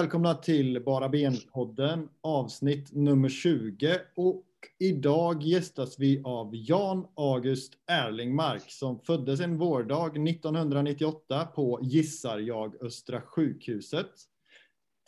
[0.00, 4.46] Välkomna till Bara Ben-podden avsnitt nummer 20 och
[4.78, 12.82] idag gästas vi av Jan August Erlingmark som föddes en vårdag 1998 på, gissar jag,
[12.82, 14.10] Östra sjukhuset.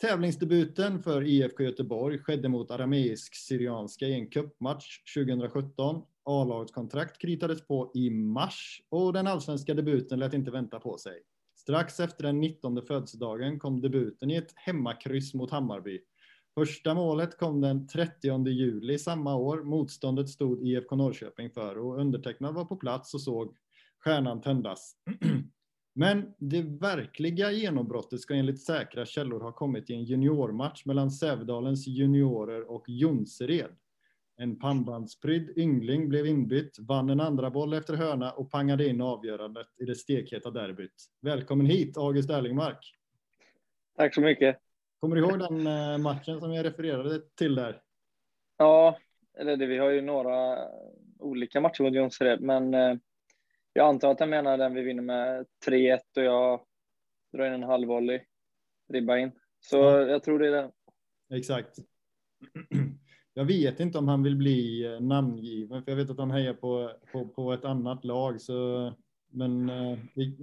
[0.01, 6.01] Tävlingsdebuten för IFK Göteborg skedde mot Arameisk-Syrianska i en cupmatch 2017.
[6.23, 11.13] A-lagskontrakt kritades på i mars och den allsvenska debuten lät inte vänta på sig.
[11.63, 16.01] Strax efter den 19 födelsedagen kom debuten i ett hemmakryss mot Hammarby.
[16.55, 19.63] Första målet kom den 30 juli samma år.
[19.63, 23.55] Motståndet stod IFK Norrköping för och undertecknad var på plats och såg
[24.03, 24.95] stjärnan tändas.
[25.95, 31.87] Men det verkliga genombrottet ska enligt säkra källor ha kommit i en juniormatch mellan Sävedalens
[31.87, 33.75] juniorer och Jonsered.
[34.37, 39.67] En pannbandsprydd yngling blev inbytt, vann en andra boll efter hörna och pangade in avgörandet
[39.77, 40.93] i det stekheta derbyt.
[41.21, 42.95] Välkommen hit, August Erlingmark.
[43.97, 44.59] Tack så mycket.
[44.99, 47.81] Kommer du ihåg den eh, matchen som jag refererade till där?
[48.57, 48.97] Ja,
[49.37, 50.67] eller det, vi har ju några
[51.19, 52.95] olika matcher mot Jonsered, men eh,
[53.73, 56.65] jag antar att jag menar den vi vinner med 3-1 och jag
[57.33, 58.21] drar in en halvvolley,
[58.93, 59.31] ribba in.
[59.59, 60.01] Så ja.
[60.01, 60.71] jag tror det är det.
[61.37, 61.77] Exakt.
[63.33, 66.53] Jag vet inte om han vill bli eh, namngiven, för jag vet att han hejar
[66.53, 68.41] på, på, på ett annat lag.
[68.41, 68.93] Så,
[69.27, 69.69] men...
[69.69, 70.37] Eh, vi,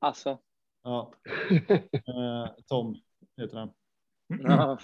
[0.00, 0.38] alltså?
[0.82, 1.12] Ja.
[1.92, 2.96] Eh, Tom
[3.36, 3.70] heter han.
[4.26, 4.78] Ja.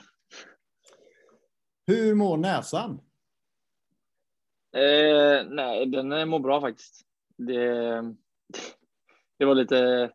[1.87, 3.01] Hur mår näsan?
[4.77, 7.07] Eh, nej, den mår bra faktiskt.
[7.37, 8.15] Det,
[9.39, 10.11] det var lite...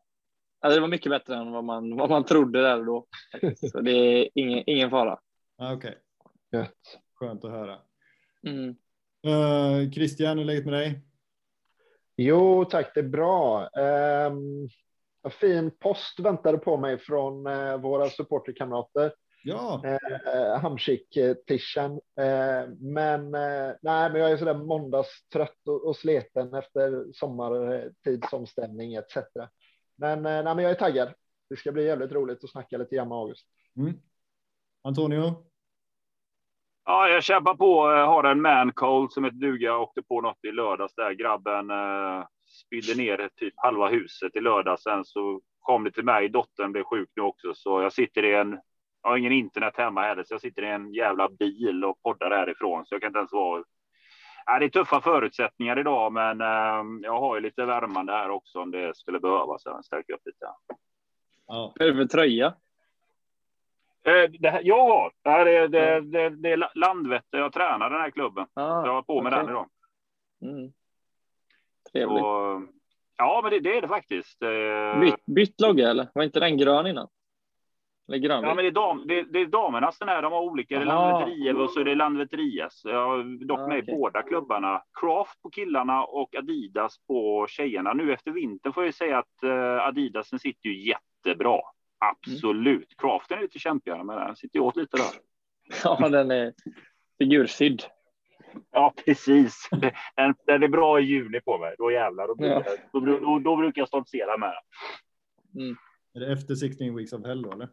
[0.60, 3.08] Alltså det var mycket bättre än vad man, vad man trodde där och då.
[3.72, 5.20] Så det är ingen, ingen fara.
[5.58, 5.98] Ah, Okej.
[6.52, 6.68] Okay.
[7.20, 7.80] Skönt att höra.
[8.44, 8.76] Mm.
[9.28, 11.02] Uh, Christian, hur är läget med dig?
[12.16, 13.70] Jo, tack, det är bra.
[14.28, 14.70] Um,
[15.30, 19.14] fin post väntade på mig från uh, våra supporterkamrater.
[19.44, 19.82] Ja.
[19.86, 21.92] Uh, Hamsik-tishan.
[21.92, 29.18] Uh, men, uh, nej, men jag är sådär måndagstrött och, och sleten efter sommartidsomställning etc.
[29.96, 31.14] Men, nej, men jag är taggad.
[31.50, 33.48] Det ska bli jävligt roligt att snacka lite grann med August.
[33.78, 33.94] Mm.
[34.82, 35.47] Antonio?
[36.90, 37.92] Ja, jag kämpar på.
[37.92, 39.68] Jag har en man cold som heter duga.
[39.68, 42.26] Jag åkte på något i lördags där grabben eh,
[42.66, 44.84] spydde ner typ halva huset i lördags.
[44.84, 46.30] Sen så kom det till mig.
[46.30, 48.60] Dottern blev sjuk nu också, så jag sitter i en.
[49.04, 52.32] Jag har ingen internet hemma heller, så jag sitter i en jävla bil och poddar
[52.32, 53.64] härifrån, så jag kan inte ens vara.
[54.46, 58.60] Ja, det är tuffa förutsättningar idag, men eh, jag har ju lite värmande här också
[58.60, 59.62] om det skulle behövas.
[59.66, 60.46] Jag stärker upp lite.
[61.48, 61.74] Ja.
[61.80, 62.54] Vad är det för tröja?
[64.08, 65.12] Eh, det här, jag har.
[65.24, 67.38] Det, här är, det, det, det är Landvetter.
[67.38, 68.48] Jag tränar den här klubben.
[68.54, 69.44] Ah, jag har på med okay.
[69.44, 69.70] den idag.
[70.42, 70.72] Mm.
[71.92, 72.20] Trevligt.
[72.20, 72.68] Så,
[73.18, 74.42] ja, men det, det, är det faktiskt.
[74.42, 76.08] Eh, bytt, bytt logga eller?
[76.14, 77.08] Var inte den grön innan?
[78.08, 78.44] Eller grön?
[78.44, 80.22] Ja, men det är, dam, det, det är damernas den här.
[80.22, 80.76] De har olika.
[80.76, 82.82] Det är Landvetter och så är det Landvetter IS.
[82.86, 83.96] Jag har dock ah, med okay.
[83.96, 84.84] båda klubbarna.
[85.00, 87.94] Craft på killarna och Adidas på tjejerna.
[87.94, 91.60] Nu efter vintern får jag säga att uh, Adidasen sitter ju jättebra.
[92.00, 92.76] Absolut.
[92.76, 92.86] Mm.
[92.98, 95.06] Craften är lite kämpigare, men den sitter åt lite där.
[95.84, 96.54] Ja, den är
[97.20, 97.84] figursydd.
[98.72, 99.70] Ja, precis.
[100.16, 101.76] Den, den är bra i juli på mig.
[101.78, 102.64] Då jävlar, då, ja.
[102.94, 105.64] då, då, då, brukar jag stoltsera med den.
[105.64, 105.78] Mm.
[106.14, 107.70] Är det efter 16 weeks of hell då, eller?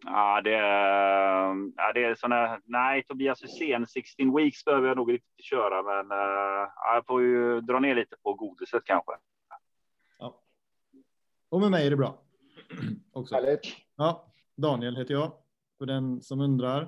[0.00, 5.10] Ja, det är, ja, det är såna, nej, Tobias Hysén, 16 weeks behöver jag nog
[5.10, 9.12] inte köra, men uh, jag får ju dra ner lite på godiset kanske.
[10.18, 10.40] Ja.
[11.48, 12.22] Och med mig är det bra.
[13.12, 13.34] också.
[13.34, 13.60] Härligt.
[13.96, 15.32] Ja, Daniel heter jag,
[15.78, 16.82] för den som undrar.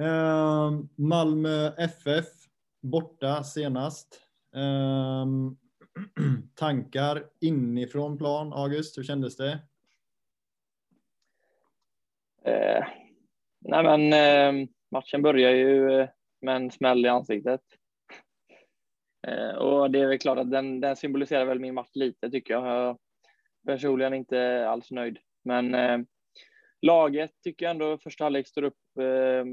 [0.00, 2.26] Eh, Malmö FF,
[2.82, 4.20] borta senast.
[4.56, 5.26] Eh,
[6.54, 9.58] tankar inifrån plan, August, hur kändes det?
[12.44, 12.84] Eh,
[13.60, 16.06] nej men eh, matchen börjar ju
[16.40, 17.60] med en smäll i ansiktet.
[19.26, 22.54] Eh, och det är väl klart att den, den symboliserar väl min match lite tycker
[22.54, 22.98] jag.
[23.66, 25.18] Personligen inte alls nöjd.
[25.42, 25.98] Men eh,
[26.82, 29.44] laget tycker jag ändå första halvlek står upp, eh,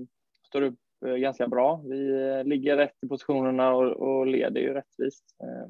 [0.47, 1.81] står upp eh, ganska bra.
[1.85, 5.25] Vi eh, ligger rätt i positionerna och, och leder ju rättvist.
[5.43, 5.69] Eh,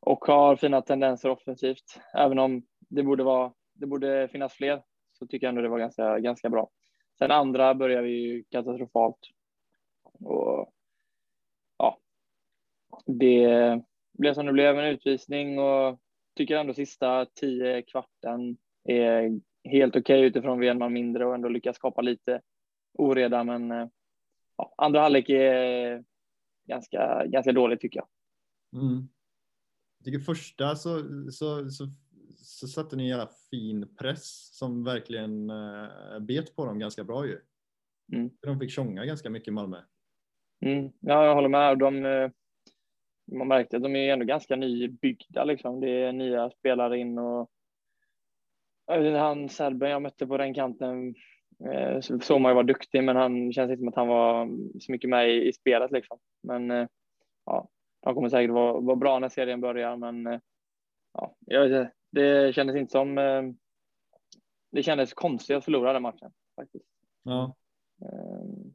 [0.00, 2.00] och har fina tendenser offensivt.
[2.14, 4.82] Även om det borde, vara, det borde finnas fler
[5.12, 6.70] så tycker jag ändå det var ganska, ganska bra.
[7.18, 9.18] Sen andra börjar vi ju katastrofalt.
[10.12, 10.72] Och
[11.78, 11.98] ja,
[13.06, 13.82] det
[14.12, 16.00] blev som det blev, en utvisning och
[16.36, 21.26] tycker ändå sista tio kvarten är helt okej okay utifrån vi är en man mindre
[21.26, 22.40] och ändå lyckas skapa lite
[22.98, 23.44] oreda.
[23.44, 23.88] Men eh,
[24.56, 26.04] ja, andra halvlek är
[26.68, 28.08] ganska, ganska dåligt tycker jag.
[28.82, 29.08] Mm.
[29.98, 30.98] Jag tycker första så,
[31.30, 31.84] så, så,
[32.36, 37.26] så satte ni en jävla fin press som verkligen eh, bet på dem ganska bra
[37.26, 37.40] ju.
[38.12, 38.30] Mm.
[38.40, 39.80] De fick tjonga ganska mycket Malmö.
[40.60, 40.92] Mm.
[41.00, 41.78] Ja, jag håller med.
[41.78, 42.30] De, eh,
[43.32, 45.80] man märkte att de är ändå ganska nybyggda liksom.
[45.80, 47.50] Det är nya spelare in och
[49.18, 51.14] han serben jag mötte på den kanten
[51.72, 54.48] eh, så såg man ju var duktig, men han känns inte som att han var
[54.80, 56.18] så mycket med i, i spelet liksom.
[56.42, 56.88] Men eh,
[57.46, 57.68] ja,
[58.02, 60.40] de kommer säkert vara, vara bra när serien börjar, men eh,
[61.12, 61.88] ja, jag.
[62.12, 63.14] Det kändes inte som.
[64.72, 66.86] Det kändes konstigt att förlora den matchen faktiskt.
[67.22, 67.56] Ja.
[68.02, 68.70] Eh,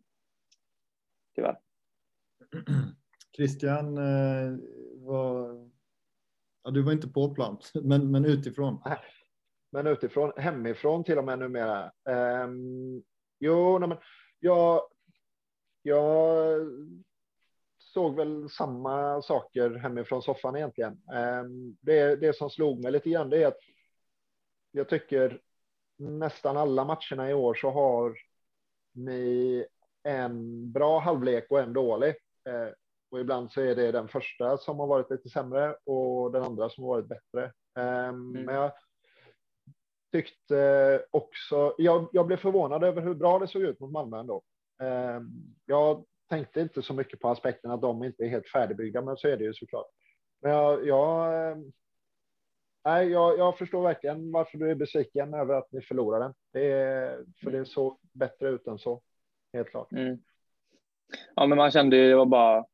[1.36, 1.60] tyvärr.
[3.36, 4.58] Christian, eh,
[4.96, 5.70] var,
[6.64, 8.82] ja, du var inte på plan, men, men utifrån.
[9.72, 11.92] Men utifrån, hemifrån till och med numera.
[12.44, 13.04] Um,
[13.40, 13.98] jo, nej, men
[14.40, 14.82] jag,
[15.82, 16.60] jag
[17.78, 20.94] såg väl samma saker hemifrån soffan egentligen.
[20.94, 23.60] Um, det, det som slog mig lite grann det är att
[24.72, 25.42] jag tycker
[25.98, 28.18] nästan alla matcherna i år så har
[28.94, 29.66] ni
[30.04, 32.10] en bra halvlek och en dålig.
[32.46, 32.70] Eh,
[33.12, 36.70] och ibland så är det den första som har varit lite sämre och den andra
[36.70, 37.52] som har varit bättre.
[37.76, 38.46] Um, mm.
[38.46, 38.72] Men jag
[40.12, 44.42] tyckte också, jag, jag, blev förvånad över hur bra det såg ut mot Malmö ändå.
[44.84, 49.18] Um, jag tänkte inte så mycket på aspekten att de inte är helt färdigbyggda, men
[49.18, 49.88] så är det ju såklart.
[50.42, 51.58] Men jag, jag,
[52.86, 56.34] nej, jag, jag förstår verkligen varför du är besviken över att ni förlorade.
[56.54, 59.02] Det är, för det såg bättre ut än så,
[59.54, 59.92] helt klart.
[59.92, 60.18] Mm.
[61.36, 62.66] Ja, men man kände ju det var bara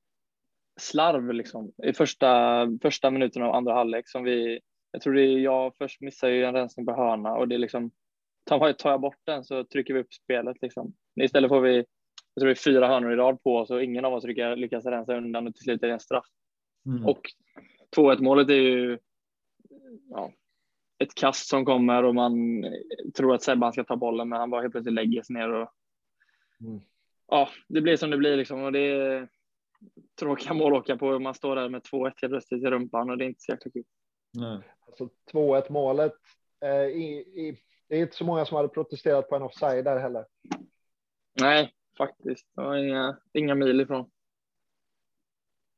[0.79, 4.59] slarv liksom i första första minuten av andra halvlek som vi.
[4.91, 7.59] Jag tror det är jag först missar ju en rensning på hörna och det är
[7.59, 7.91] liksom
[8.43, 10.93] tar, jag bort den så trycker vi upp spelet liksom.
[11.21, 11.75] Istället får vi.
[12.33, 14.57] Jag tror det är fyra hörnor i rad på oss och ingen av oss lyckas,
[14.57, 16.25] lyckas rensa undan och till slut är det en straff.
[16.85, 17.05] Mm.
[17.05, 17.21] Och
[17.95, 18.99] 2-1 målet är ju.
[20.09, 20.31] Ja,
[20.99, 22.65] ett kast som kommer och man
[23.15, 25.69] tror att Sebban ska ta bollen, men han bara helt plötsligt lägger sig ner och.
[26.61, 26.81] Mm.
[27.27, 29.27] Ja, det blir som det blir liksom och det är
[30.21, 31.19] tråkiga mål åka på.
[31.19, 33.71] Man står där med 2-1 helt plötsligt i rumpan och det är inte så jäkla
[33.71, 33.83] kul.
[34.33, 34.59] Nej.
[34.87, 36.13] Alltså 2-1 målet.
[36.65, 39.99] Eh, i, i, det är inte så många som hade protesterat på en offside där
[39.99, 40.25] heller.
[41.41, 42.47] Nej, faktiskt.
[42.55, 44.09] Det var inga, inga mil ifrån.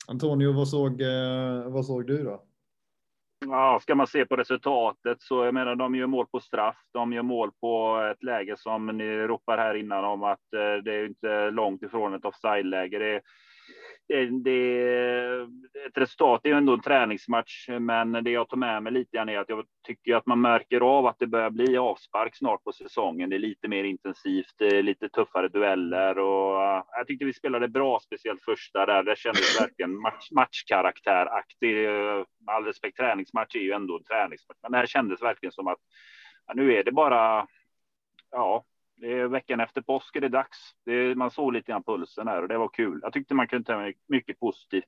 [0.07, 2.44] Antonio, vad såg, eh, vad såg du då?
[3.46, 6.78] Ja, ska man se på resultatet så jag menar, de gör mål på straff.
[6.92, 10.94] De gör mål på ett läge som ni ropar här innan om att eh, det
[10.94, 13.00] är inte långt ifrån ett offside-läge.
[13.00, 13.22] Det är
[14.13, 14.81] Eh, det,
[15.88, 19.30] ett resultat är ju ändå en träningsmatch, men det jag tar med mig lite grann
[19.30, 22.71] är att jag tycker att man märker av att det börjar bli avspark snart på
[22.71, 23.30] säsongen.
[23.30, 27.68] Det är lite mer intensivt, eh, lite tuffare dueller och eh, jag tyckte vi spelade
[27.68, 29.04] bra, speciellt första där.
[29.04, 31.88] Det kändes verkligen match, matchkaraktäraktig.
[32.48, 35.80] All respekt, träningsmatch är ju ändå en träningsmatch, men det här kändes verkligen som att
[36.48, 37.48] ja, nu är det bara
[38.31, 38.63] ja,
[38.95, 40.57] det är veckan efter påsk är det dags.
[40.86, 43.00] Det, man såg lite grann pulsen här och det var kul.
[43.01, 44.86] Jag tyckte man kunde ta mycket positivt.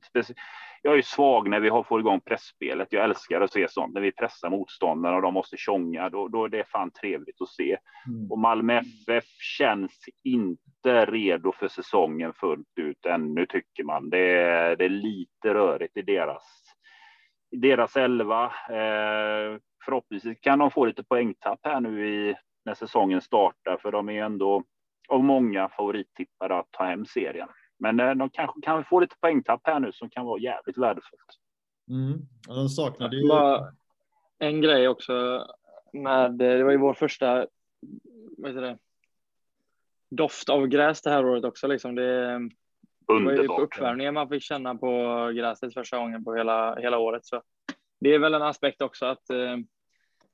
[0.82, 2.88] Jag är svag när vi har fått igång pressspelet.
[2.92, 6.10] Jag älskar att se sånt när vi pressar motståndarna och de måste tjonga.
[6.10, 7.78] Då, då är det fan trevligt att se.
[8.08, 8.32] Mm.
[8.32, 9.26] Och Malmö FF
[9.58, 14.10] känns inte redo för säsongen fullt ut ännu tycker man.
[14.10, 16.66] Det är, det är lite rörigt i deras
[17.52, 18.46] i deras elva.
[18.70, 24.10] Eh, förhoppningsvis kan de få lite poängtapp här nu i när säsongen startar, för de
[24.10, 24.64] är ändå
[25.08, 27.48] av många favorittippare att ta hem serien.
[27.78, 31.40] Men eh, de kanske kan få lite poängtapp här nu som kan vara jävligt värdefullt.
[31.90, 32.20] Mm.
[32.48, 33.30] Ja, de saknade ju.
[34.40, 35.46] En grej också
[35.94, 37.48] med, det var ju vår första,
[38.38, 38.78] vad heter det,
[40.10, 41.96] doft av gräs det här året också liksom.
[41.96, 42.40] Det,
[43.08, 44.88] det var ju på uppvärmningen man fick känna på
[45.36, 47.26] gräset första gången på hela, hela året.
[47.26, 47.42] Så
[48.00, 49.58] det är väl en aspekt också att eh,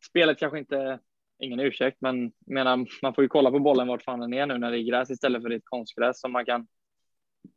[0.09, 0.99] spelet kanske inte
[1.41, 4.57] ingen ursäkt, men menar, man får ju kolla på bollen vart fan den är nu
[4.57, 6.67] när det är gräs istället för ett konstgräs som man kan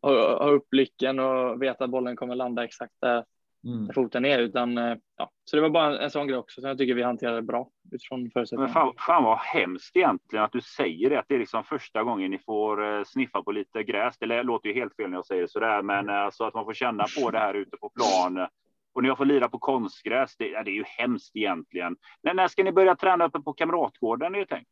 [0.02, 3.24] ha, ha upp blicken och veta att bollen kommer landa exakt där,
[3.64, 3.86] mm.
[3.86, 4.38] där foten är.
[4.38, 5.30] Utan, eh, ja.
[5.44, 7.68] Så det var bara en, en sån grej också som jag tycker vi hanterade bra
[7.92, 8.66] utifrån förutsättningarna.
[8.66, 12.02] Men fan, fan vad hemskt egentligen att du säger det, att det är liksom första
[12.02, 14.18] gången ni får eh, sniffa på lite gräs.
[14.18, 16.74] Det låter ju helt fel när jag säger så där, men alltså att man får
[16.74, 18.46] känna på det här ute på plan
[18.94, 21.96] och när jag får lira på konstgräs, det, det är ju hemskt egentligen.
[22.22, 24.70] Men när ska ni börja träna uppe på Kamratgården är det tänkt?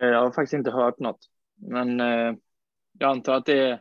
[0.00, 2.34] Eh, jag har faktiskt inte hört något, men eh,
[2.98, 3.80] jag antar att det är.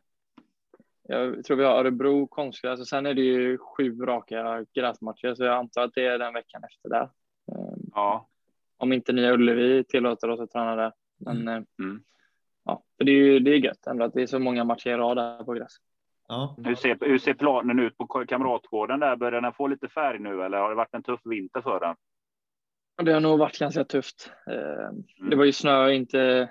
[1.04, 5.44] Jag tror vi har Örebro konstgräs och sen är det ju sju raka gräsmatcher, så
[5.44, 7.10] jag antar att det är den veckan efter där.
[7.52, 8.30] Eh, ja.
[8.78, 10.94] Om inte Nya Ullevi tillåter oss att träna där.
[11.18, 11.48] Men mm.
[11.48, 12.04] Eh, mm.
[12.66, 14.90] ja, för det är ju det är gött ändå att det är så många matcher
[14.90, 15.78] i rad där på gräs.
[16.32, 16.56] Ja.
[16.64, 19.16] Hur, ser, hur ser planen ut på Kamratgården där?
[19.16, 21.96] Börjar den få lite färg nu eller har det varit en tuff vinter för den?
[23.06, 24.32] Det har nog varit ganska tufft.
[24.48, 24.92] Eh,
[25.30, 26.50] det var ju snö inte,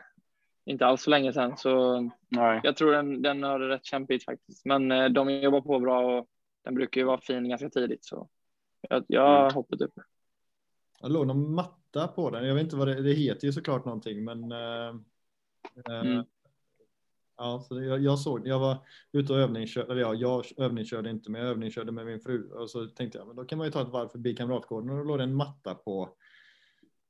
[0.65, 2.61] inte alls så länge sedan, så Nej.
[2.63, 4.65] jag tror den, den har det rätt kämpigt faktiskt.
[4.65, 6.27] Men eh, de jobbar på bra och
[6.65, 8.29] den brukar ju vara fin ganska tidigt, så
[8.81, 9.55] jag, jag har Mm.
[9.55, 9.95] hoppet upp.
[11.03, 12.47] Det låg någon matta på den.
[12.47, 14.53] Jag vet inte vad det, det heter ju såklart någonting, men.
[14.53, 14.89] Eh,
[15.89, 16.25] eh, Mm.
[17.41, 18.47] Ja, så det- jag, jag såg.
[18.47, 18.77] Jag var
[19.13, 19.93] ute och övningskörde.
[19.93, 23.27] Eller ja, jag övningskörde inte, men jag övningskörde med min fru och så tänkte jag,
[23.27, 25.35] men då kan man ju ta ett varv förbi Kamratgården och då låg det en
[25.35, 26.09] matta på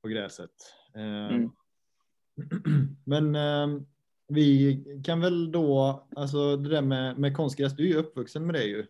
[0.02, 0.50] på gräset.
[0.94, 1.50] Eh, Mm.
[3.04, 3.82] Men eh,
[4.28, 8.54] vi kan väl då, alltså det där med, med konstgräs, du är ju uppvuxen med
[8.54, 8.86] det ju.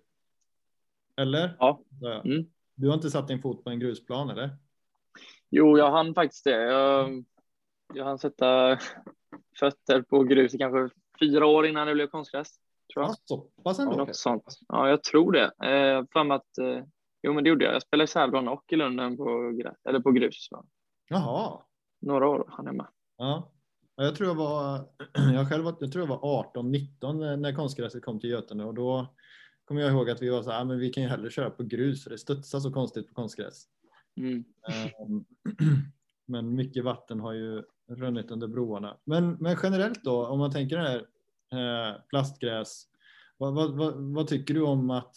[1.17, 1.57] Eller?
[1.59, 1.81] Ja.
[2.01, 2.23] Ja.
[2.23, 2.45] Mm.
[2.75, 4.51] Du har inte satt din fot på en grusplan eller?
[5.51, 6.63] Jo, jag hann faktiskt det.
[6.63, 7.25] Jag,
[7.95, 8.79] jag hann sätta
[9.59, 12.53] fötter på grus i kanske fyra år innan det blev konstgräs.
[12.95, 13.11] Tror jag.
[13.11, 13.97] Ja, så pass ändå.
[13.97, 14.59] Något sånt.
[14.69, 15.45] Ja, jag tror det.
[15.45, 16.85] Eh, för att, eh,
[17.23, 17.75] jo, men det gjorde jag.
[17.75, 19.25] Jag spelade i Sävlån och i Lunden på,
[19.89, 20.47] eller på grus.
[20.49, 20.65] Så.
[21.09, 21.61] Jaha.
[22.01, 22.87] Några år hann jag med.
[23.17, 23.53] Ja.
[23.97, 24.81] Ja, Jag tror jag var,
[25.35, 28.65] jag själv var, jag tror jag var 18, 19 när- när konstgräset kom till Götene
[28.65, 29.07] och då
[29.65, 31.51] kommer jag ihåg att vi var så här, "Ah, men vi kan ju hellre köra
[31.51, 33.65] på grus för det studsar så konstigt på konstgräs.
[34.17, 34.45] Mm.
[34.69, 35.25] Ehm,
[36.27, 38.97] Men mycket vatten har ju runnit under broarna.
[39.05, 41.07] Men, men generellt då, om man tänker det här
[41.53, 42.87] eh, plastgräs,
[43.37, 45.17] vad, vad, vad, vad tycker du om att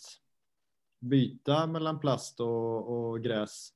[1.00, 3.70] byta mellan plast och, och gräs?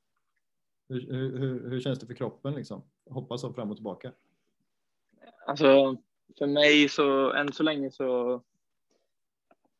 [0.89, 2.81] Hur, hur, hur- känns det för kroppen liksom?
[3.09, 4.11] Hoppas så fram och tillbaka.
[5.47, 5.97] Alltså,
[6.37, 8.41] för mig så än så länge så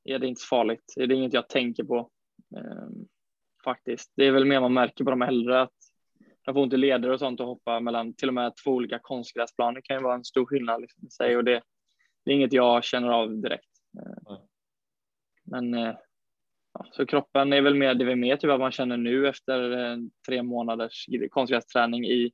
[0.04, 0.94] är det inte så farligt.
[0.96, 2.10] Det är inget jag tänker på
[2.56, 2.88] eh,
[3.64, 4.12] faktiskt.
[4.16, 5.77] Det är väl mer man märker på de äldre att
[6.48, 9.00] de får ont i leder och sånt och hoppa mellan till och med två olika
[9.00, 11.62] konstgräsplaner kan ju vara en stor skillnad liksom, i sig och det,
[12.26, 13.70] det är inget jag känner av direkt.
[15.44, 15.96] Men eh,
[16.74, 19.72] ja, så kroppen är väl mer, det är mer typ att man känner nu efter
[19.72, 22.32] eh, tre månaders konstgrästräning i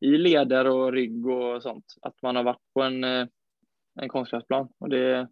[0.00, 1.84] i leder och rygg och sånt.
[2.02, 3.26] Att man har varit på en, eh,
[4.00, 4.68] en konstgräsplan.
[4.78, 5.28] Och det är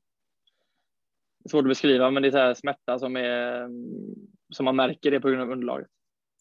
[1.50, 3.68] svårt att beskriva, men det är så här smärta som, är,
[4.52, 5.88] som man märker det på grund av underlaget.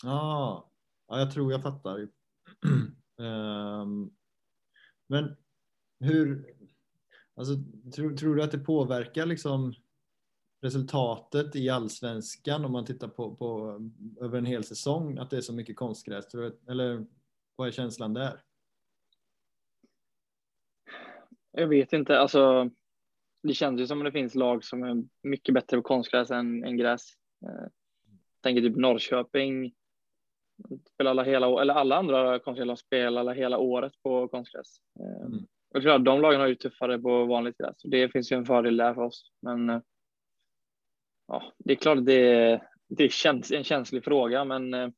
[0.05, 0.63] Ah,
[1.07, 2.07] ja, jag tror jag fattar.
[3.19, 4.11] Ehm,
[5.07, 5.35] men
[5.99, 6.55] hur,
[7.35, 7.53] alltså,
[7.95, 9.73] tror, tror du att det påverkar liksom
[10.61, 13.79] resultatet i allsvenskan om man tittar på, på
[14.21, 16.27] över en hel säsong att det är så mycket konstgräs?
[16.27, 17.05] Tror du, eller
[17.55, 18.43] vad är känslan där?
[21.51, 22.69] Jag vet inte, alltså.
[23.43, 26.63] Det känns ju som att det finns lag som är mycket bättre på konstgräs än,
[26.63, 27.13] än gräs.
[27.45, 27.67] Eh,
[28.41, 29.73] tänker typ Norrköping.
[30.93, 34.77] Spelar alla hela, eller alla andra konstgräslag spelar alla hela året på konstgräs.
[34.99, 35.47] Eh, Mm.
[35.75, 37.75] Och klart, de lagen har ju tuffare på vanligt gräs.
[37.83, 39.31] Det finns ju en fördel där för oss.
[39.41, 39.81] Men eh,
[41.27, 44.89] ja, det är klart det, det känns en känslig fråga, men eh,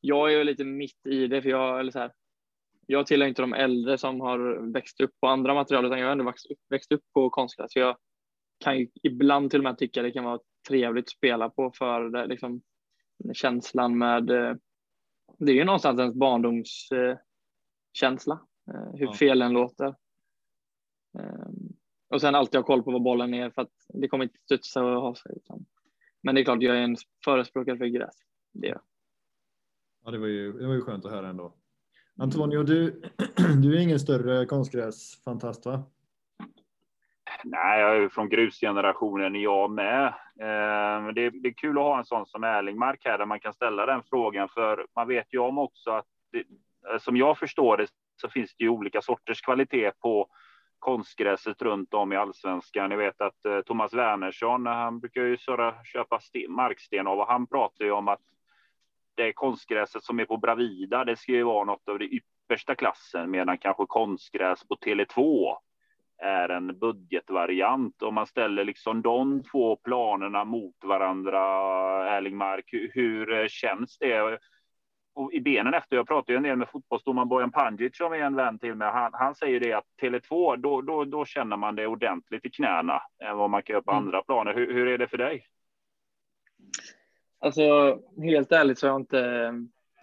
[0.00, 2.12] jag är ju lite mitt i det, för jag, eller så här,
[2.86, 6.12] jag tillhör inte de äldre som har växt upp på andra material, utan jag har
[6.12, 7.72] ändå växt upp, växt upp på konstgräs.
[7.72, 7.96] Så jag
[8.58, 12.08] kan ju ibland till och med tycka det kan vara trevligt att spela på för
[12.08, 12.62] det, liksom,
[13.32, 14.30] känslan med,
[15.38, 19.12] det är ju någonstans ens barndomskänsla, eh, hur Ja.
[19.12, 19.86] felen låter.
[21.18, 21.48] Eh,
[22.08, 24.84] och sen alltid ha koll på var bollen är för att det kommer inte studsa
[24.84, 25.32] och ha sig.
[25.36, 25.64] Utan.
[26.22, 28.14] Men det är klart, jag är en förespråkare för gräs.
[28.52, 28.80] Det jag.
[30.04, 31.54] Ja, det var ju, det var ju skönt att höra ändå.
[32.16, 33.02] Antonio, du,
[33.62, 35.82] du är ingen större konstgräsfantast va?
[37.44, 40.06] Nej, jag är från grusgenerationen jag med.
[40.40, 43.52] Eh, det, det är kul att ha en sån som Erlingmark här där man kan
[43.52, 46.38] ställa den frågan för man vet ju om också att det,
[46.92, 47.86] eh, som jag förstår det
[48.16, 50.28] så finns det ju olika sorters kvalitet på
[50.78, 52.90] konstgräset runt om i allsvenskan.
[52.90, 57.26] Ni vet att eh, Thomas Wernersson, han brukar ju söra, köpa sten, marksten av och
[57.26, 58.20] han pratar ju om att
[59.14, 63.30] det konstgräset som är på Bravida, det ska ju vara något av det yppersta klassen
[63.30, 65.56] medan kanske konstgräs på Tele2
[66.24, 68.02] är en budgetvariant.
[68.02, 71.40] Om man ställer liksom de två planerna mot varandra,
[72.16, 74.38] Erlingmark, hur, hur känns det?
[75.14, 78.18] Och I benen efter, jag pratar ju en del med fotbollsdomaren Bojan Pandic som är
[78.18, 78.90] en vän till mig.
[78.90, 83.02] Han, han säger det att Tele2, då, då, då känner man det ordentligt i knäna
[83.24, 84.04] än vad man kan göra på Mm.
[84.04, 84.54] andra planer.
[84.54, 85.46] Hur, hur är det för dig?
[87.38, 89.52] Alltså, helt ärligt så har jag inte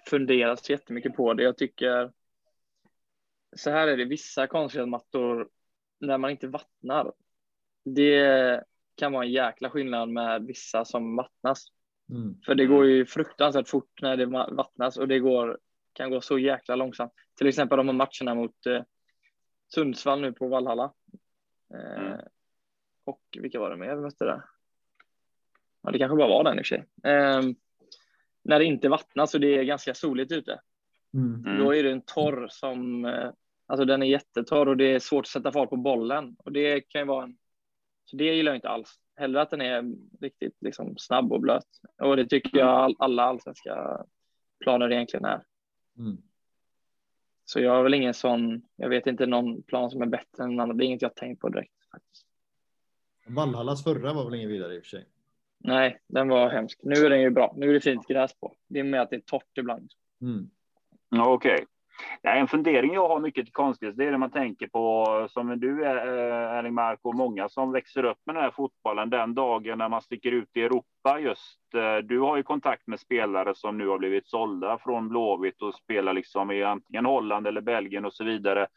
[0.10, 1.44] funderat så jättemycket på det.
[1.44, 2.12] Jag tycker
[3.56, 5.48] så här är det, vissa konstgräsmattor
[6.01, 7.13] när man inte vattnar.
[7.86, 8.63] Det
[8.96, 11.65] kan vara en jäkla skillnad med vissa som vattnas.
[12.10, 12.41] Mm.
[12.46, 15.60] För det går ju fruktansvärt fort när det vattnas och det går,
[15.93, 17.13] kan gå så jäkla långsamt.
[17.38, 18.84] Till exempel de här matcherna mot eh,
[19.74, 20.93] Sundsvall nu på Valhalla.
[21.74, 22.20] Eh, Mm.
[23.03, 24.41] Och vilka var det mer vi mötte där?
[25.81, 26.86] Ja, det kanske bara var den i och för sig.
[27.03, 27.41] Eh,
[28.43, 30.60] när det inte vattnas och det är ganska soligt ute.
[31.13, 31.58] Mm.
[31.60, 33.31] Då är det en torr som, eh,
[33.72, 36.82] alltså den är jättetorr och det är svårt att sätta fart på bollen och det
[36.82, 37.38] kan ju vara en,
[38.06, 39.00] så det gillar jag inte alls.
[39.16, 41.68] Hellre att den är riktigt liksom snabb och blöt
[42.01, 44.06] och det tycker jag alla allsvenska
[44.60, 45.44] planer egentligen är.
[45.98, 46.18] Mm.
[47.46, 50.60] Så jag har väl ingen sån, jag vet inte någon plan som är bättre än
[50.60, 50.75] andra.
[50.75, 52.25] Det är inget jag tänkt på direkt faktiskt.
[53.28, 55.06] Valhallas förra var väl ingen vidare i och för sig?
[55.58, 56.80] Nej, den var hemsk.
[56.84, 57.54] Nu är den ju bra.
[57.58, 58.56] Nu är det fint gräs på.
[58.68, 59.92] Det är med att det är torrt ibland.
[60.22, 60.50] Mm.
[61.12, 61.54] Okej.
[61.54, 61.66] Okay.
[62.24, 65.60] Nej, en fundering jag har mycket till konstgräs, det är det man tänker på som
[65.60, 65.96] du är
[66.58, 70.01] Erling Mark och många som växer upp med den här fotbollen den dagen när man
[70.01, 71.60] sticker ut i Europa just.
[71.75, 75.75] Eh, du har ju kontakt med spelare som nu har blivit sålda från Blåvitt och
[75.75, 78.67] spelar liksom i antingen Holland eller Belgien och så vidare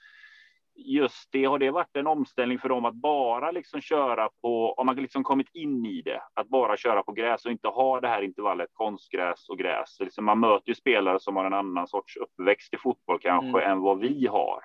[0.76, 4.86] just det, har det varit en omställning för dem att bara liksom köra på, om
[4.86, 8.08] man liksom kommit in i det, att bara köra på gräs och inte ha det
[8.08, 10.00] här intervallet konstgräs och gräs.
[10.00, 13.70] Liksom man möter ju spelare som har en annan sorts uppväxt i fotboll kanske mm.
[13.70, 14.60] än vad vi har.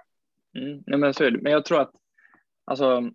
[0.58, 0.84] Mm.
[0.88, 1.42] Nej, men så är det.
[1.42, 1.92] Men jag tror att
[2.66, 3.10] alltså,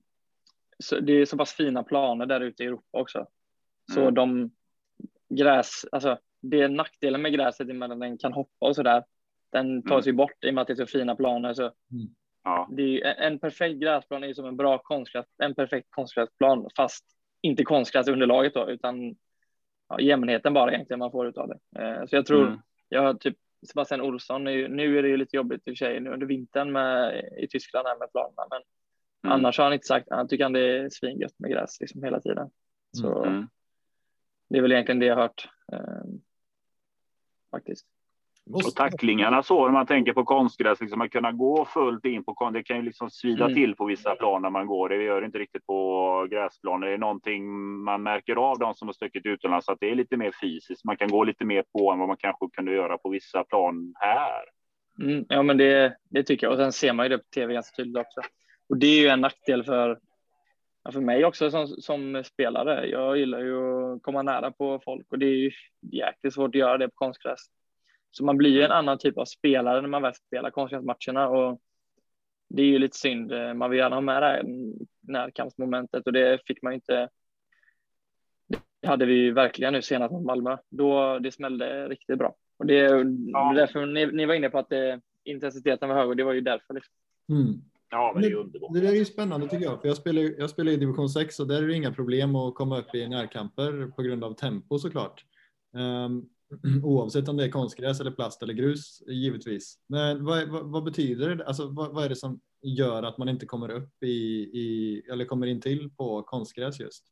[0.79, 3.27] så det är så pass fina planer där ute i Europa också.
[3.93, 4.15] Så mm.
[4.15, 4.51] de
[5.29, 9.05] gräs, alltså det är nackdelen med gräset är att den kan hoppa och så där.
[9.53, 10.07] Den tas mm.
[10.07, 11.55] ju bort i och med att det är så fina planer.
[11.55, 12.15] Så mm.
[12.45, 12.69] Ja.
[12.71, 17.05] Det är, en perfekt gräsplan är ju som en bra konstgräs, en perfekt konstgräsplan, fast
[17.41, 19.17] inte konstgräsunderlaget då, utan
[19.89, 21.83] ja, jämnheten bara egentligen man får utav det.
[21.83, 22.59] Eh, så jag tror, mm.
[22.89, 23.37] jag har typ
[23.69, 26.11] Sebastian Olsson, är ju, nu är det ju lite jobbigt i och för sig nu
[26.11, 28.63] under vintern med, i Tyskland här med planerna, men
[29.25, 29.35] mm.
[29.35, 32.21] annars har han inte sagt, han tycker han det är svingött med gräs liksom hela
[32.21, 32.51] tiden.
[32.97, 33.49] Så mm.
[34.49, 36.05] det är väl egentligen det jag hört eh,
[37.51, 37.87] faktiskt.
[38.53, 42.51] Och tacklingarna så när man tänker på konstgräs, liksom att kunna gå fullt in på
[42.53, 43.55] det kan ju liksom svida mm.
[43.55, 44.89] till på vissa plan när man går.
[44.89, 46.87] Det gör det inte riktigt på gräsplaner.
[46.87, 50.17] Det är någonting man märker av de som har stuckit utomlands att det är lite
[50.17, 50.85] mer fysiskt.
[50.85, 53.95] Man kan gå lite mer på än vad man kanske kunde göra på vissa plan
[53.97, 54.43] här.
[55.03, 56.53] Mm, ja, men det, det tycker jag.
[56.53, 58.21] Och sen ser man ju det på tv ganska tydligt också.
[58.69, 59.99] Och det är ju en nackdel för,
[60.93, 62.87] för mig också som, som spelare.
[62.87, 63.57] Jag gillar ju
[63.95, 65.51] att komma nära på folk och det är ju
[65.93, 67.41] jäkligt svårt att göra det på konstgräs.
[68.17, 71.61] Så man blir ju en annan typ av spelare när man väl spelar konstgräsmatcherna och
[72.49, 73.33] det är ju lite synd.
[73.57, 74.45] Man vill gärna ha med det här
[75.01, 77.09] närkampsmomentet och det fick man inte.
[78.81, 80.57] Det hade vi verkligen nu senast mot Malmö.
[80.71, 83.53] Då det smällde riktigt bra och det är ja.
[83.57, 86.41] därför ni, ni, var inne på att det, intensiteten var hög och det var ju
[86.41, 86.75] därför.
[86.75, 86.95] Liksom.
[87.29, 87.63] Mm.
[87.91, 88.75] Ja, men det är underbart.
[88.75, 91.47] Det, är ju spännande tycker jag, för jag spelar, jag spelar i division 6 och
[91.47, 95.25] där är det inga problem att komma upp i närkamper på grund av tempo såklart.
[95.73, 96.29] Um,
[96.83, 99.79] oavsett om det är konstgräs eller plast eller grus givetvis.
[99.87, 101.47] Men vad, vad, vad betyder det?
[101.47, 105.25] Alltså, vad, vad, är det som gör att man inte kommer upp i, i eller
[105.25, 107.05] kommer in till på konstgräs just?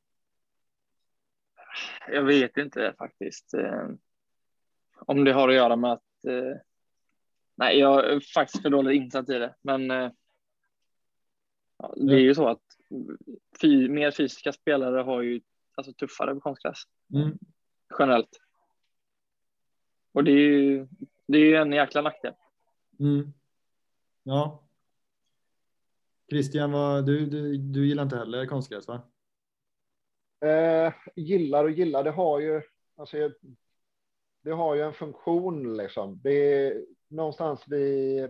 [2.08, 3.54] Jag vet inte faktiskt.
[3.54, 3.88] Eh,
[5.06, 6.24] om det har att göra med att.
[6.28, 6.56] Eh,
[7.54, 9.90] nej, jag är faktiskt för dåligt insatt i det, men.
[9.90, 10.10] Eh,
[11.96, 12.62] det är ju så att
[13.60, 15.40] fy, mer fysiska spelare har ju
[15.74, 16.82] alltså tuffare på konstgräs.
[17.14, 17.38] Mm.
[17.98, 18.41] Generellt.
[20.12, 20.88] Och det är ju,
[21.26, 22.34] det är ju en jäkla nackdel.
[23.00, 23.32] Mm.
[24.22, 24.62] Ja.
[26.30, 29.02] Christian, vad, du, du, du gillar inte heller konstgräs va?
[30.40, 32.62] Eh, gillar och gillar, det har ju,
[32.96, 33.30] alltså,
[34.42, 36.20] det har ju en funktion liksom.
[36.22, 38.28] Det är någonstans vi.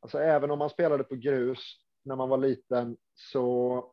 [0.00, 3.91] Alltså även om man spelade på grus när man var liten så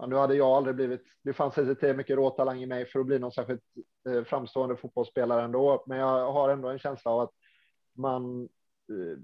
[0.00, 3.00] Ja, nu hade jag aldrig blivit, det fanns inte tillräckligt mycket råtalang i mig för
[3.00, 3.62] att bli någon särskilt
[4.08, 7.30] eh, framstående fotbollsspelare ändå, men jag har ändå en känsla av att
[7.96, 8.48] man
[8.88, 9.18] eh,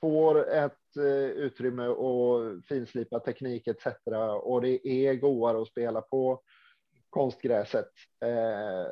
[0.00, 3.86] får ett eh, utrymme och finslipa teknik etc.
[4.42, 6.42] Och det är godare att spela på
[7.10, 7.90] konstgräset.
[8.24, 8.86] Eh,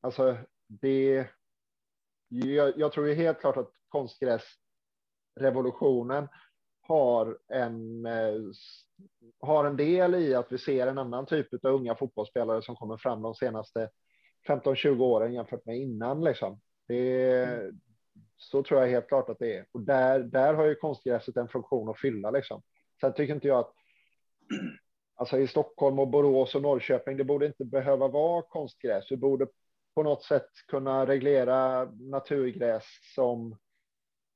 [0.00, 1.26] alltså det.
[2.28, 6.28] Jag, jag tror ju helt klart att konstgräsrevolutionen
[6.88, 8.34] har en, eh,
[9.40, 12.96] har en del i att vi ser en annan typ av unga fotbollsspelare som kommer
[12.96, 13.90] fram de senaste
[14.46, 16.24] 15-20 åren jämfört med innan.
[16.24, 16.60] Liksom.
[16.88, 17.72] Det,
[18.36, 19.66] så tror jag helt klart att det är.
[19.72, 22.30] Och där, där har ju konstgräset en funktion att fylla.
[22.30, 22.62] Liksom.
[23.00, 23.72] Sen tycker inte jag att
[25.14, 29.12] alltså i Stockholm och Borås och Norrköping, det borde inte behöva vara konstgräs.
[29.12, 29.46] Vi borde
[29.94, 33.56] på något sätt kunna reglera naturgräs som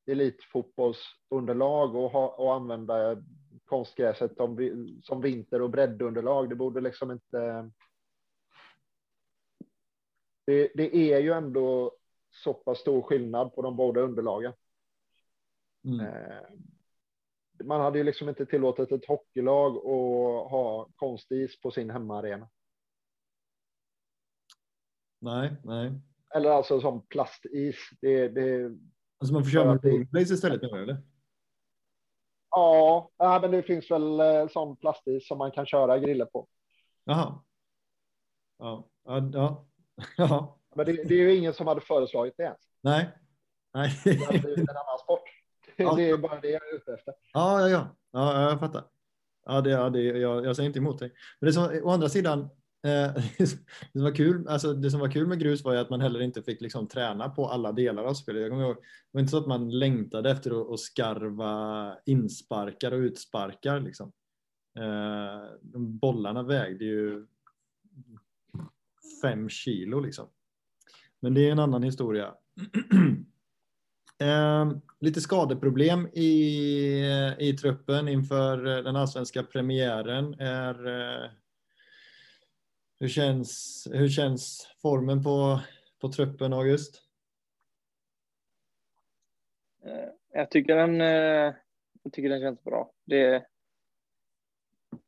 [0.07, 3.23] elitfotbollsunderlag och, ha, och använda
[3.65, 4.71] konstgräset som,
[5.03, 6.49] som vinter och breddunderlag.
[6.49, 7.71] Det borde liksom inte.
[10.47, 11.97] Det, det är ju ändå
[12.31, 14.53] så pass stor skillnad på de båda underlagen.
[15.85, 16.01] Mm.
[16.01, 16.43] Eh,
[17.65, 22.49] man hade ju liksom inte tillåtit ett hockeylag att ha konstis på sin hemmaarena.
[25.19, 25.93] Nej, nej.
[26.35, 27.77] Eller alltså som plastis.
[28.01, 28.79] Det, det,
[29.23, 31.03] Alltså man får köra med det- rollerblades istället menar eller?
[32.51, 36.49] ja, men det finns väl eh, sån plastis som man kan köra griller på.
[37.05, 37.43] Jaha.
[38.59, 39.67] Ja, ja,
[40.17, 40.59] ja.
[40.75, 42.59] Men det, det är ju ingen som hade föreslagit det ens.
[42.81, 43.09] Nej.
[43.75, 44.01] Nej.
[44.05, 45.23] Det hade blivit en annan sport.
[45.77, 45.95] Ja.
[45.95, 47.15] Det är bara det jag är ute efter.
[47.33, 47.97] Ja, ja, ja.
[48.11, 48.85] ja jag fattar.
[49.45, 51.13] Ja, det, ja, det, jag, jag säger inte emot dig.
[51.41, 52.49] Men det som, å andra sidan,
[52.85, 53.47] Eh, det
[53.93, 56.21] som var kul, alltså det som var kul med grus var ju att man heller
[56.21, 58.43] inte fick liksom träna på alla delar av spelet.
[58.43, 62.99] Jag kommer ihåg, det var inte så att man längtade efter att, skarva insparkar och
[62.99, 64.13] utsparkar liksom.
[64.79, 67.27] Eh, de bollarna vägde ju
[69.23, 70.29] fem kilo liksom.
[71.21, 72.35] Men det är en annan historia.
[74.19, 76.27] Eh, lite skadeproblem i,
[77.39, 80.35] i truppen inför den allsvenska premiären.
[80.35, 81.31] Är, eh,
[83.03, 85.61] hur, känns, hur känns formen på,
[86.01, 87.03] på truppen, August?
[89.85, 91.55] Eh, Jag tycker den, eh,
[92.03, 92.93] jag tycker den känns bra.
[93.05, 93.47] Det,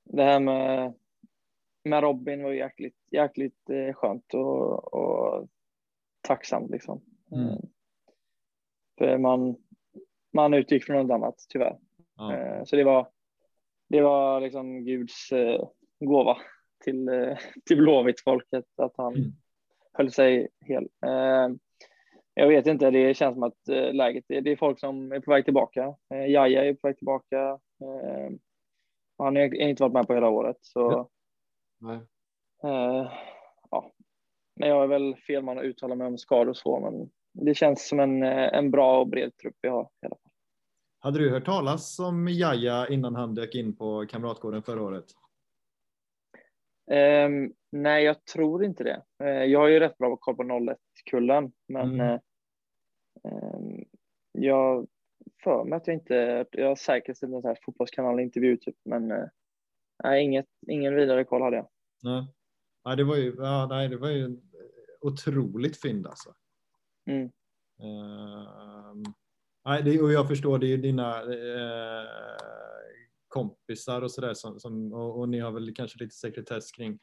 [0.05, 0.95] det här med,
[1.85, 5.49] med Robin var ju jäkligt, jäkligt eh, skönt och, och
[6.21, 7.05] tacksamt liksom.
[7.33, 7.59] Mm.
[8.99, 9.57] För man,
[10.33, 11.79] man utgick från något annat tyvärr.
[12.17, 12.65] Ja.
[12.67, 13.11] Så det var,
[13.89, 15.29] det var liksom Guds
[16.01, 16.37] gåva
[16.85, 19.33] till, eh, till Blåvitt-folket att han Mm.
[19.93, 20.89] höll sig hel.
[21.07, 21.49] Eh,
[22.37, 25.31] Jag vet inte, det känns som att eh, läget, det är folk som är på
[25.31, 25.95] väg tillbaka.
[26.15, 27.39] Eh, Jaja är på väg tillbaka.
[27.81, 28.35] Eh,
[29.17, 30.57] och Han har inte varit med på hela året.
[30.61, 31.09] Så, Ja.
[31.81, 31.97] Nej.
[32.65, 33.13] eh,
[33.71, 33.93] ja.
[34.57, 37.11] Men jag är väl fel man att uttala mig om skador och så, men
[37.47, 39.83] det känns som en, en bra och bred trupp vi har.
[39.83, 40.31] i alla fall.
[40.99, 45.05] Hade du hört talas om Jaja innan han dök in på Kamratgården förra året?
[46.91, 49.03] Ehm, nej, jag tror inte det.
[49.25, 52.01] Eh, jag har ju rätt bra koll på 01-kullen, men Mm.
[52.01, 52.21] eh,
[53.25, 53.85] ehm,
[54.33, 54.87] jag
[55.45, 59.25] för mig att jag inte, jag har säkert sett sån här fotbollskanal-intervju typ, men eh,
[60.05, 61.69] nej, inget, ingen vidare koll hade jag.
[62.03, 62.27] Nej.
[62.85, 64.37] Nej, det var ju, ja, nej, det var ju
[65.01, 66.35] otroligt fynd alltså.
[67.11, 67.31] Mm.
[67.83, 69.03] Ehm,
[69.65, 71.23] nej, det, och jag förstår, det är ju dina
[73.35, 76.99] kompisar och sådär som, som, och, och ni har väl kanske lite sekretess kring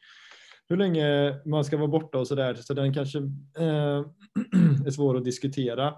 [0.68, 3.18] hur länge man ska vara borta och sådär, så den kanske
[3.58, 4.06] eh,
[4.86, 5.94] är svår att diskutera.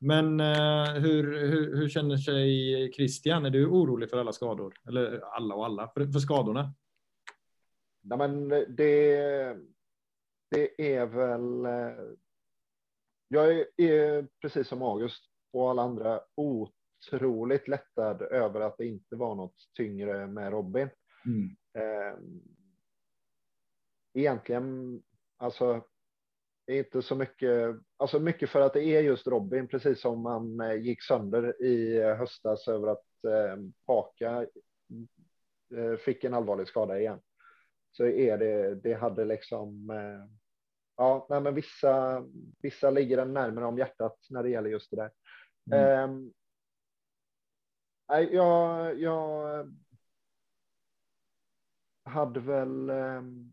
[0.00, 3.46] Men eh, hur, hur, hur känner sig Christian?
[3.46, 4.74] Är du orolig för alla skador?
[4.88, 6.74] Eller alla och alla, för, för skadorna?
[8.02, 9.56] Nej, men det,
[10.50, 11.64] det är väl.
[11.64, 12.04] Eh,
[13.28, 16.20] jag är, är precis som August och alla andra
[17.06, 20.88] otroligt lättad över att det inte var något tyngre med Robin.
[21.26, 21.56] Mm.
[21.74, 22.18] Eh,
[24.14, 25.02] egentligen,
[25.36, 25.84] alltså,
[26.70, 30.74] inte så mycket, alltså mycket för att det är just Robin, precis som man eh,
[30.74, 34.46] gick sönder i höstas över att eh, Paka
[35.76, 37.20] eh, fick en allvarlig skada igen.
[37.92, 40.36] Så är det, det hade liksom, eh,
[40.96, 42.24] ja, nej, men vissa,
[42.62, 45.10] vissa ligger en närmare om hjärtat när det gäller just det där.
[45.72, 46.32] Mm.
[48.10, 49.66] Jag, jag
[52.04, 52.90] hade väl.
[52.90, 53.52] ehm,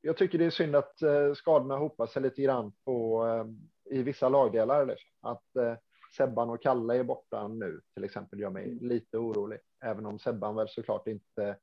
[0.00, 4.02] jag tycker det är synd att eh, skadorna hopar sig lite grann på ehm, i
[4.02, 4.86] vissa lagdelar.
[4.86, 5.10] Liksom.
[5.20, 5.74] Att eh,
[6.16, 10.56] Sebban och Kalle är borta nu till exempel gör mig lite orolig, även om Sebban
[10.56, 11.56] väl såklart inte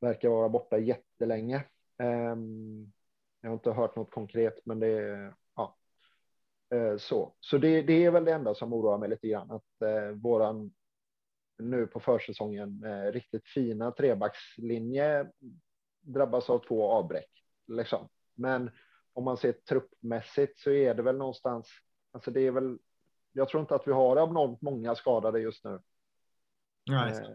[0.00, 1.64] verkar vara borta jättelänge.
[1.98, 2.92] Ehm,
[3.40, 5.76] jag har inte hört något konkret, men det är ja,
[6.74, 7.34] eh, så.
[7.40, 10.72] Så det, det är väl det enda som oroar mig lite grann att eh, våran
[11.60, 15.30] nu på försäsongen eh, riktigt fina trebackslinje
[16.00, 17.30] drabbas av två avbräck.
[17.66, 18.08] Liksom.
[18.34, 18.70] Men
[19.12, 21.68] om man ser truppmässigt så är det väl någonstans.
[22.12, 22.78] Alltså det är väl.
[23.32, 25.80] Jag tror inte att vi har abnormt många skadade just nu.
[26.90, 27.12] Nej.
[27.12, 27.28] Eh,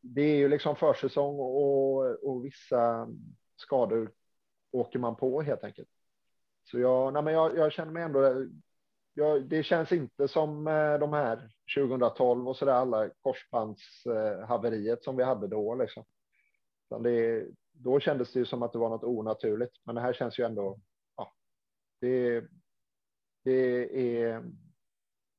[0.00, 3.08] Det är ju liksom försäsong och, och vissa
[3.56, 4.12] skador
[4.70, 5.88] åker man på helt enkelt.
[6.64, 8.46] Så jag, nej men jag, jag känner mig ändå.
[9.18, 15.16] Jag, det känns inte som eh, de här 2012 och så där alla korsbandshaveriet som
[15.16, 16.04] vi hade då liksom.
[16.86, 20.12] Utan det, då kändes det ju som att det var något onaturligt, men det här
[20.12, 20.80] känns ju ändå.
[21.16, 21.32] Ja,
[22.00, 22.44] det,
[23.44, 24.44] det är.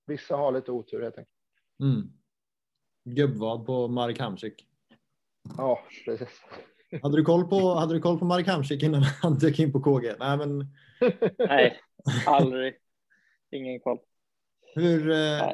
[0.05, 1.35] Vissa har lite otur helt enkelt.
[1.83, 2.11] Mm.
[3.03, 4.67] Gubbvad på Marek Hamsik.
[5.57, 6.41] Ja, precis.
[7.01, 9.81] Hade du koll på, hade du koll på Marek Hamsik innan han dök in på
[9.81, 10.15] KG?
[10.19, 10.65] Nej, men
[11.37, 11.79] Nej,
[12.25, 12.77] aldrig.
[13.51, 13.99] Ingen koll.
[14.75, 15.51] hur, eh,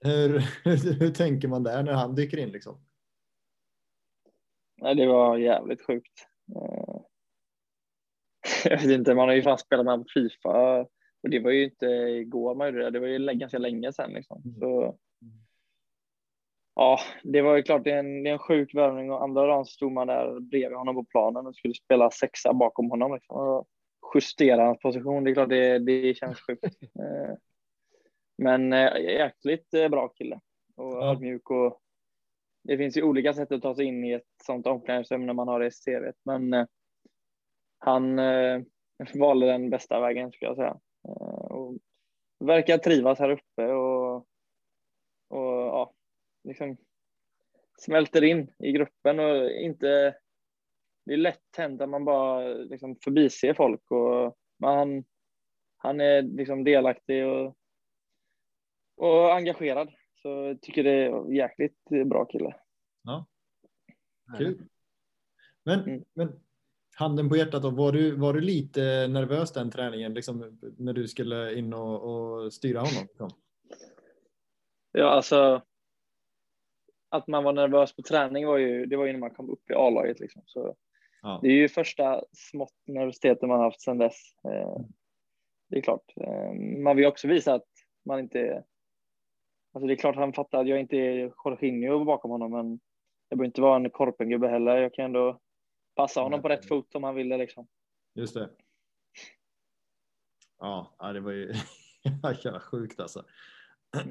[0.00, 0.28] hur,
[0.64, 2.80] hur, hur tänker man där när han dyker in liksom?
[4.82, 6.26] Nej, det var jävligt sjukt.
[6.56, 7.00] Eh,
[8.70, 10.86] jag vet inte, man har ju fan spelat med Fifa
[11.22, 14.12] och det var ju inte igår man gjorde det, det var ju ganska länge sedan
[14.12, 14.42] liksom.
[14.44, 14.60] Mm.
[14.60, 14.98] Så,
[16.74, 19.46] ja, det var ju klart, det är en, det är en sjuk värvning och andra
[19.46, 23.64] dagen stod man där bredvid honom på planen och skulle spela sexa bakom honom liksom.
[24.14, 26.64] Justera hans position, det är klart det, det känns sjukt.
[26.82, 27.34] Eh,
[28.38, 30.40] Men eh, jäkligt eh, bra kille
[30.76, 31.12] och Ja.
[31.12, 31.80] ödmjuk och
[32.62, 35.48] det finns ju olika sätt att ta sig in i ett sånt omklädningsrum när man
[35.48, 36.12] har det i CV.
[36.24, 36.66] Men
[37.78, 38.16] han
[39.14, 40.80] valde den bästa vägen skulle jag säga.
[41.50, 41.78] Och
[42.38, 44.16] verkar trivas här uppe och,
[45.28, 45.92] och ja,
[46.44, 46.76] liksom
[47.78, 50.16] smälter in i gruppen och inte.
[51.04, 55.04] Det är lätt hänt att man bara liksom förbiser folk och men han,
[55.76, 57.56] han är liksom delaktig och,
[58.96, 59.88] och engagerad.
[60.22, 62.54] Så jag tycker det är jäkligt bra kille.
[64.38, 64.68] Kul.
[65.64, 66.04] Men, Mm.
[66.14, 66.40] men
[66.96, 71.08] handen på hjärtat då, var du, var du lite nervös den träningen liksom, när du
[71.08, 73.02] skulle in och, och styra honom?
[73.08, 73.30] Liksom?
[74.92, 75.62] Ja, alltså.
[77.08, 79.70] Att man var nervös på träning var ju, det var ju när man kom upp
[79.70, 80.42] i A-laget liksom.
[80.46, 80.76] Så
[81.22, 81.38] Ja.
[81.42, 84.16] det är ju första smått nervositeten man haft sedan dess.
[84.44, 84.76] Eh,
[85.68, 86.12] Det är klart.
[86.20, 86.52] Eh,
[86.84, 87.66] Man vill också visa att
[88.04, 88.64] man inte
[89.72, 92.80] alltså det är klart han fattar att jag inte är Jorginho bakom honom, men
[93.28, 94.76] jag behöver inte vara en korpengubbe heller.
[94.76, 95.40] Jag kan ändå
[95.96, 97.68] passa honom på rätt fot om han vill det liksom.
[98.14, 98.50] Just det.
[100.58, 101.52] Ja, det var ju
[102.44, 103.24] jävla sjukt alltså.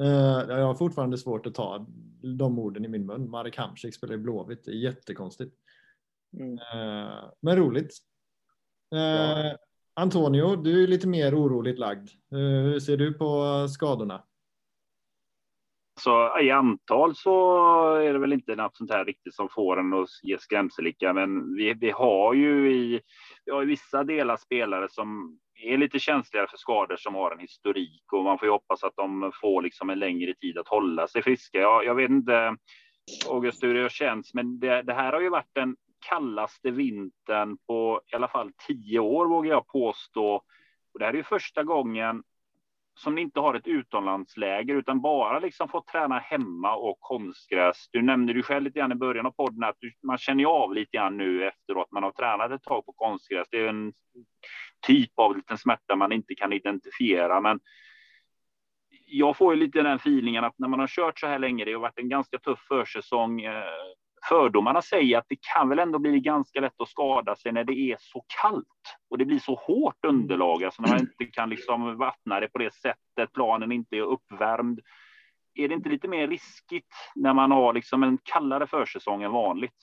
[0.00, 0.06] Eh,
[0.48, 1.86] Jag har fortfarande svårt att ta
[2.38, 3.30] de orden i min mun.
[3.30, 4.64] Marek Hamsik spelar i Blåvitt.
[4.64, 5.56] Det är jättekonstigt.
[6.32, 6.52] Mm.
[6.58, 7.90] Eh, Men roligt.
[8.94, 9.56] Eh, Ja.
[9.94, 12.08] Antonio, du är lite mer oroligt lagd.
[12.32, 14.24] Eh, Hur ser du på skadorna?
[16.00, 19.92] Så i antal så är det väl inte något sånt här riktigt som får en
[19.92, 23.00] att ge skrämselika, men vi, vi har ju i,
[23.44, 27.38] vi har i vissa delar spelare som är lite känsligare för skador som har en
[27.38, 31.08] historik och man får ju hoppas att de får liksom en längre tid att hålla
[31.08, 31.58] sig friska.
[31.58, 32.56] Jag, jag vet inte
[33.28, 38.00] August hur det känns, men det, det här har ju varit den kallaste vintern på
[38.12, 40.34] i alla fall tio år vågar jag påstå.
[40.92, 42.22] Och det här är ju första gången
[42.98, 47.88] som ni inte har ett utomlandsläger utan bara liksom fått träna hemma och konstgräs.
[47.92, 50.74] Du nämnde ju själv lite grann i början av podden att du, man känner av
[50.74, 53.48] lite grann nu efteråt man har tränat ett tag på konstgräs.
[53.50, 53.92] Det är en
[54.86, 57.60] typ av liten smärta man inte kan identifiera, men
[59.06, 61.72] jag får ju lite den feelingen att när man har kört så här länge, det
[61.72, 63.40] har varit en ganska tuff försäsong.
[63.40, 63.64] Eh,
[64.28, 67.72] Fördomarna säger att det kan väl ändå bli ganska lätt att skada sig när det
[67.72, 68.66] är så kallt
[69.10, 72.58] och det blir så hårt underlag, alltså när man inte kan liksom vattna det på
[72.58, 74.80] det sättet, planen inte är uppvärmd.
[75.54, 79.76] Är det inte lite mer riskigt när man har liksom en kallare försäsong än vanligt?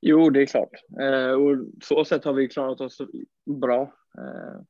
[0.00, 0.70] Jo, det är klart.
[1.00, 2.98] Eh, och så sätt har vi klarat oss
[3.60, 3.82] bra.
[4.18, 4.60] Eh,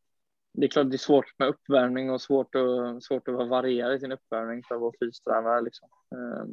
[0.52, 4.00] det är klart det är svårt med uppvärmning och svårt att, svårt att variera i
[4.00, 5.60] sin uppvärmning för vår fystränare.
[5.60, 5.88] Liksom.
[6.14, 6.44] Eh,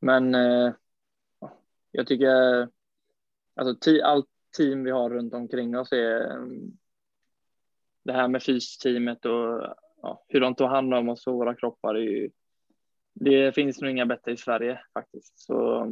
[0.00, 0.72] men eh,
[1.90, 2.68] jag tycker
[3.54, 6.78] alltså, ti- allt team vi har runt omkring oss är mm,
[8.02, 11.94] det här med fysteamet och ja, hur de tar hand om oss och våra kroppar.
[11.94, 12.30] Är ju,
[13.14, 15.38] det finns nog inga bättre i Sverige faktiskt.
[15.38, 15.86] Så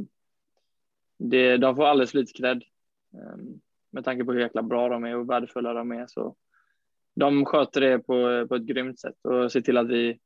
[1.18, 2.62] det, de får alldeles för lite cred.
[3.12, 6.06] Ehm, med tanke på hur jäkla bra de är och värdefulla de är.
[6.06, 6.36] Så
[7.14, 10.20] de sköter det på, på ett grymt sätt och ser till att vi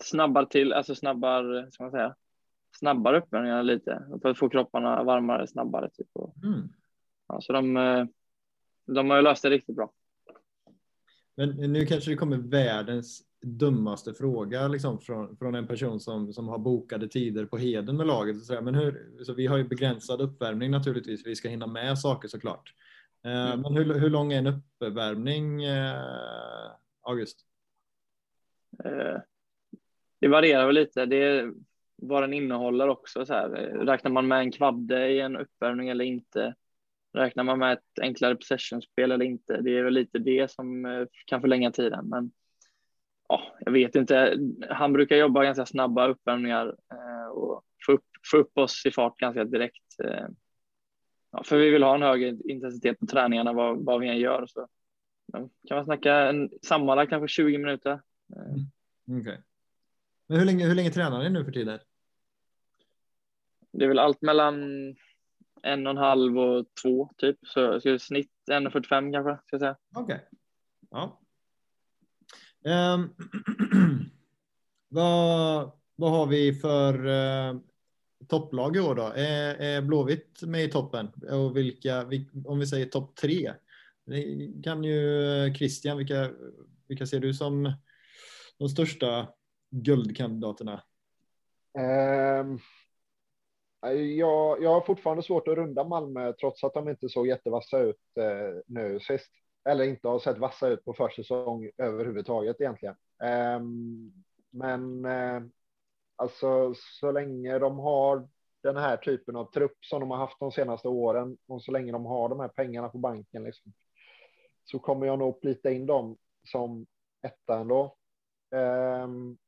[0.00, 2.14] snabbar till, alltså snabbar, ska man säga,
[2.78, 5.90] snabbar uppvärmningarna lite för att få kropparna varmare snabbare.
[5.90, 6.08] Typ.
[6.44, 6.68] Mm.
[7.28, 8.04] ja, så de, eh,
[8.86, 9.92] de har ju löst det riktigt bra.
[11.34, 16.48] Men nu kanske det kommer världens dummaste fråga liksom, från, från en person som, som
[16.48, 18.44] har bokade tider på heden med laget.
[18.44, 18.60] Så.
[18.60, 21.26] Men hur, så vi har ju begränsad uppvärmning naturligtvis.
[21.26, 22.74] Vi ska hinna med saker såklart.
[23.24, 23.60] Eh, Mm.
[23.60, 26.70] Men hur, hur lång är en uppvärmning, eh,
[27.02, 27.46] August?
[28.84, 29.20] Eh,
[30.20, 31.06] det varierar väl lite.
[31.06, 31.52] Det är
[31.96, 33.26] vad den innehåller också.
[33.26, 33.48] Så här.
[33.86, 36.54] Räknar man med en kvadde i en uppvärmning eller inte?
[37.12, 39.60] Räknar man med ett enklare possessionspel eller inte?
[39.60, 42.08] Det är väl lite det som eh, kan förlänga tiden.
[42.08, 42.30] Men
[43.28, 44.38] ja, jag vet inte.
[44.70, 49.18] Han brukar jobba ganska snabba uppvärmningar eh, och få upp, få upp oss i fart
[49.18, 50.00] ganska direkt.
[50.04, 50.26] eh.
[51.30, 54.46] Ja, för vi vill ha en högre intensitet på träningarna vad, vad vi än gör.
[54.46, 54.68] Så
[55.32, 58.00] ja, kan man snacka en, sammanlagt kanske 20 minuter.
[58.36, 58.54] Eh,
[59.08, 59.20] mm.
[59.20, 59.36] Okay.
[60.26, 61.78] Men hur länge, hur länge tränar ni nu för tiden?
[63.72, 64.54] Det är väl allt mellan
[65.62, 67.38] en och en halv och två typ.
[67.42, 69.76] Så, så snitt 1,45 kanske ska jag säga.
[69.94, 70.28] Okej.
[70.90, 71.20] Ja.
[72.64, 73.10] Ehm,
[74.88, 77.60] vad, vad har vi för, eh,
[78.28, 79.02] topplag i år då?
[79.02, 81.08] Är, är Blåvitt med i toppen?
[81.30, 82.10] Och vilka,
[82.44, 83.52] om vi säger topp tre?
[84.64, 86.30] Kan ju Christian, vilka,
[86.88, 87.72] vilka ser du som
[88.58, 89.28] de största
[89.70, 90.82] guldkandidaterna?
[91.78, 92.58] Um,
[94.16, 98.00] jag, jag har fortfarande svårt att runda Malmö trots att de inte såg jättevassa ut
[98.20, 99.30] eh, nu sist.
[99.68, 102.94] Eller inte har sett vassa ut på försäsong överhuvudtaget egentligen.
[103.56, 104.12] Um,
[104.50, 105.42] men eh,
[106.16, 108.28] alltså så länge de har
[108.62, 111.92] den här typen av trupp som de har haft de senaste åren och så länge
[111.92, 113.72] de har de här pengarna på banken liksom,
[114.64, 116.86] så kommer jag nog plita in dem som
[117.22, 117.96] etta ändå.
[118.50, 119.38] Um,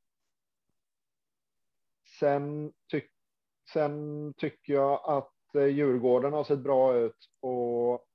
[2.19, 3.11] sen, tyck,
[3.73, 8.05] sen tycker jag att eh, Djurgården har sett bra ut och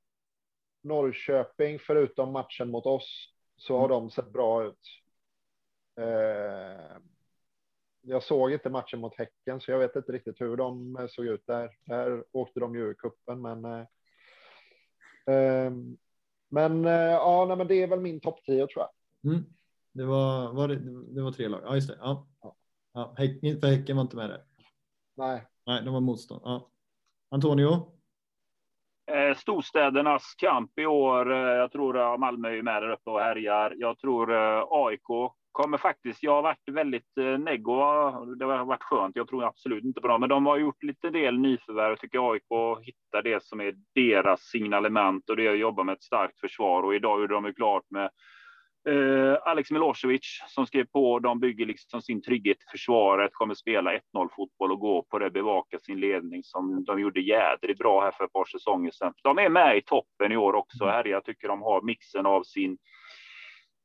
[0.83, 4.81] Norrköping, förutom matchen mot oss, så har de sett bra ut.
[6.01, 6.99] Uh,
[8.07, 11.27] jag såg inte matchen mot Häcken, så jag vet inte riktigt hur de eh, såg
[11.27, 11.71] ut där.
[11.85, 13.65] Där åkte de ju ur kuppen, men.
[13.65, 13.87] Eh,
[15.27, 15.97] ehm,
[16.49, 18.91] men eh, ja, nej, men det är väl min topp 10 tror jag.
[19.33, 19.45] Mm.
[19.93, 20.77] Det var, var det,
[21.15, 21.61] det, var tre lag.
[21.65, 21.99] Ja, just det.
[22.01, 22.27] Ja.
[22.43, 22.57] Ja,
[23.17, 24.43] Häcken, för Häcken var inte med där.
[25.17, 25.47] Nej.
[25.67, 26.43] Nej, de var motstånd.
[26.45, 26.71] Ja.
[27.31, 27.91] Antonio?
[29.37, 31.33] storstädernas kamp i år.
[31.33, 33.75] Jag tror Malmö är med där uppe och härjar.
[33.77, 34.33] Jag tror
[34.89, 37.75] AIK kommer faktiskt, jag har varit väldigt eh, neggo.
[38.35, 39.17] Det har varit skönt.
[39.17, 41.97] Jag tror absolut inte på dem, men de har gjort lite del nyförvärv.
[41.97, 46.03] Tycker AIK hittar det som är deras signalement och det är att jobba med ett
[46.03, 46.83] starkt försvar.
[46.83, 48.11] Och idag gjorde de ju klart med
[48.89, 51.19] eh, Alex Milosevic som skrev på.
[51.19, 54.01] De bygger liksom sin trygghet i försvaret, kommer spela 1-0
[54.37, 58.25] fotboll och gå på det, bevaka sin ledning som de gjorde jädrigt bra här för
[58.25, 59.15] ett par säsonger sedan.
[59.23, 60.85] De är med i toppen i år också.
[60.85, 62.79] Här jag tycker de har mixen av sin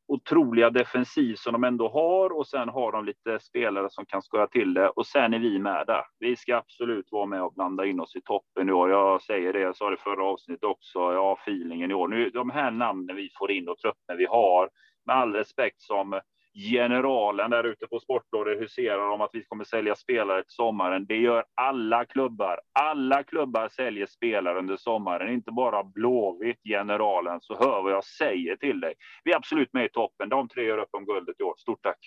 [0.09, 4.47] otroliga defensiv som de ändå har och sen har de lite spelare som kan skoja
[4.47, 6.03] till det och sen är vi med där.
[6.19, 8.89] Vi ska absolut vara med och blanda in oss i toppen i år.
[8.89, 10.99] Jag säger det, jag sa det förra avsnittet också.
[10.99, 12.07] Jag har feelingen i år.
[12.07, 14.69] Nu de här namnen vi får in och truppen vi har
[15.09, 16.19] med all respekt som
[16.53, 21.05] generalen där ute på Sportbladet huserar om att vi kommer sälja spelare till sommaren.
[21.05, 22.59] Det gör alla klubbar.
[22.79, 27.39] Alla klubbar säljer spelare under sommaren, inte bara Blåvitt, generalen.
[27.41, 28.93] Så hör vad jag säger till dig.
[29.23, 30.29] Vi är absolut med i toppen.
[30.29, 31.53] De tre gör upp om guldet i år.
[31.57, 31.99] Stort tack!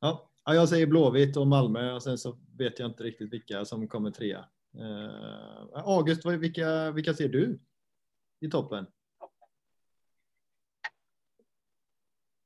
[0.00, 3.88] Ja, jag säger Blåvitt och Malmö och sen så vet jag inte riktigt vilka som
[3.88, 4.38] kommer trea.
[4.78, 7.60] Eh, August, vilka, vilka ser du
[8.40, 8.86] i toppen?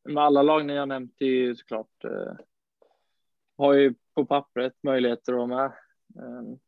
[0.04, 2.32] Med alla lag ni har nämnt är ju såklart eh,
[3.56, 5.64] har ju på pappret möjligheter att vara med.
[6.24, 6.58] Eh,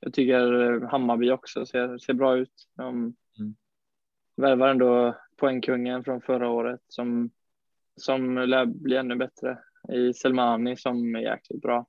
[0.00, 2.68] jag tycker Hammarby också ser, ser bra ut.
[2.74, 3.56] De mm.
[4.36, 7.30] värvar ändå poängkungen från förra året som,
[7.96, 9.58] som lär bli ännu bättre
[9.92, 11.86] i Selmani som är jäkligt bra.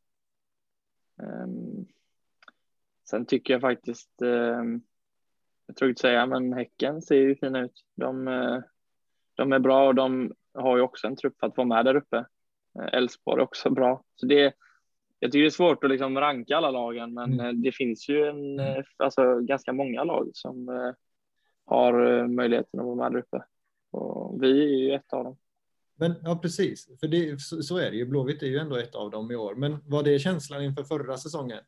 [1.21, 1.88] Um,
[3.10, 4.82] sen tycker jag faktiskt, um,
[5.65, 7.86] jag tror inte säga, men Häcken ser ju fina ut.
[7.95, 8.62] De, uh,
[9.36, 11.95] de är bra och de har ju också en trupp för att vara med där
[11.95, 12.17] uppe.
[12.79, 14.03] Eh, Elfsborg är också bra.
[14.15, 14.53] Så det,
[15.19, 17.45] jag tycker det är svårt att liksom ranka alla lagen, men mm.
[17.45, 18.77] Eh, det finns ju en, mm.
[18.77, 20.67] eh, alltså, ganska många lag som
[21.65, 23.43] har möjligheten att vara med där uppe.
[23.91, 25.38] Och vi är ju ett av dem.
[25.95, 28.05] Men ja, precis, för det, så, så, är det ju.
[28.05, 29.55] Blåvitt är ju ändå ett av dem i år.
[29.55, 31.59] Men var det känslan inför förra säsongen?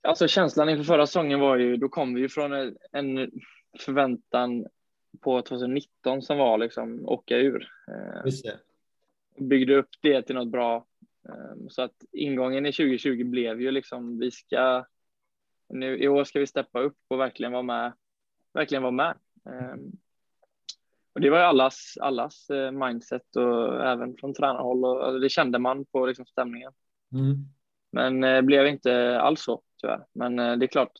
[0.00, 3.30] Alltså känslan inför förra säsongen var ju, då kom vi ju från en, en
[3.78, 4.66] förväntan
[5.20, 7.68] på 2019 som var liksom åka ur.
[7.88, 8.58] Eh, Just det.
[9.36, 10.86] Byggde upp det till något bra.
[11.28, 14.84] Ehm, så att ingången i 2020 blev ju liksom vi ska
[15.68, 17.92] nu i år ska vi steppa upp och verkligen vara med.
[18.52, 19.14] Verkligen vara med.
[19.46, 19.92] Ehm,
[21.12, 25.28] och det var ju allas, allas eh, mindset och även från tränarhåll och alltså det
[25.28, 26.72] kände man på liksom stämningen.
[27.12, 27.36] Mm.
[27.92, 30.04] Men det eh, blev inte alls så tyvärr.
[30.12, 30.98] Men det är klart,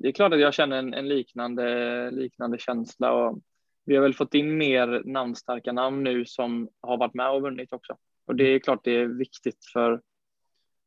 [0.00, 3.40] det är klart att jag känner en, en, liknande, liknande känsla och
[3.84, 7.72] vi har väl fått in mer namnstarka namn nu som har varit med och vunnit
[7.72, 7.96] också.
[8.26, 10.02] Och det är klart det är viktigt för,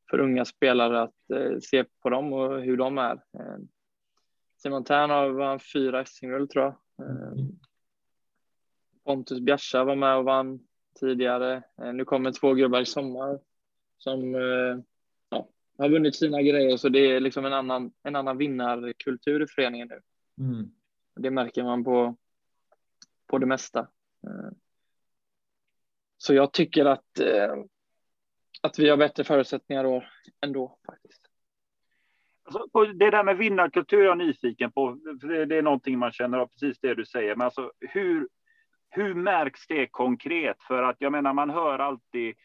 [0.10, 3.14] för unga spelare att eh, se på dem och hur de är.
[3.14, 3.58] Eh,
[4.58, 6.76] Simon Tern har vann fyra SM-guld tror jag.
[7.08, 7.36] Eh,
[9.06, 10.60] Pontus Bjärsa var med och vann
[11.00, 11.64] tidigare.
[11.82, 13.40] Eh, nu kommer två gubbar i sommar
[13.98, 14.78] som eh,
[15.78, 19.88] har vunnit sina grejer så det är liksom en annan, en annan vinnarkultur i föreningen
[19.88, 20.02] nu.
[20.46, 20.72] Mm.
[21.16, 22.16] Det märker man på,
[23.28, 23.80] på det mesta.
[24.28, 24.52] Eh,
[26.18, 27.56] så jag tycker att, eh,
[28.62, 30.04] att vi har bättre förutsättningar då,
[30.42, 31.22] ändå faktiskt.
[32.46, 35.00] Alltså, det där med vinnarkultur är jag nyfiken på.
[35.22, 37.36] För det är någonting man känner av, precis det du säger.
[37.36, 38.28] Men alltså, hur,
[38.90, 40.58] hur märks det konkret?
[40.68, 42.36] För att jag menar, man hör alltid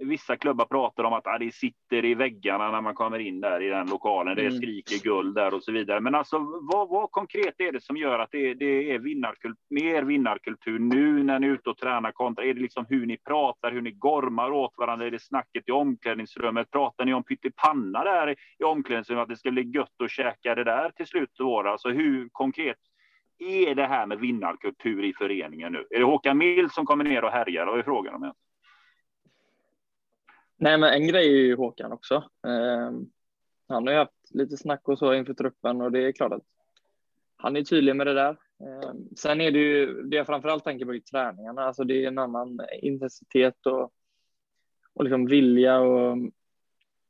[0.00, 3.62] vissa klubbar pratar om att ah, det sitter i väggarna när man kommer in där
[3.62, 4.36] i den lokalen.
[4.36, 4.56] Det mm.
[4.56, 6.00] skriker guld där och så vidare.
[6.00, 6.38] Men alltså,
[6.72, 11.22] vad, vad konkret är det som gör att det, det är vinnarkult, mer vinnarkultur nu
[11.22, 12.44] när ni är ute och tränar kontra?
[12.44, 15.06] Är det liksom hur ni pratar, hur ni gormar åt varandra?
[15.06, 16.70] Är det snacket i omklädningsrummet?
[16.70, 19.22] Pratar ni om pyttipanna där i omklädningsrummet?
[19.22, 22.76] Att det ska bli gött att käka det där till slut av Alltså hur konkret
[23.38, 25.86] är det här med vinnarkultur i föreningen nu?
[25.90, 27.66] Är det Håkan Mild som kommer ner och härjar?
[27.66, 28.32] Vad är frågan om?
[30.60, 32.14] Nej, men en grej är ju Håkan också.
[32.46, 32.90] Eh,
[33.68, 36.44] han har ju haft lite snack och så inför truppen och det är klart att
[37.36, 38.30] han är tydlig med det där.
[38.30, 41.62] Eh, sen är det ju det jag framförallt tänker på i träningarna.
[41.62, 43.92] Alltså det är en annan intensitet och,
[44.94, 46.18] och liksom vilja och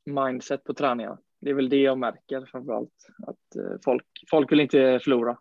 [0.05, 1.17] mindset på träningarna.
[1.39, 5.37] Det är väl det jag märker framförallt att eh, folk, folk vill inte förlora.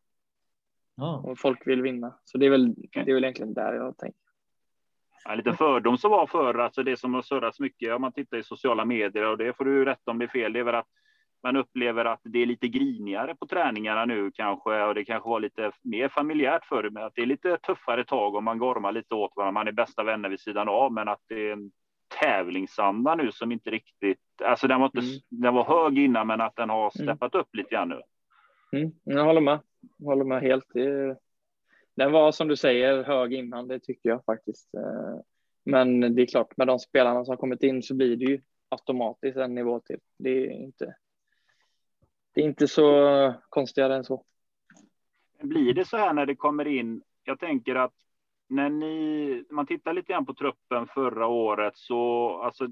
[0.97, 1.17] Ah.
[1.17, 2.19] Och folk vill vinna.
[2.25, 4.30] Så det är väl, det är väl egentligen där jag tänker
[5.29, 8.37] en liten fördom som var förr, alltså det som har surrats mycket om man tittar
[8.37, 10.75] i sociala medier och det får du rätt om det är fel, det är väl
[10.75, 10.89] att
[11.43, 15.41] man upplever att det är lite grinigare på träningarna nu kanske och det kanske var
[15.41, 19.15] lite mer familjärt förr, men att det är lite tuffare tag och man gormar lite
[19.15, 19.61] åt varandra.
[19.61, 21.71] Man är bästa vänner vid sidan av, men att det är en
[22.21, 25.21] tävlingsanda nu som inte riktigt, alltså den var inte, mm.
[25.29, 26.91] den var hög innan, men att den har mm.
[26.91, 27.41] steppat mm.
[27.41, 28.01] upp lite grann nu.
[28.79, 28.93] Mm.
[29.05, 29.59] Jag håller med,
[29.99, 30.65] jag håller med helt.
[30.75, 31.17] Det
[32.01, 34.75] den var som du säger hög innan, det tycker jag faktiskt.
[34.75, 35.21] Eh,
[35.65, 39.37] men det är klart, med de spelarna som kommit in så blir det ju automatiskt
[39.37, 39.99] en nivå till.
[40.19, 40.95] Det är inte.
[42.35, 44.25] Det är inte så konstigare än så.
[45.43, 47.03] Blir det så här när det kommer in?
[47.25, 47.95] Jag tänker att
[48.49, 52.69] när ni, man tittar lite grann på truppen förra året så alltså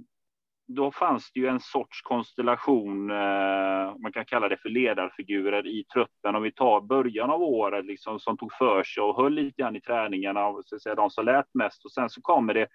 [0.69, 5.85] då fanns det ju en sorts konstellation, eh, man kan kalla det för ledarfigurer i
[5.85, 6.35] truppen.
[6.35, 9.77] Om vi tar början av året liksom, som tog för sig och höll lite grann
[9.77, 11.85] i träningarna, så att säga, de som lät mest.
[11.85, 12.67] Och sen så kommer det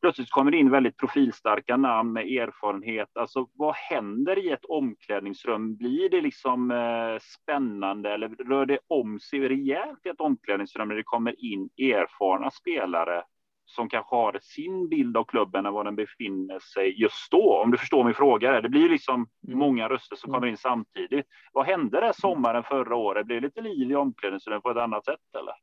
[0.00, 3.08] plötsligt kommer det in väldigt profilstarka namn med erfarenhet.
[3.14, 5.76] Alltså vad händer i ett omklädningsrum?
[5.76, 10.96] Blir det liksom eh, spännande eller rör det om sig rejält i ett omklädningsrum när
[10.96, 13.22] det kommer in erfarna spelare
[13.68, 17.62] som kanske har sin bild av klubben än vad den befinner sig just då.
[17.64, 18.60] Om du förstår min fråga.
[18.60, 19.58] Det blir liksom mm.
[19.58, 21.26] många röster som kommer in samtidigt.
[21.52, 23.26] Vad hände där sommaren förra året?
[23.26, 25.54] Blev det lite liv i omklädningsrummet på ett annat sätt eller?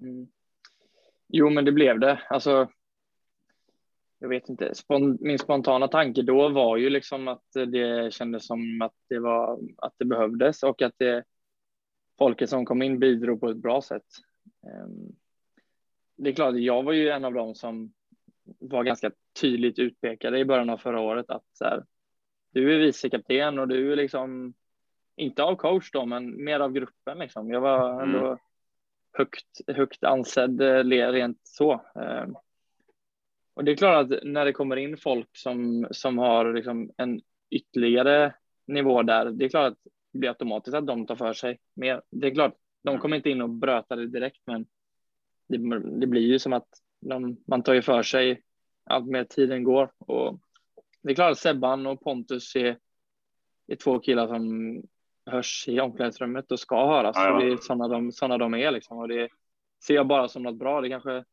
[0.00, 0.26] Mm.
[1.28, 2.22] Jo, men det blev det.
[2.30, 2.68] Alltså.
[4.18, 4.72] Jag vet inte.
[5.20, 9.94] min spontana tanke då var ju liksom att det kändes som att det var att
[9.98, 11.24] det behövdes och att det
[12.18, 14.06] folket som kom in bidrog på ett bra sätt.
[14.66, 15.16] Um,
[16.22, 17.92] det är klart, jag var ju en av dem som
[18.58, 19.10] var ganska
[19.40, 21.84] tydligt utpekade i början av förra året att så här,
[22.52, 24.54] du är vicekapten och du är liksom
[25.16, 27.50] inte av coach då, men mer av gruppen liksom.
[27.50, 28.14] Jag var mm.
[28.14, 28.38] ändå
[29.12, 31.72] högt, högt ansedd rent så.
[31.94, 32.34] Ehm,
[33.54, 37.20] och det är klart att när det kommer in folk som, som har liksom en
[37.50, 38.34] ytterligare
[38.66, 39.78] nivå där, det är klart att
[40.12, 42.02] det blir automatiskt att de tar för sig mer.
[42.10, 43.00] Det är klart, de mm.
[43.00, 44.66] kommer inte in och bröta det direkt, men
[45.58, 46.68] det, det blir ju som att
[47.00, 48.42] de, man tar ju för sig
[48.84, 49.92] allt mer tiden går.
[49.98, 50.40] Och
[51.02, 52.78] det är klart att Sebban och Pontus är,
[53.66, 54.82] är två killar som
[55.26, 57.16] hörs i omklädningsrummet och ska höras.
[57.16, 57.38] Ja, ja.
[57.38, 58.98] Det är sådana de, såna de är liksom.
[58.98, 59.28] Och det
[59.84, 60.80] ser jag bara som något bra.
[60.80, 61.24] Det kanske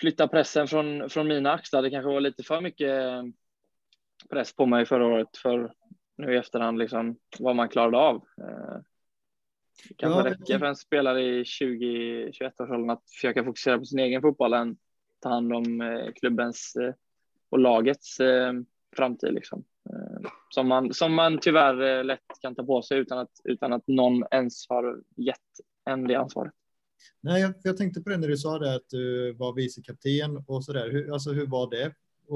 [0.00, 1.82] flyttar pressen från, från mina axlar.
[1.82, 3.24] Det kanske var lite för mycket
[4.30, 5.72] press på mig förra året för
[6.16, 8.24] nu i efterhand liksom vad man klarade av.
[9.88, 13.84] Det kanske ja, räcker för en spelare i 20-21 års åldern att försöka fokusera på
[13.84, 14.76] sin egen fotboll än
[15.20, 16.94] ta hand om eh, klubbens eh,
[17.50, 18.52] och lagets eh,
[18.96, 19.34] framtid.
[19.34, 19.64] Liksom.
[20.50, 24.24] Som, man, som man tyvärr lätt kan ta på sig utan att, utan att någon
[24.30, 25.36] ens har gett
[25.84, 26.52] en det ansvaret.
[27.20, 30.64] Nej, jag, jag tänkte på det när du sa det att du var vicekapten och
[30.64, 30.90] så där.
[30.90, 31.86] Hur, alltså, hur var det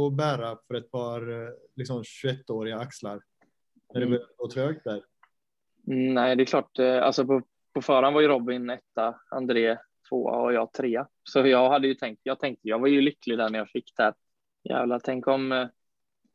[0.06, 3.20] att bära för ett par liksom, 21-åriga axlar?
[3.94, 4.20] När det mm.
[4.36, 5.02] gå trögt där?
[5.86, 6.78] Nej, det är klart.
[6.78, 9.78] Eh, alltså på, på förhand var ju Robin etta, André
[10.08, 11.06] tvåa och jag trea.
[11.24, 13.92] Så jag hade ju tänkt, jag tänkte, jag var ju lycklig där när jag fick
[13.96, 14.14] det.
[14.64, 15.66] Jävlar, tänk om, eh,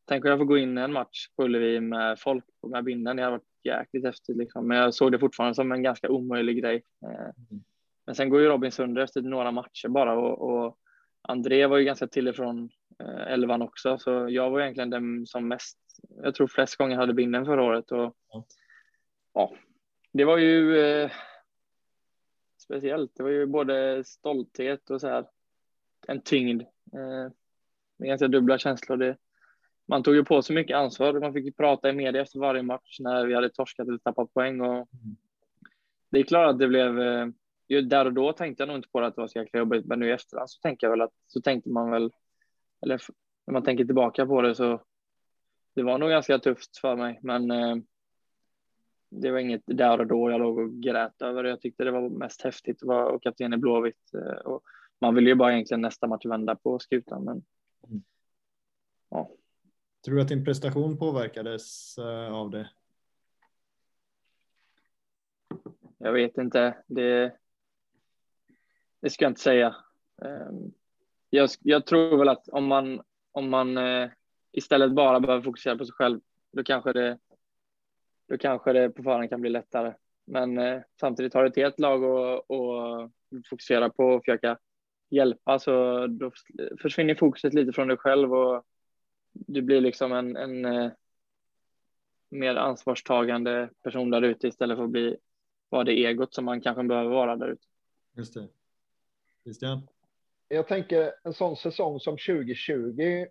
[0.06, 3.18] tänk om jag får gå in i en match på Ullevi med folk med binden.
[3.18, 4.68] Det hade varit jäkligt häftigt liksom.
[4.68, 6.84] Men jag såg det fortfarande som en ganska omöjlig grej.
[7.04, 7.64] Mm.
[8.06, 10.78] Men sen går ju Robin sönder efter några matcher bara och, och
[11.22, 12.70] André var ju ganska till ifrån
[13.04, 15.78] eh, elvan också, så jag var egentligen den som mest,
[16.24, 18.46] jag tror flest gånger hade binden förra året och ja
[19.40, 19.54] ja,
[20.12, 21.12] det var ju eh,
[22.58, 23.12] speciellt.
[23.16, 25.26] Det var ju både stolthet och så här
[26.08, 26.62] en tyngd.
[26.94, 27.32] Eh,
[27.98, 28.98] med ganska dubbla känslor.
[28.98, 29.18] Det,
[29.88, 31.20] man tog ju på sig mycket ansvar.
[31.20, 34.34] Man fick ju prata i media efter varje match när vi hade torskat eller tappat
[34.34, 34.62] poäng.
[34.62, 34.90] Och
[36.10, 37.28] det är klart att det blev, eh,
[37.84, 40.00] där och då tänkte jag nog inte på att det var så jäkla jobbigt, men
[40.00, 42.12] nu i efterhand så tänker jag väl att så tänkte man väl,
[42.82, 43.02] eller
[43.46, 44.82] när man tänker tillbaka på det så
[45.76, 47.76] det var nog ganska tufft för mig, men eh,
[49.10, 51.44] det var inget där och då jag låg och grät över.
[51.44, 54.64] Jag tyckte det var mest häftigt att vara kapten i Blåvitt eh, och
[55.02, 57.44] man ville ju bara egentligen nästa match vända på skutan, men
[57.88, 58.04] Mm.
[59.10, 59.32] ja.
[60.06, 62.70] Tror du att din prestation påverkades eh, av det?
[65.98, 66.78] Jag vet inte.
[66.88, 67.38] Det,
[69.00, 69.76] det ska jag inte säga.
[70.22, 70.72] Ehm,
[71.30, 73.02] Jag, jag tror väl att om man,
[73.32, 74.10] om man eh,
[74.52, 76.20] istället bara behöver fokusera på sig själv,
[76.52, 77.20] då kanske det,
[78.30, 79.94] då kanske det på förhand kan bli lättare.
[80.26, 83.12] Men eh, samtidigt har du ett helt lag och, och
[83.50, 84.58] fokusera på att försöka
[85.10, 86.32] hjälpa, så då
[86.82, 88.64] försvinner fokuset lite från dig själv och
[89.32, 90.92] du blir liksom en, en eh,
[92.30, 95.18] mer ansvarstagande person där ute istället för att bli
[95.70, 97.66] vara det egot som man kanske behöver vara där ute.
[98.18, 98.48] Just det.
[99.44, 99.88] Christian?
[100.48, 103.26] Jag tänker en sån säsong som 2020.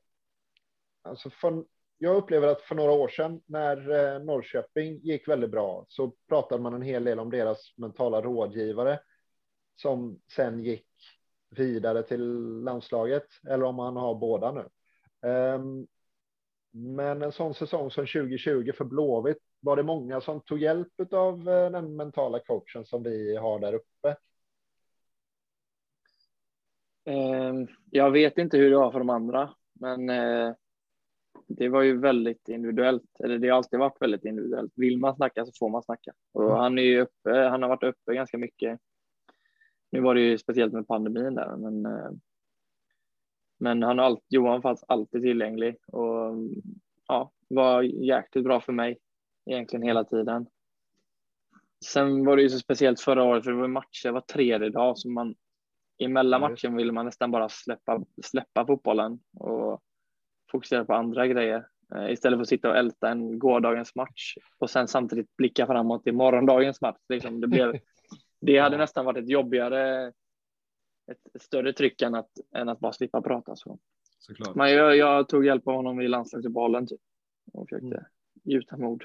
[1.03, 1.65] Alltså för,
[1.99, 6.63] jag upplever att för några år sedan när eh, Norrköping gick väldigt bra så pratade
[6.63, 9.01] man en hel del om deras mentala rådgivare
[9.77, 10.87] som sen gick
[11.51, 12.25] vidare till
[12.65, 14.69] landslaget eller om man har båda nu.
[15.29, 15.87] Ehm,
[16.71, 21.49] men en sån säsong som 2020 för Blåvitt var det många som tog hjälp av
[21.49, 24.17] eh, den mentala coachen som vi har där uppe.
[27.05, 30.55] Ehm, jag vet inte hur det var för de andra, men eh,
[31.49, 33.21] det var ju väldigt individuellt.
[33.25, 34.73] Eller det har alltid varit väldigt individuellt.
[34.77, 36.13] Vill man snacka så får man snacka.
[36.33, 36.57] Och Mm.
[36.57, 37.31] han är ju uppe.
[37.31, 38.81] Han har varit uppe ganska mycket.
[39.91, 41.87] Nu var det ju speciellt med pandemin där, men.
[41.87, 42.11] eh,
[43.61, 46.35] Men han har alltid, Johan fanns alltid tillgänglig och
[47.09, 48.99] ja, var jäkligt bra för mig
[49.47, 50.47] egentligen hela tiden.
[51.85, 54.99] Sen var det ju så speciellt förra året för det var matcher var tredje dag
[54.99, 55.35] så man
[55.99, 59.83] emellan matchen ville man nästan bara släppa, släppa fotbollen och
[60.51, 64.71] fokusera på andra grejer eh, istället för att sitta och älta en gårdagens match och
[64.71, 66.99] sen samtidigt blicka framåt i morgondagens match.
[67.09, 67.79] Liksom det, blev,
[68.41, 70.13] det hade nästan varit ett jobbigare,
[71.11, 73.57] ett större tryck än att, än att bara slippa prata.
[73.57, 73.79] Så.
[74.19, 74.55] Såklart.
[74.55, 77.01] Men jag, jag tog hjälp av honom i landslagsuppehållen typ,
[77.53, 78.05] och försökte Mm.
[78.45, 79.05] gjuta mod.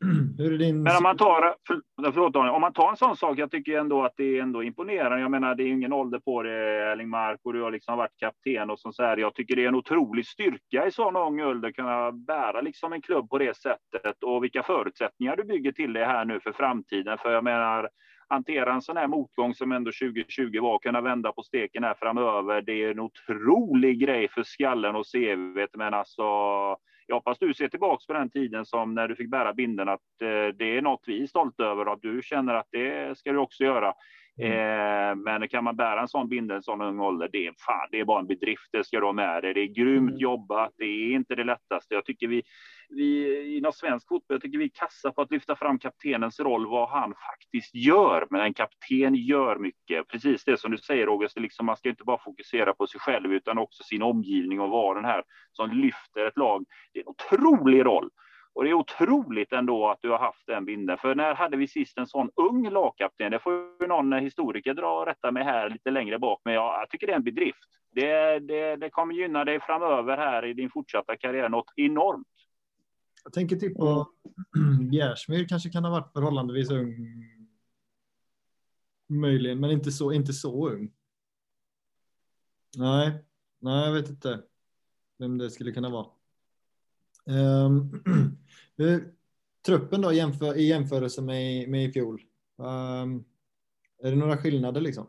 [0.38, 0.82] Hur är din...
[0.82, 1.80] Men om man tar, för,
[2.12, 4.62] förlåt Daniel, om man tar en sån sak, jag tycker ändå att det är ändå
[4.62, 5.20] imponerande.
[5.20, 6.52] Jag menar, det är ju ingen ålder på det,
[6.92, 9.16] Erling Mark, och du har liksom varit kapten och sånt så här.
[9.16, 12.92] Jag tycker det är en otrolig styrka i sån ung ålder att kunna bära liksom
[12.92, 16.52] en klubb på det sättet och vilka förutsättningar du bygger till det här nu för
[16.52, 17.18] framtiden.
[17.18, 17.88] För jag menar,
[18.28, 22.62] hantera en sån här motgång som ändå 2020 var, kunna vända på steken här framöver.
[22.62, 26.22] Det är en otrolig grej för skallen och CVt, men alltså
[27.10, 30.00] jag hoppas du ser tillbaka på den tiden som när du fick bära binden att
[30.22, 33.32] eh, det är något vi är stolta över och att du känner att det ska
[33.32, 33.88] du också göra.
[34.40, 37.88] Eh, men kan man bära en sån bindel en sån ung ålder, det är, fan,
[37.90, 38.68] det är bara en bedrift.
[38.72, 39.54] Det ska du ha med dig.
[39.54, 40.18] Det är grymt Mm.
[40.18, 40.70] jobbat.
[40.76, 41.94] Det är inte det lättaste.
[41.94, 42.42] Jag tycker vi,
[42.90, 46.66] vi inom svensk fotboll, jag tycker vi är kassa på att lyfta fram kaptenens roll,
[46.66, 48.26] vad han faktiskt gör.
[48.30, 50.08] Men en kapten gör mycket.
[50.08, 53.32] Precis det som du säger, August, liksom, man ska inte bara fokusera på sig själv,
[53.32, 55.22] utan också sin omgivning och vara den här
[55.52, 56.64] som lyfter ett lag.
[56.92, 58.10] Det är en otrolig roll.
[58.54, 60.98] Och det är otroligt ändå att du har haft den bilden.
[60.98, 63.30] För när hade vi sist en sån ung lagkapten?
[63.30, 66.40] Det får ju någon historiker dra och rätta mig här lite längre bak.
[66.44, 67.68] Men jag, jag tycker det är en bedrift.
[67.92, 72.26] Det, det, det kommer gynna dig framöver här i din fortsatta karriär något enormt.
[73.24, 74.08] Jag tänker typ på
[74.90, 76.96] Bjärsmyr kanske kan ha varit förhållandevis ung.
[79.06, 80.92] Möjligen, men inte så, inte så ung.
[82.76, 83.24] Nej,
[83.58, 84.42] nej, jag vet inte
[85.18, 86.06] vem det skulle kunna vara.
[87.26, 87.90] Um,
[89.66, 92.22] truppen då jämför, i jämförelse med, med i fjol.
[92.56, 93.24] Um,
[94.02, 95.06] är det några skillnader liksom?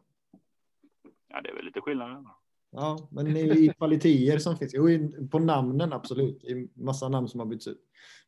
[1.27, 2.25] Ja, det är väl lite skillnad.
[2.71, 4.73] Ja, men i, i kvaliteter som finns.
[4.73, 6.43] Jo, i- på namnen absolut.
[6.43, 7.81] I massa namn som har bytts ut.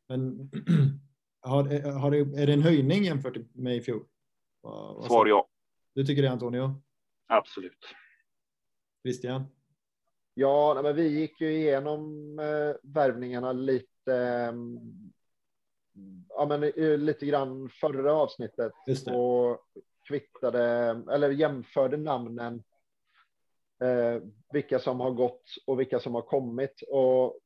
[0.10, 0.50] Men
[1.42, 4.06] har, har det, är det en höjning jämfört med i fjol?
[4.62, 5.48] Vad, Svar ja.
[5.96, 6.82] Du tycker det Antonio?
[7.28, 7.78] Absolut.
[9.06, 9.44] Christian?
[10.34, 12.00] Ja, nej, men vi gick ju igenom
[12.40, 14.14] eh, värvningarna lite.
[14.16, 14.54] eh,
[16.30, 16.62] ja, men
[17.06, 19.16] lite grann förra avsnittet Just det.
[19.16, 19.60] och
[20.08, 20.62] kvittade
[21.12, 22.64] eller jämförde namnen.
[23.84, 24.22] Eh,
[24.52, 27.40] vilka som har gått och vilka som har kommit och.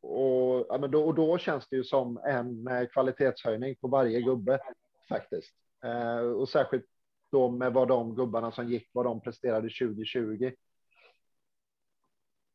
[0.00, 4.20] Och, ja, men då, och då känns det ju som en eh, kvalitetshöjning på varje
[4.20, 4.60] gubbe
[5.08, 5.54] faktiskt.
[5.84, 6.84] Eh, och särskilt
[7.30, 10.52] då med vad de gubbarna som gick, vad de presterade 2020.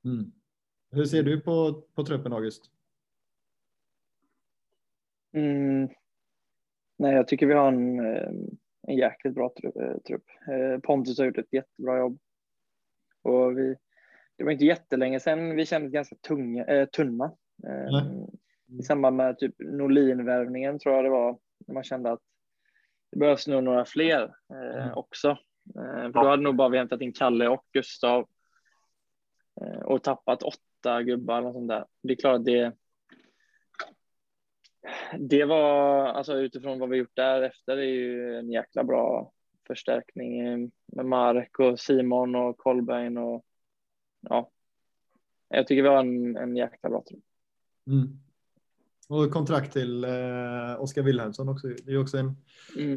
[0.05, 0.31] Mm.
[0.91, 2.71] Hur ser du på, på truppen August?
[5.33, 5.89] Mm.
[6.97, 8.31] Nej, jag tycker vi har en, eh,
[8.87, 10.25] en jäkligt bra eh, trupp.
[10.47, 12.19] Eh, Pontus har gjort ett jättebra jobb.
[13.21, 13.75] Och vi,
[14.37, 17.25] det var inte jättelänge sedan vi kändes ganska tunga, äh, tunna.
[17.67, 22.21] Äh, I samband med typ Norlin-värvningen tror jag det var, när man kände att
[23.11, 24.93] det behövs nog några fler eh, mm.
[24.97, 25.29] också.
[25.75, 28.27] Eh, för då hade nog bara vi hämtat in Kalle och Gustav
[29.61, 31.85] eh, och tappat åtta gubbar och sånt där.
[32.03, 32.73] Det är klart att det
[35.19, 39.31] det var, alltså utifrån vad vi gjort därefter, är ju en jäkla bra
[39.67, 43.45] förstärkning med Mark och Simon och Kolbein och
[44.21, 44.51] ja,
[45.49, 47.23] jag tycker vi har en, en jäkla bra trupp.
[47.87, 48.19] Mm.
[49.09, 51.67] Och kontrakt till eh, Oskar Wilhelmsson också.
[51.67, 52.35] Det är också en.
[52.77, 52.95] Mm.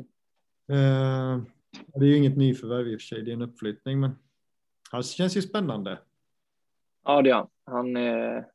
[0.68, 1.42] Eh,
[1.86, 4.10] det är ju inget nyförvärv i och för sig, det är en uppflyttning, men
[4.90, 5.98] han känns ju spännande.
[7.04, 7.48] Ja, det är han.
[7.64, 8.46] Han är,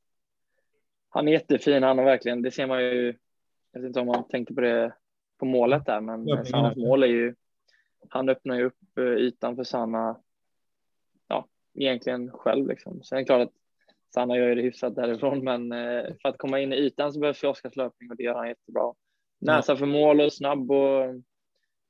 [1.13, 1.83] han är jättefin.
[1.83, 3.15] Han har verkligen, det ser man ju.
[3.71, 4.93] Jag vet inte om man tänkte på det
[5.39, 7.35] på målet där, men hans mål är ju.
[8.09, 10.19] Han öppnar ju upp eh, ytan för Sanna.
[11.27, 13.03] Ja, egentligen själv liksom.
[13.03, 13.53] Sen är det klart att
[14.13, 17.19] Sanna gör ju det hyfsat därifrån, men eh, för att komma in i ytan så
[17.19, 18.93] behövs ju Oskars löpning och det gör han jättebra.
[19.39, 21.21] Näsa för mål och snabb och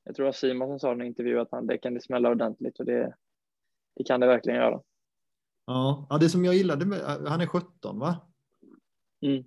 [0.03, 2.29] jag tror att Simon som sa i en intervju att han, det kan det smälla
[2.29, 3.15] ordentligt och det,
[3.95, 4.81] det kan det verkligen göra.
[5.65, 8.30] Ja, ja det som jag gillade med, han är 17 va?
[9.21, 9.43] Mm.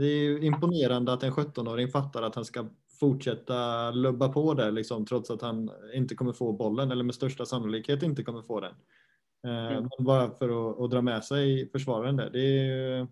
[0.00, 2.68] Det är imponerande att en 17-åring fattar att han ska
[3.00, 7.46] fortsätta lubba på där liksom, trots att han inte kommer få bollen eller med största
[7.46, 8.74] sannolikhet inte kommer få den.
[9.44, 9.88] Eh, mm.
[9.96, 12.30] Men bara för att, att, dra med sig försvararen där.
[12.30, 13.06] Det är,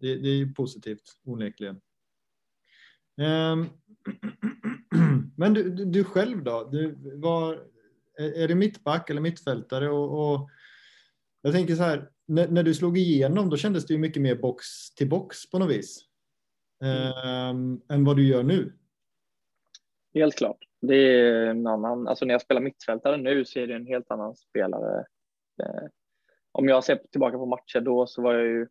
[0.00, 1.80] det, det är positivt onekligen.
[3.16, 3.68] Um,
[5.36, 6.68] men du, du, du, själv då?
[6.72, 7.54] Du var,
[8.18, 9.90] är det mittback eller mittfältare?
[9.90, 10.50] Och, och
[11.42, 14.34] jag tänker så här, när, när, du slog igenom då kändes det ju mycket mer
[14.34, 16.04] box till box på något vis.
[16.84, 17.56] Mm.
[17.56, 18.72] Um, än vad du gör nu.
[20.14, 20.58] Helt klart.
[20.80, 24.10] Det är en annan, alltså när jag spelar mittfältare nu så är det en helt
[24.10, 25.04] annan spelare
[25.62, 25.88] Eh,
[26.52, 28.68] om jag ser tillbaka på matcher då så var jag ju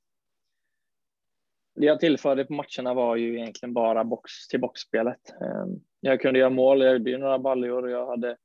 [1.76, 5.41] det jag tillförde på matcherna var ju egentligen bara box till boxspelet.
[5.41, 5.66] Eh,
[5.99, 8.38] jag kunde göra mål, jag gjorde några baljor och jag hade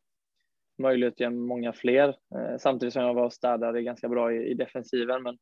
[0.79, 5.23] möjlighet att många fler eh, samtidigt som jag var städade ganska bra i, i defensiven.
[5.23, 5.39] Men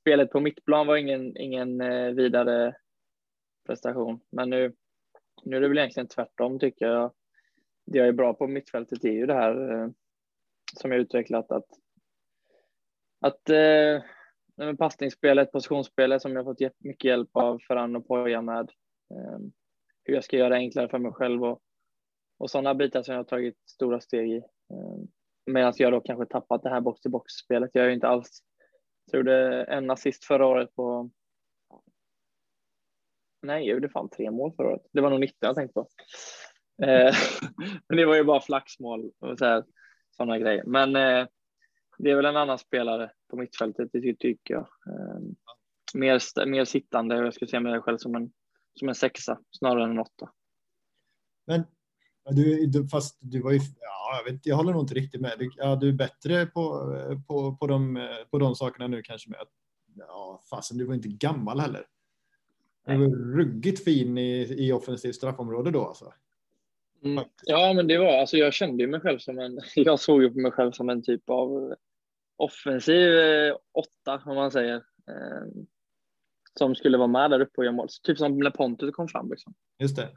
[0.00, 2.76] spelet på mittplan var ingen, ingen eh, vidare
[3.66, 4.20] prestation.
[4.30, 4.74] Men nu,
[5.44, 7.12] nu är det väl egentligen tvärtom tycker jag.
[7.86, 9.88] Det jag är bra på mittfältet är ju det här eh,
[10.80, 11.66] som jag utvecklat att
[13.20, 18.70] att eh, passningsspelet, positionsspelet som jag fått mycket hjälp av Ferran och Poja med.
[19.10, 19.38] Eh,
[20.04, 21.62] hur jag ska göra det enklare för mig själv och,
[22.38, 24.36] och sådana bitar som jag har tagit stora steg i.
[24.36, 25.04] Eh,
[25.46, 27.70] medan jag då kanske tappat det här box till box spelet.
[27.72, 28.42] Jag är ju inte alls,
[29.10, 31.10] jag gjorde en assist förra året på
[33.44, 34.82] Nej, jag gjorde fan tre mål förra året.
[34.92, 35.88] Det var nog 19 jag tänkte på.
[36.82, 37.14] Eh,
[37.88, 39.38] men det var ju bara flaxmål och
[40.16, 40.64] sådana grejer.
[40.66, 41.26] Men eh,
[41.98, 44.68] det är väl en annan spelare på mittfältet, det tycker jag.
[44.86, 45.34] Ehm,
[45.94, 48.32] mer, mer sittande, jag skulle se mig själv som en,
[48.74, 50.32] som en sexa snarare än en åtta.
[51.46, 51.64] Men
[52.30, 55.32] du, du, fast du var ju, ja, jag, vet, jag håller nog inte riktigt med.
[55.38, 56.80] Du, ja, du är bättre på,
[57.26, 59.50] på, på, de, på de sakerna nu kanske med att,
[59.94, 61.86] ja, fasen, du var inte gammal heller.
[62.86, 66.12] Du var ruggigt fin i, i offensivt straffområde då alltså.
[67.04, 67.24] Mm.
[67.42, 68.36] Ja, men det var alltså.
[68.36, 69.60] Jag kände ju mig själv som en.
[69.74, 71.74] Jag såg ju på mig själv som en typ av
[72.36, 74.76] offensiv eh, åtta om man säger.
[75.08, 75.64] Eh,
[76.58, 77.88] som skulle vara med där uppe och göra mål.
[78.02, 79.54] Typ som när Pontus kom fram liksom.
[79.78, 80.08] Just det.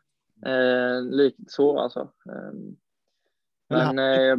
[0.45, 1.99] Eh, likt så alltså.
[1.99, 2.53] Eh,
[3.69, 3.99] men.
[3.99, 4.38] Eh,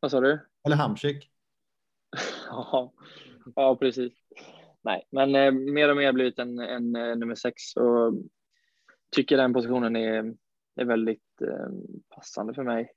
[0.00, 0.48] vad sa du?
[0.66, 1.30] Eller Hamsik.
[2.48, 2.92] ja,
[3.56, 4.12] ja, precis.
[4.82, 8.14] Nej, men eh, mer och mer blivit en, en, en nummer sex och
[9.10, 10.34] tycker den positionen är
[10.74, 11.68] är väldigt eh,
[12.08, 12.92] passande för mig.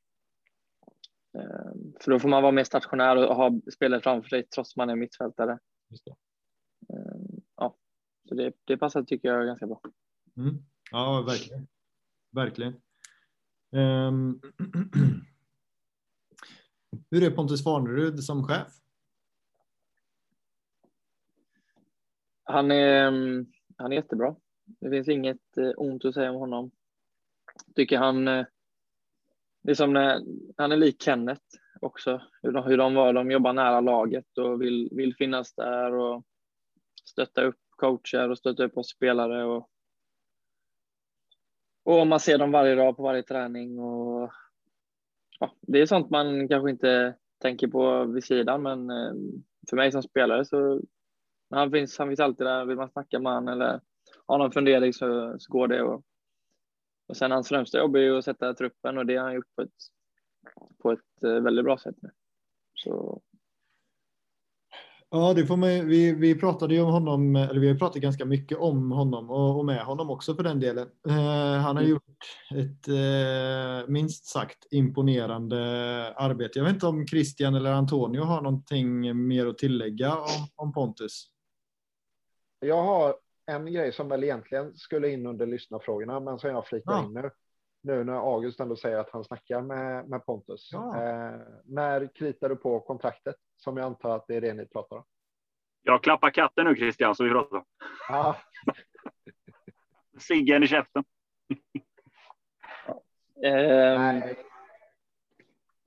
[1.38, 4.89] Eh, för då får man vara mer stationär och ha spelet framför sig trots man
[4.89, 5.60] är mittfältare.
[6.89, 7.78] Eh, ja,
[8.30, 9.82] så det, det passar tycker jag ganska bra.
[10.38, 10.56] Mm.
[10.91, 11.68] Ja, verkligen.
[12.36, 12.74] Verkligen.
[13.72, 14.42] Um,
[17.12, 18.68] hur är Pontus Farnerud som chef?
[22.44, 23.46] Han är, ehm,
[23.78, 24.36] han är jättebra.
[24.66, 26.72] Det finns inget eh, ont att säga om honom
[27.76, 28.46] tycker han, eh,
[29.64, 30.22] det är som när,
[30.58, 31.44] han är lik Kenneth
[31.82, 35.94] också, hur de, hur de var, de jobbar nära laget och vill, vill finnas där
[35.94, 36.24] och
[37.06, 39.70] stötta upp coacher och stötta upp oss spelare och
[41.86, 44.32] och man ser dem varje dag på varje träning och
[45.40, 49.14] ja, det är sånt man kanske inte tänker på vid sidan, men eh,
[49.70, 50.82] för mig som spelare så
[51.50, 52.66] han finns, han finns alltid där.
[52.66, 53.82] Vill man snacka med han eller
[54.28, 55.82] ha någon fundering så, så går det.
[55.82, 56.04] Och
[57.08, 59.56] och sen hans främsta jobb är ju att sätta truppen och det har han gjort
[59.56, 59.72] på ett,
[60.78, 61.96] på ett eh, väldigt bra sätt.
[62.74, 63.22] Så.
[65.18, 68.26] Ja, det får man, vi, vi pratade ju om honom, eller vi har pratat ganska
[68.26, 70.88] mycket om honom och, och med honom också för den delen.
[71.07, 71.13] Eh,
[71.61, 71.89] han har Mm.
[71.89, 72.03] gjort
[72.55, 75.57] ett eh, minst sagt imponerande
[76.16, 76.59] arbete.
[76.59, 81.28] Jag vet inte om Christian eller Antonio har någonting mer att tillägga om, om Pontus.
[82.59, 83.16] Jag har
[83.51, 87.03] en grej som väl egentligen skulle in under lyssnarfrågorna, men som jag flikar Ja.
[87.05, 87.30] in nu.
[87.84, 90.70] Nu när August ändå säger att han snackar med, med Pontus.
[90.72, 90.95] Ja.
[91.03, 93.36] Eh, när kritar du på kontraktet?
[93.58, 95.03] Som jag antar att det är det ni pratar om.
[95.84, 97.64] Jag klappar katten nu Christian, så vi pratar.
[98.10, 98.38] Ja,
[100.20, 101.03] Ciggen i käften.
[103.43, 104.45] Ehm, nej,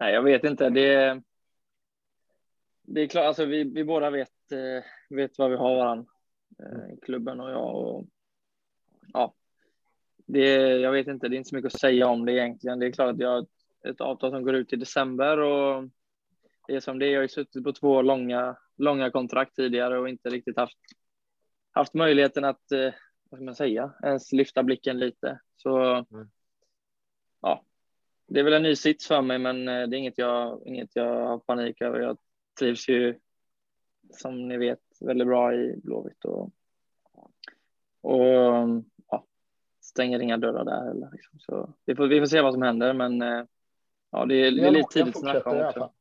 [0.01, 0.71] Nej, jag vet inte.
[0.71, 1.23] Det,
[2.83, 4.85] det är klart, alltså vi, vi båda vet, eh,
[5.17, 6.07] vet vad vi har varann,
[6.59, 7.77] eh, klubben och jag.
[7.77, 8.07] Och,
[9.13, 9.35] ja,
[10.27, 12.79] det, jag vet inte, det är inte så mycket att säga om det egentligen.
[12.79, 13.49] Det är klart att jag har ett,
[13.89, 15.85] ett avtal som går ut i december och
[16.69, 17.11] det är som det är.
[17.11, 20.79] Jag har ju suttit på två långa, långa kontrakt tidigare och inte riktigt haft,
[21.73, 22.93] haft möjligheten att, eh,
[23.31, 25.41] vad ska man säga, ens lyfta blicken lite.
[25.57, 26.31] Så Mm.
[27.41, 27.65] ja,
[28.27, 30.97] det är väl en ny sits för mig, men eh, det är inget jag, inget
[30.97, 32.01] jag har panik över.
[32.01, 32.19] Jag
[32.59, 33.19] trivs ju,
[34.11, 36.51] som ni vet, väldigt bra i Blåvitt och,
[38.01, 39.25] och ja,
[39.81, 41.09] stänger inga dörrar där heller.
[41.13, 41.39] Liksom.
[41.39, 43.45] Så vi får, vi får se vad som händer, men eh,
[44.11, 45.93] ja, det är, det är lite tidigt att snacka om också.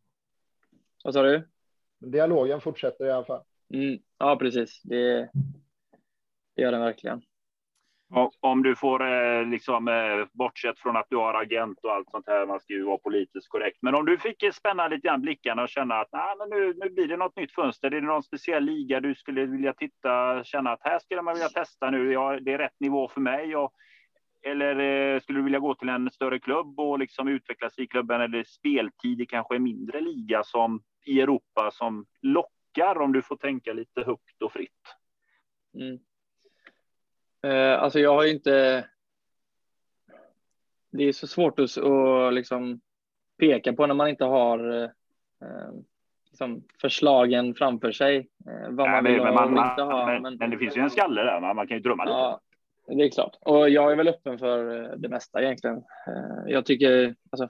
[1.04, 1.48] Vad sa du?
[2.00, 3.44] Dialogen fortsätter i alla fall.
[3.74, 4.82] Mm, ja, precis.
[4.84, 5.30] Det,
[6.56, 7.22] det gör den verkligen.
[8.10, 12.10] Och om du får eh, liksom eh, bortsett från att du har agent och allt
[12.10, 13.78] sånt här, man ska ju vara politiskt korrekt.
[13.82, 16.74] Men om du fick eh, spänna lite grann blickarna och känna att nah, men nu,
[16.74, 17.88] nu blir det något nytt fönster.
[17.88, 21.50] Är det någon speciell liga du skulle vilja titta, känna att här skulle man vilja
[21.50, 22.12] testa nu.
[22.12, 23.56] Ja, det är rätt nivå för mig.
[23.56, 23.74] Och,
[24.52, 28.22] eller eh, skulle du vilja gå till en större klubb och liksom utvecklas i klubben
[28.22, 33.36] eller speltid i kanske en mindre liga som i Europa som lockar om du får
[33.36, 34.96] tänka lite högt och fritt.
[35.74, 36.00] Mm.
[37.44, 38.86] Eh, alltså jag har ju inte.
[40.92, 42.80] Det är så svårt att, att liksom
[43.40, 44.90] peka på när man inte har eh,
[46.26, 48.18] liksom förslagen framför sig.
[48.18, 50.06] Eh, vad man Nej, vill men, och man, inte ha.
[50.06, 52.47] men, Men, men det finns ju en skalle där, man, man kan ju drömma lite.
[52.88, 53.38] Ja, det är klart.
[53.42, 55.78] Och jag är väl öppen för eh, det mesta egentligen.
[55.78, 57.50] Eh, jag tycker alltså.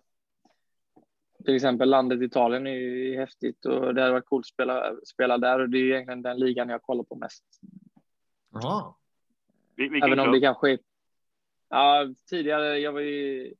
[1.45, 5.37] Till exempel landet Italien är ju häftigt och det hade varit coolt att spela, spela
[5.37, 7.43] där och det är ju egentligen den ligan jag kollar på mest.
[8.53, 8.93] Jaha.
[9.75, 10.79] Vilken Även om det kanske är...
[11.69, 13.53] Ja, tidigare, jag var ju...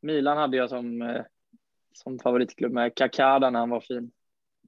[0.00, 1.22] Milan hade jag som, eh,
[1.92, 4.10] som favoritklubb med Kaká där när han var fin.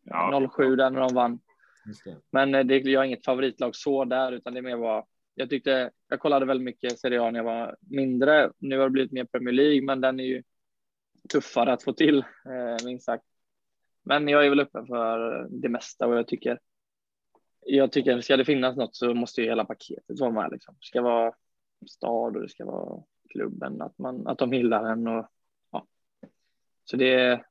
[0.02, 1.40] Ja, 07 där när de vann.
[1.86, 2.16] Just det.
[2.30, 5.04] Men det, jag har inget favoritlag så där, utan det är mer vad...
[5.34, 8.52] Jag tyckte, jag kollade väldigt mycket Serie A när jag var mindre.
[8.58, 10.42] Nu har det blivit mer Premier League, men den är ju
[11.32, 13.24] tuffare att få till, eh, minst sagt.
[14.02, 16.58] Men jag är väl öppen för det mesta och jag tycker
[17.66, 20.52] jag tycker ska det finnas något så måste ju hela paketet vara med.
[20.52, 20.74] Liksom.
[20.74, 21.32] Det ska vara
[21.88, 25.06] stad och det ska vara klubben, att, man, att de gillar en.
[25.06, 25.28] Och,
[25.70, 25.86] ja.
[26.84, 27.44] Så det är,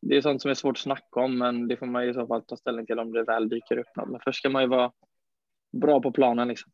[0.00, 2.14] det är sånt som är svårt att snacka om, men det får man ju i
[2.14, 4.08] så fall ta ställning till om det väl dyker upp något.
[4.08, 4.92] Men först ska man ju vara
[5.72, 6.48] bra på planen.
[6.48, 6.72] Liksom.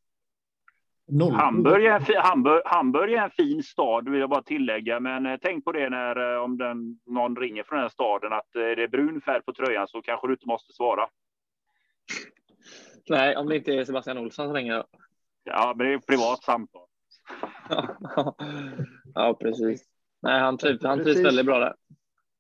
[1.13, 1.33] Noll.
[1.33, 5.01] Hamburg är, en fi- Hamburg, Hamburg är en fin stad, vill jag bara tillägga.
[5.01, 8.57] Men eh, tänk på det när eh, om den, någon ringer från den staden att
[8.57, 11.07] eh, det är brun färg på tröjan så kanske du inte måste svara.
[13.09, 14.85] Nej, om det inte är Sebastian Olsson som ringer.
[15.45, 16.87] Ja, men det är ett privat samtal.
[19.15, 19.85] ja, precis.
[20.23, 21.27] Nej, han trivs, han trivs Precis.
[21.27, 21.75] väldigt bra där.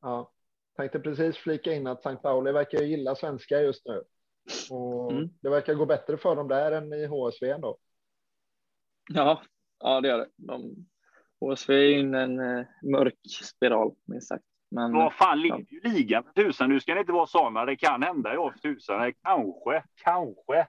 [0.02, 0.30] Ja.
[0.76, 2.16] Tänkte precis flika in att St.
[2.22, 4.02] Pauli verkar ju gilla svenskar just nu.
[4.70, 5.28] Och Mm.
[5.42, 7.78] Det verkar gå bättre för dem där än i HSV ändå.
[9.08, 9.42] Ja,
[9.80, 10.28] ja det gör det.
[10.36, 10.86] De,
[11.40, 14.44] HSV är in en eh, mörk spiral, minst sagt.
[14.70, 16.68] Men Vad fan ligger ju ligan för tusan?
[16.68, 17.64] Nu ska det inte vara sådana.
[17.64, 19.12] Det kan hända i år för tusan.
[19.22, 20.66] Kanske, kanske.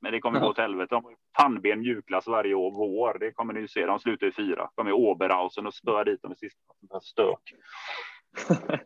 [0.00, 0.94] Men det kommer gå åt helvete.
[0.94, 3.18] De har pannben mjukglass varje år, vår.
[3.20, 3.86] Det kommer ni ju se.
[3.86, 4.70] De slutar i fyra.
[4.76, 7.00] De är Oberhausen och spöar dit dem i sista.
[7.02, 7.54] Stök.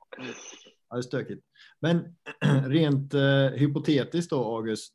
[0.89, 1.45] Ja, det är stökigt.
[1.81, 2.17] Men
[2.67, 4.93] rent eh, hypotetiskt då, August.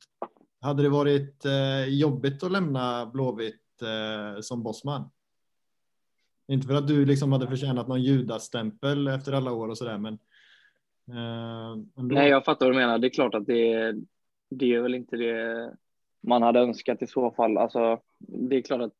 [0.61, 5.09] Hade det varit eh, jobbigt att lämna Blåvitt eh, som bossman?
[6.47, 10.13] Inte för att du liksom hade förtjänat någon judastämpel efter alla år och sådär, men.
[11.07, 11.83] Eh.
[11.95, 12.97] Nej, jag fattar vad du menar.
[12.97, 13.93] Det är klart att det,
[14.49, 15.75] det är väl inte det
[16.21, 17.57] man hade önskat i så fall.
[17.57, 18.93] Alltså, det är klart att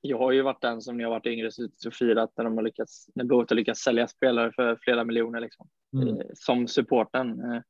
[0.00, 2.56] jag har ju varit den som när jag varit yngre suttit och firat när de
[2.56, 6.08] har lyckats, när Blåvitt har lyckats sälja spelare för flera miljoner liksom, Mm.
[6.08, 7.40] eh, som supporten.
[7.40, 7.60] Eh,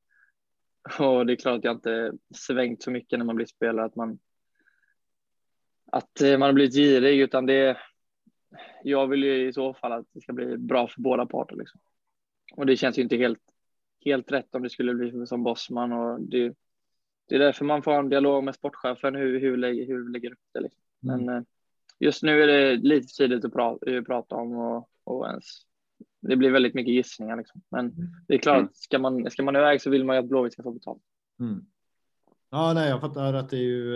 [0.99, 3.97] Och det är klart att jag inte svängt så mycket när man blir spelare att
[3.97, 4.19] man
[5.93, 7.77] att eh, man har blivit girig utan det
[8.83, 11.81] jag vill ju i så fall att det ska bli bra för båda parter liksom.
[12.57, 13.41] Och det känns ju inte helt
[14.05, 16.55] helt rätt om det skulle bli som Bosman och det,
[17.29, 20.33] det är därför man får ha en dialog med sportchefen hur, hur, hur vi lägger
[20.33, 20.61] upp det.
[20.61, 20.83] Liksom.
[21.01, 21.45] Men mm.
[21.99, 25.45] just nu är det lite tidigt att prata, prata om och, och ens
[26.21, 27.37] det blir väldigt mycket gissningar.
[27.37, 27.63] Liksom.
[27.71, 28.09] Men mm.
[28.29, 28.71] det är klart, mm.
[28.73, 31.03] ska man, ska man iväg så vill man ju att Blåvitt ska få betalt.
[31.41, 31.67] Mm.
[32.55, 33.95] Ja, nej, jag fattar att det är ju,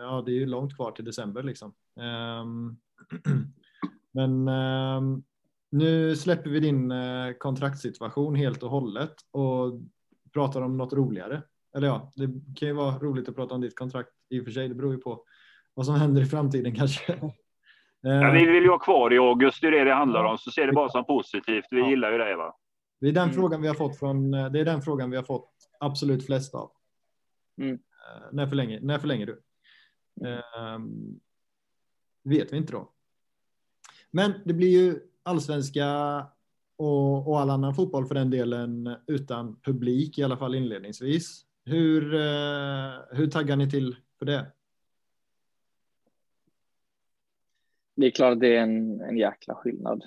[0.00, 1.74] ja, det är ju långt kvar till december liksom.
[2.42, 2.76] Um,
[4.12, 5.24] men um,
[5.70, 9.80] nu släpper vi din uh, kontraktssituation helt och hållet och
[10.32, 11.42] pratar om något roligare.
[11.76, 12.26] Eller ja, det
[12.56, 14.68] kan ju vara roligt att prata om ditt kontrakt i och för sig.
[14.68, 15.24] Det beror ju på
[15.74, 17.18] vad som händer i framtiden kanske.
[18.00, 20.38] Ja, vi vill ju ha kvar i August, det är det det handlar om.
[20.38, 21.64] Så ser det bara som positivt.
[21.70, 21.88] Vi ja.
[21.88, 22.36] gillar ju det.
[22.36, 22.56] Va?
[23.00, 23.34] Det är den mm.
[23.34, 24.30] frågan vi har fått från.
[24.30, 26.70] Det är den frågan vi har fått absolut flest av.
[27.60, 27.78] Mm.
[28.14, 29.32] Uh, när, förlänger, när förlänger du?
[30.28, 30.78] Uh,
[32.22, 32.92] vet vi inte då.
[34.10, 35.86] Men det blir ju allsvenska
[36.76, 41.46] och, och all annan fotboll för den delen utan publik i alla fall inledningsvis.
[41.64, 44.46] Hur, uh, hur taggar ni till för det?
[47.96, 50.04] det är klart det är en, en jäkla skillnad.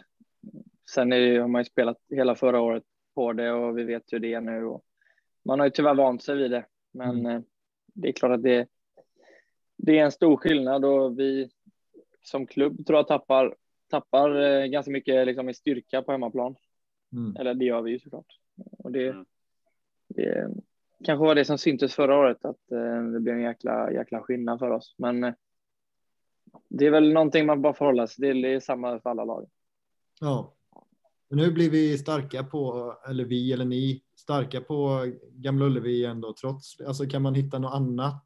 [0.89, 2.84] Sen är har man ju spelat hela förra året
[3.16, 4.80] på det och vi vet hur det är nu.
[5.43, 7.43] Man har ju tyvärr vant sig vid det, men mm.
[7.90, 8.68] Eh, det är klart att det,
[9.78, 11.50] det är en stor skillnad och vi
[12.22, 13.56] som klubb tror jag tappar,
[13.90, 16.56] tappar eh, ganska mycket liksom i styrka på hemmaplan.
[17.14, 17.36] Mm.
[17.36, 18.40] Eller det gör vi ju såklart.
[18.78, 19.26] Och det, mm.
[20.08, 20.50] det
[21.04, 24.60] kanske var det som syntes förra året, att eh, det blev en jäkla, jäkla skillnad
[24.60, 24.96] för oss.
[24.98, 25.34] Men
[26.68, 28.42] det är väl någonting man bara förhåller sig till.
[28.42, 29.50] Det är samma för alla lag.
[30.20, 30.56] Ja.
[31.30, 36.82] Nu blir vi starka på, eller vi eller ni, starka på Gamla Ullevi ändå trots,
[36.82, 38.26] alltså kan man hitta något annat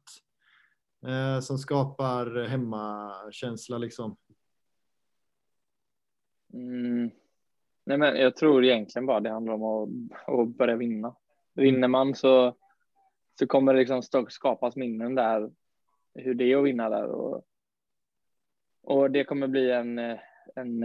[1.06, 4.16] eh, som skapar hemmakänsla liksom?
[6.52, 7.10] Mm.
[7.84, 9.88] Nej, men jag tror egentligen bara det handlar om att,
[10.28, 11.14] att börja vinna.
[11.54, 12.56] Vinner man så,
[13.38, 15.50] så kommer det liksom skapas minnen där,
[16.14, 17.44] hur det är att vinna där och
[18.86, 19.98] och det kommer bli en,
[20.54, 20.82] en,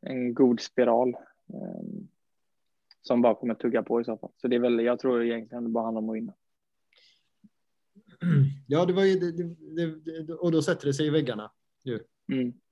[0.00, 1.16] en god spiral
[1.54, 1.85] ehm,
[3.06, 4.30] som bara kommer tugga på i så fall.
[4.36, 6.32] Så det är väl, jag tror egentligen det bara handlar om att vinna.
[8.68, 9.32] Ja, det var ju, det,
[9.76, 11.50] det, det, och då sätter det sig i väggarna.
[11.84, 12.00] Ju.
[12.32, 12.52] Mm.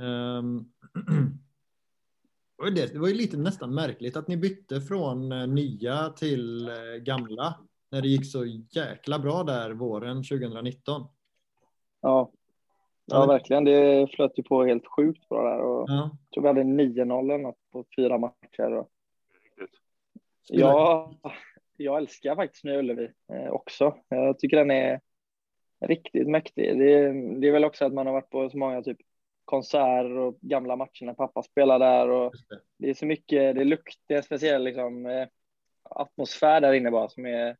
[0.00, 0.72] Um,
[2.74, 7.54] det, var ju lite nästan märkligt att ni bytte från eh, nya till eh, gamla
[7.90, 11.06] när det gick så jäkla bra där våren 2019.
[12.00, 12.32] Ja,
[13.10, 13.64] Ja, verkligen.
[13.64, 15.60] Det flöt ju på helt sjukt bra där.
[15.60, 15.94] Och ja.
[15.94, 18.72] Jag tror vi hade 9-0 på fyra matcher.
[18.72, 18.88] Och...
[20.48, 21.12] Ja,
[21.76, 23.96] jag älskar faktiskt Nya Ullevi eh, också.
[24.08, 25.00] Jag tycker den är
[25.80, 26.78] riktigt mäktig.
[26.78, 28.98] Det är, det är väl också att man har varit på så många typ
[29.44, 32.08] konserter och gamla matcher när pappa spelar där.
[32.08, 32.60] Och det.
[32.78, 32.90] det.
[32.90, 35.28] är så mycket, det luktar en speciell liksom, eh,
[35.82, 37.56] atmosfär där inne bara som är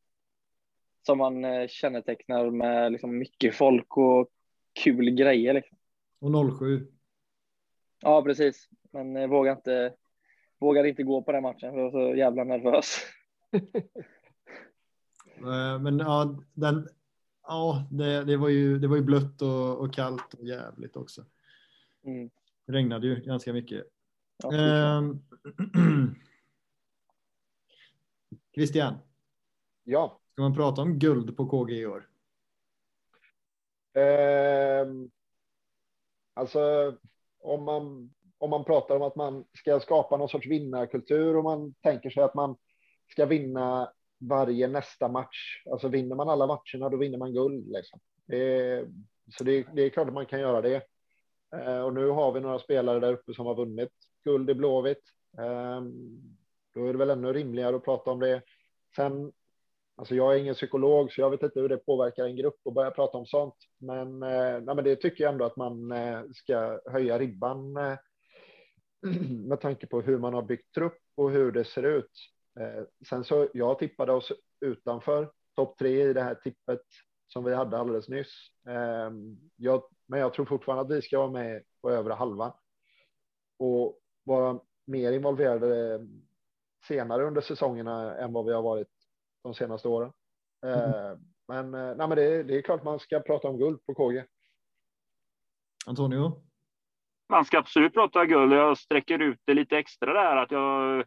[1.06, 4.28] som man eh, kännetecknar med liksom mycket folk och
[4.72, 5.54] kul grejer.
[5.54, 5.78] Liksom.
[6.20, 6.86] Och 07.
[8.00, 8.68] Ja, precis.
[8.90, 9.94] Men jag vågar inte,
[10.58, 12.98] vågar inte gå på den matchen för jag var så jävla nervös.
[15.38, 16.88] Eh, men ja, den,
[17.42, 21.24] ja det, det, var ju, det var ju blött och, och kallt och jävligt också.
[22.04, 22.30] Mm.
[22.66, 23.84] Det regnade ju ganska mycket.
[24.42, 25.22] Ja, ehm,
[28.54, 28.94] Christian.
[29.84, 30.20] Ja.
[30.32, 32.08] Ska man prata om guld på KG i år?
[33.92, 34.86] Eh,
[36.34, 36.94] alltså
[37.40, 41.74] om man, om man pratar om att man ska skapa någon sorts vinnarkultur och man
[41.74, 42.56] tänker sig att man
[43.12, 45.62] ska vinna varje nästa match.
[45.70, 47.68] Alltså vinner man alla matcherna, då vinner man guld.
[47.68, 48.00] Liksom.
[48.26, 48.84] Det,
[49.38, 50.82] så det, det, är klart att man kan göra det.
[51.56, 53.92] Eh, och nu har vi några spelare där uppe som har vunnit
[54.24, 55.02] guld i Blåvitt.
[55.38, 55.80] Eh,
[56.74, 58.42] då är det väl ännu rimligare att prata om det.
[58.96, 59.32] Sen
[59.98, 62.74] Alltså jag är ingen psykolog, så jag vet inte hur det påverkar en grupp att
[62.74, 63.54] börja prata om sånt.
[63.78, 67.98] Men, eh, nej, men det tycker jag ändå att man eh, ska höja ribban eh,
[69.48, 72.10] med tanke på hur man har byggt trupp och hur det ser ut.
[73.08, 76.82] Sen så jag tippade oss utanför topp tre i det här tippet
[77.32, 78.32] som vi hade alldeles nyss.
[79.56, 82.52] Jag, men jag tror fortfarande att vi ska vara med på övre halvan
[83.58, 86.06] och vara mer involverade
[86.88, 88.88] senare under säsongerna än vad vi har varit
[89.42, 90.12] de senaste åren.
[90.66, 91.18] Mm.
[91.48, 94.24] Men, eh, nej, men det, det, är klart man ska prata om guld på KG.
[95.86, 96.47] Antonio?
[97.28, 98.52] Man ska absolut prata guld.
[98.52, 101.04] Jag sträcker ut det lite extra där att jag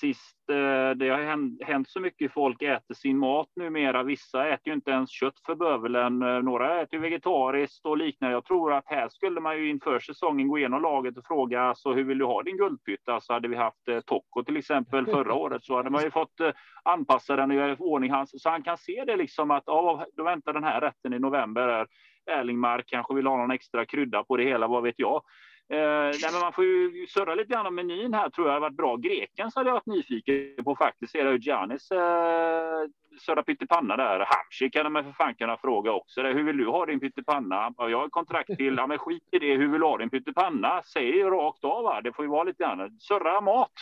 [0.00, 0.50] sist.
[0.50, 2.32] Eh, det har hänt så mycket.
[2.32, 4.02] Folk äter sin mat numera.
[4.02, 6.22] Vissa äter ju inte ens kött för bövelen.
[6.22, 8.34] Eh, några äter vegetariskt och liknande.
[8.34, 11.92] Jag tror att här skulle man ju inför säsongen gå igenom laget och fråga alltså,
[11.92, 13.08] hur vill du ha din guldpytt?
[13.08, 16.40] Alltså hade vi haft eh, Tocco till exempel förra året så hade man ju fått
[16.84, 20.06] anpassa den och göra i ordning hans så han kan se det liksom att ja,
[20.16, 21.86] då väntar den här rätten i november.
[22.26, 25.22] Erlingmark kanske vill ha någon extra krydda på det hela, vad vet jag.
[25.68, 28.76] Eh, men man får ju surra lite grann om menyn här tror jag har varit
[28.76, 28.96] bra.
[28.96, 31.12] Greken så hade jag varit nyfiken på faktiskt.
[31.12, 32.84] Ser jag Giannis eh,
[33.20, 34.18] södra pyttipanna där.
[34.18, 36.22] Hamsik kan man för fan kunna fråga också.
[36.22, 36.34] Där.
[36.34, 37.74] Hur vill du ha din pyttipanna?
[37.76, 39.56] Ja, jag har kontrakt till, ja men skit i det.
[39.56, 40.82] Hur vill du ha din pyttipanna?
[40.82, 41.84] Säg rakt av.
[41.84, 42.00] Va?
[42.00, 43.00] Det får ju vara lite grann.
[43.00, 43.72] Surra mat.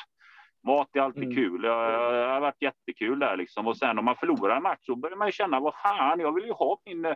[0.66, 1.34] Mat är alltid mm.
[1.34, 1.62] kul.
[1.62, 3.66] Det har varit jättekul där liksom.
[3.66, 6.34] Och sen om man förlorar en match så börjar man ju känna vad fan, jag
[6.34, 7.14] vill ju ha min eh,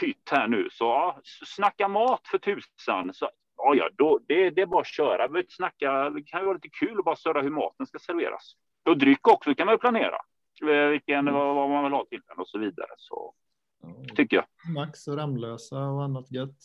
[0.00, 0.68] pytt här nu.
[0.72, 3.14] Så ja, snacka mat för tusan.
[3.14, 5.28] Så ja, ja, då, det, det är bara att köra.
[5.28, 8.56] Vi snacka, det kan ju vara lite kul att bara störa hur maten ska serveras.
[8.88, 10.18] Och dryck också kan man ju planera.
[10.62, 11.34] Eh, vilken, mm.
[11.34, 12.88] vad, vad, man vill ha till den och så vidare.
[12.96, 13.34] Så
[13.82, 14.74] ja, tycker jag.
[14.74, 16.56] Max och Ramlösa och annat gött.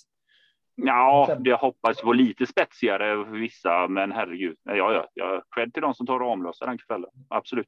[0.76, 4.58] Ja, det hoppas på lite spetsigare för vissa, men herregud.
[4.64, 5.44] Ja, ja, ja.
[5.56, 7.10] Cred till de som tar Ramlösa den kvällen.
[7.30, 7.68] Absolut.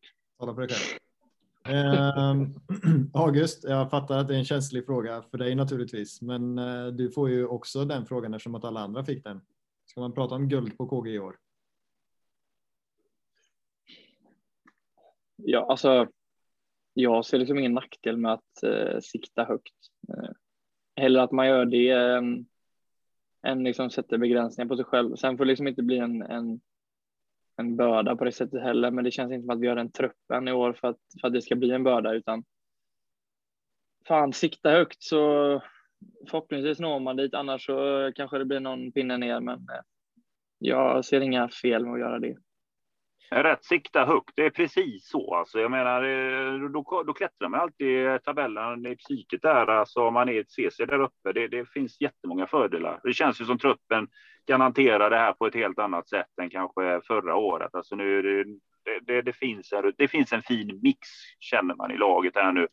[1.69, 2.35] Eh,
[3.13, 7.11] August, jag fattar att det är en känslig fråga för dig naturligtvis, men eh, du
[7.11, 9.41] får ju också den frågan eftersom att alla andra fick den.
[9.85, 11.35] Ska man prata om guld på KG i år?
[15.35, 16.07] Ja, alltså.
[16.93, 19.73] Jag ser liksom ingen nackdel med att eh, sikta högt.
[20.09, 20.29] Eh,
[20.95, 22.45] Hellre att man gör det än,
[23.43, 25.15] än liksom sätter begränsningar på sig själv.
[25.15, 26.61] Sen får det liksom inte bli en, en
[27.57, 29.91] en börda på det sättet heller, men det känns inte som att vi har den
[29.91, 32.43] truppen i år för att, för att det ska bli en börda, utan
[34.07, 35.61] fan, sikta högt så
[36.29, 39.81] förhoppningsvis når man dit, annars så kanske det blir någon pinne ner, men eh,
[40.59, 42.37] jag ser inga fel med att göra det.
[43.35, 45.35] Rätt sikta högt, det är precis så.
[45.35, 49.67] Alltså, jag menar, eh, då, då klättrar man alltid i tabellen i psyket där.
[49.67, 52.99] Alltså, om man är ett CC där uppe, det, det finns jättemånga fördelar.
[53.03, 54.07] Det känns ju som truppen
[54.47, 57.75] kan hantera det här på ett helt annat sätt än kanske förra året.
[57.75, 61.07] Alltså nu det, det, det, finns en, det finns en fin mix
[61.39, 62.67] känner man i laget här nu.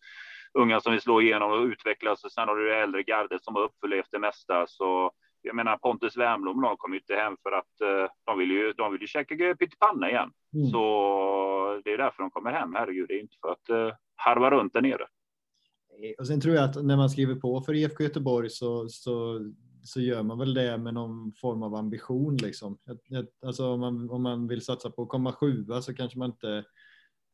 [0.54, 3.54] Unga som vill slå igenom och utvecklas och sen har du det äldre gardet som
[3.54, 4.66] har upplevt det mesta.
[4.66, 8.50] Så jag menar Pontus Wernbloom, de kom ju inte hem för att uh, de vill
[8.50, 10.30] ju, de vill ju käka pyttipanna igen.
[10.54, 10.66] Mm.
[10.70, 12.74] Så det är därför de kommer hem.
[12.74, 15.06] Herregud, det är inte för att uh, harva runt där nere.
[16.18, 19.40] Och sen tror jag att när man skriver på för IFK Göteborg så, så
[19.82, 22.36] så gör man väl det med någon form av ambition.
[22.36, 22.78] Liksom.
[23.46, 26.64] Alltså om, man, om man vill satsa på att komma sjua så kanske man inte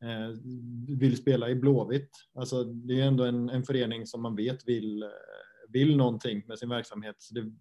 [0.02, 0.36] eh,
[0.98, 2.10] vill spela i Blåvitt.
[2.34, 5.08] Alltså, det är ändå en, en förening som man vet vill, eh,
[5.68, 7.16] vill någonting med sin verksamhet.
[7.18, 7.52] Så det,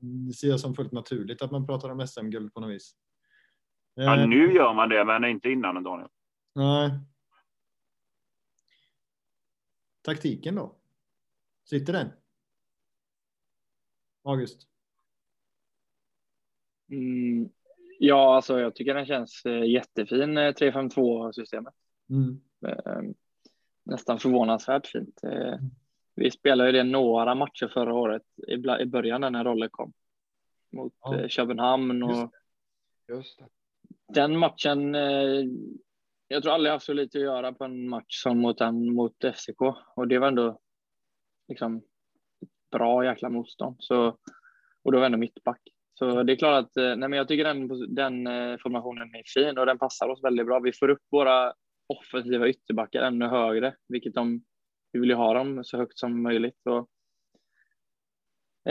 [0.00, 2.96] det ser jag som fullt naturligt att man pratar om SM-guld på något vis.
[3.94, 6.08] Ja, eh, nu gör man det, men inte innan Daniel.
[6.54, 6.90] Nej.
[10.02, 10.76] Taktiken då?
[11.64, 12.08] Sitter den?
[14.22, 14.68] August?
[16.90, 17.48] Mm,
[17.98, 21.32] ja, alltså jag tycker den känns eh, jättefin, 352 eh.
[22.10, 22.40] Mm.
[23.84, 25.20] Nästan förvånansvärt fint.
[25.22, 25.70] Mm.
[26.16, 28.22] Vi spelade ju det några matcher förra året
[28.80, 29.92] i början när rollen kom
[30.72, 31.28] mot ja.
[31.28, 32.32] Köpenhamn och Just
[33.08, 33.40] Just
[34.14, 34.94] den matchen.
[36.28, 39.24] Jag tror aldrig haft så lite att göra på en match som mot, en, mot
[39.34, 39.60] FCK
[39.96, 40.60] och det var ändå
[41.48, 41.82] liksom
[42.70, 43.76] bra jäkla motstånd.
[43.78, 44.18] Så,
[44.82, 45.60] och då var ändå mittback.
[45.98, 49.22] Så det är klart att eh, nej, men jag tycker den, den eh, formationen är
[49.34, 50.60] fin och den passar oss väldigt bra.
[50.60, 51.52] Vi får upp våra
[51.86, 54.44] offensiva ytterbackar ännu högre, vilket de,
[54.92, 56.60] vi vill ju ha dem så högt som möjligt.
[56.64, 56.78] Och,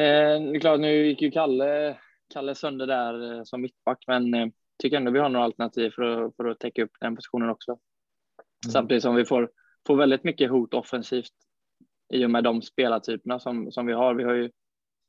[0.02, 1.98] eh, det är klart, nu gick ju Kalle,
[2.34, 4.48] Kalle sönder där eh, som mittback, men eh,
[4.84, 7.72] tycker ändå vi har några alternativ för att, för att täcka upp den positionen också.
[7.72, 8.72] Mm.
[8.72, 9.52] Samtidigt som vi får,
[9.88, 11.34] får väldigt mycket hot offensivt
[12.14, 14.14] i och med de spelartyperna som, som vi har.
[14.14, 14.52] Vi har ju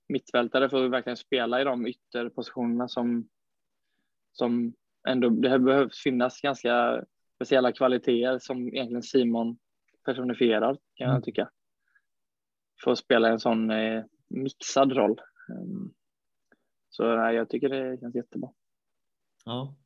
[0.08, 3.28] mittfältare för att verkligen spela i de ytterpositionerna som,
[4.32, 4.74] som
[5.08, 7.04] ändå det behövs finnas ganska
[7.34, 9.58] speciella kvaliteter som egentligen Simon
[10.06, 11.22] personifierar kan jag mm.
[11.22, 11.50] tycka.
[12.84, 15.20] För att spela en sån eh, mixad roll.
[15.48, 15.94] Um,
[16.88, 18.50] så nej, jag tycker det känns jättebra.
[19.44, 19.76] Ja.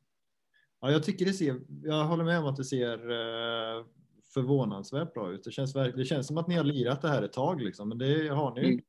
[0.79, 3.85] ja, jag tycker det ser, jag håller med om att det ser uh
[4.33, 5.43] förvånansvärt bra ut.
[5.43, 7.97] Det känns, det känns som att ni har lirat det här ett tag, liksom, men
[7.97, 8.81] det har ni.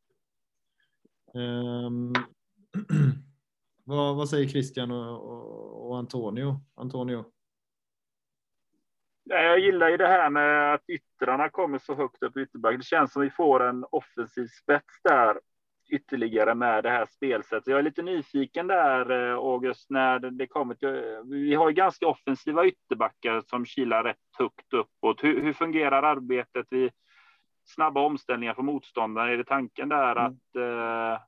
[1.34, 1.84] Mm.
[1.84, 2.12] Um,
[3.84, 6.60] vad, vad, säger Christian och, och, och, Antonio?
[6.74, 7.24] Antonio?
[9.24, 12.76] Ja, jag gillar ju det här med att yttrarna kommer så högt upp i ytterback.
[12.76, 15.40] Det känns som vi får en offensiv spets där
[15.92, 17.66] ytterligare med det här spelsättet.
[17.66, 21.22] Jag är lite nyfiken där, eh, August, när det kommer till...
[21.24, 25.24] Vi har ju ganska offensiva ytterbackar som kilar rätt högt uppåt.
[25.24, 26.90] Hur, hur fungerar arbetet vid
[27.64, 29.32] snabba omställningar för motståndare?
[29.32, 30.24] Är det tanken där mm.
[30.24, 31.22] att eh,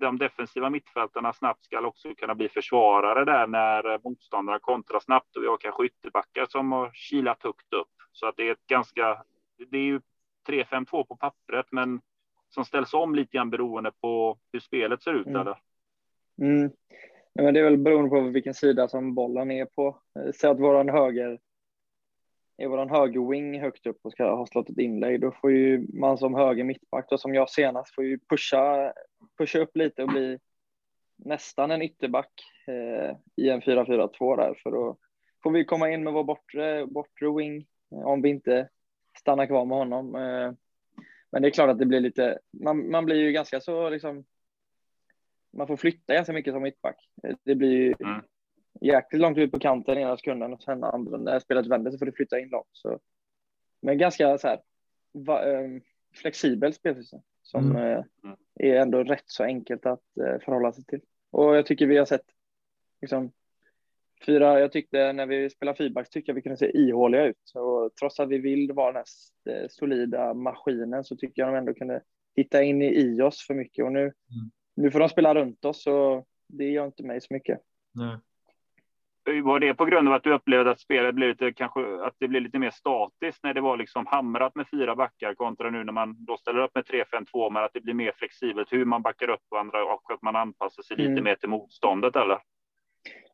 [0.00, 5.42] de defensiva mittfältarna snabbt ska också kunna bli försvarare där när motståndarna kontrar snabbt och
[5.42, 9.24] vi har kanske ytterbackar som har kilat högt upp så att det är ett ganska.
[9.70, 10.00] Det är ju
[10.48, 12.00] 3-5-2 på pappret, men
[12.50, 15.26] som ställs om lite grann beroende på hur spelet ser ut.
[15.26, 15.40] Mm.
[15.40, 15.56] Eller?
[16.42, 16.70] Mm.
[17.34, 19.98] men det är väl beroende på vilken sida som bollen är på.
[20.34, 21.38] Säg att våran höger
[22.56, 26.18] är våran högerwing högt upp och ska ha slått ett inlägg, då får ju man
[26.18, 28.92] som höger mittback, då, som jag senast, får ju pusha,
[29.38, 30.38] pusha upp lite och bli
[31.16, 32.30] nästan en ytterback
[32.66, 34.96] eh, i en 4-4-2 där, för då
[35.42, 38.68] får vi komma in med vår bortre, bortre wing eh, om vi inte
[39.18, 40.14] stannar kvar med honom.
[40.14, 40.52] Eh,
[41.30, 44.24] men det är klart att det blir lite, man, man blir ju ganska så liksom,
[45.52, 46.96] man får flytta ganska mycket som mittback.
[47.22, 48.20] Eh, det blir ju mm
[48.80, 52.06] jäkligt långt ut på kanten ena sekunden och sen andra, när spelet vänder så får
[52.06, 52.68] du flytta in långt.
[52.72, 52.98] Så.
[53.82, 54.60] Men ganska så här,
[55.12, 55.80] va, ähm,
[56.14, 57.92] flexibelt spelsystem som mm.
[57.92, 58.04] äh,
[58.54, 61.00] är ändå rätt så enkelt att äh, förhålla sig till.
[61.30, 62.26] Och jag tycker vi har sett
[63.00, 63.32] liksom,
[64.26, 67.52] fyra, jag tyckte när vi spelade feedbacks tycker jag vi kunde se ihåliga ut.
[67.54, 69.04] Och trots att vi vill vara den
[69.46, 72.02] här solida maskinen så tycker jag de ändå kunde
[72.36, 73.84] hitta in i oss för mycket.
[73.84, 74.14] Och nu, mm.
[74.74, 77.60] nu får de spela runt oss och det gör inte mig så mycket.
[77.92, 78.18] Nej.
[79.44, 82.28] Var det på grund av att du upplevde att spelet blev lite, kanske att det
[82.28, 85.92] blev lite mer statiskt när det var liksom hamrat med fyra backar kontra nu när
[85.92, 89.30] man då ställer upp med 3-5-2, men att det blir mer flexibelt hur man backar
[89.30, 91.24] upp varandra och att man anpassar sig lite mm.
[91.24, 92.38] mer till motståndet eller?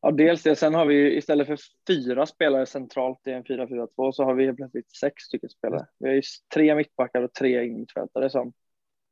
[0.01, 0.57] Ja, dels det.
[0.57, 4.97] Sen har vi istället för fyra spelare centralt i en 4-4-2 så har vi plötsligt
[4.97, 5.87] sex stycken spelare.
[5.99, 6.23] Vi har ju
[6.55, 8.53] tre mittbackar och tre mittfältare som.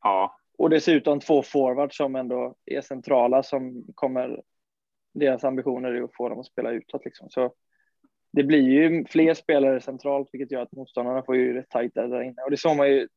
[0.02, 0.38] Ja.
[0.58, 4.42] Och dessutom två forwards som ändå är centrala som kommer.
[5.18, 7.30] Deras ambitioner är att få dem att spela utåt liksom.
[7.30, 7.52] Så
[8.32, 12.22] det blir ju fler spelare centralt, vilket gör att motståndarna får ju rätt tajt där
[12.22, 12.42] inne.
[12.42, 13.08] Och det såg man ju.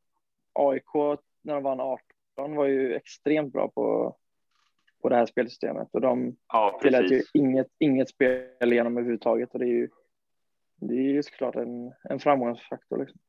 [0.53, 4.15] AIK när de vann 18 var ju extremt bra på
[5.01, 9.59] på det här spelsystemet och de ja, tillät ju inget, inget spel igenom överhuvudtaget och
[9.59, 9.89] det är ju,
[10.75, 12.97] det är ju såklart en, en framgångsfaktor.
[12.97, 13.19] Liksom.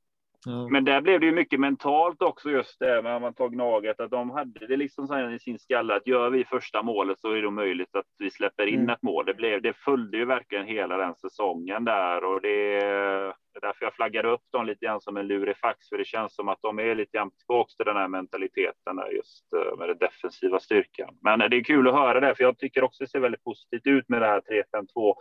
[0.45, 0.69] Ja.
[0.69, 4.11] Men där blev det ju mycket mentalt också just det med man tar Gnaget att
[4.11, 7.43] de hade det liksom så i sin skalle att gör vi första målet så är
[7.43, 8.91] det möjligt att vi släpper in mm.
[8.91, 9.27] ett mål.
[9.27, 13.95] Det blev det följde ju verkligen hela den säsongen där och det är därför jag
[13.95, 16.95] flaggar upp dem lite grann som en lurifax för det känns som att de är
[16.95, 21.15] lite grann tillbaka till den här mentaliteten just eh, med den defensiva styrkan.
[21.23, 23.87] Men det är kul att höra det för jag tycker också det ser väldigt positivt
[23.87, 25.15] ut med det här 3-5-2.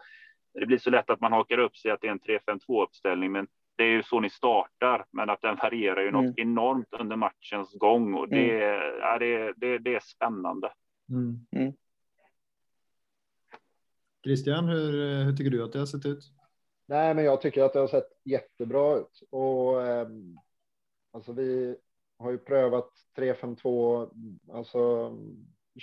[0.60, 3.32] Det blir så lätt att man hakar upp sig att det är en 3-5-2 uppställning,
[3.32, 3.48] men
[3.82, 6.26] det är ju så ni startar, men att den varierar ju mm.
[6.26, 9.00] något enormt under matchens gång och det, mm.
[9.00, 10.74] ja, det, det, det är spännande.
[11.10, 11.46] Mm.
[11.52, 11.74] Mm.
[14.24, 16.24] Christian, hur, hur tycker du att det har sett ut?
[16.86, 20.08] Nej, men jag tycker att det har sett jättebra ut och eh,
[21.12, 21.76] alltså vi
[22.18, 24.10] har ju prövat 3-5-2
[24.54, 25.10] alltså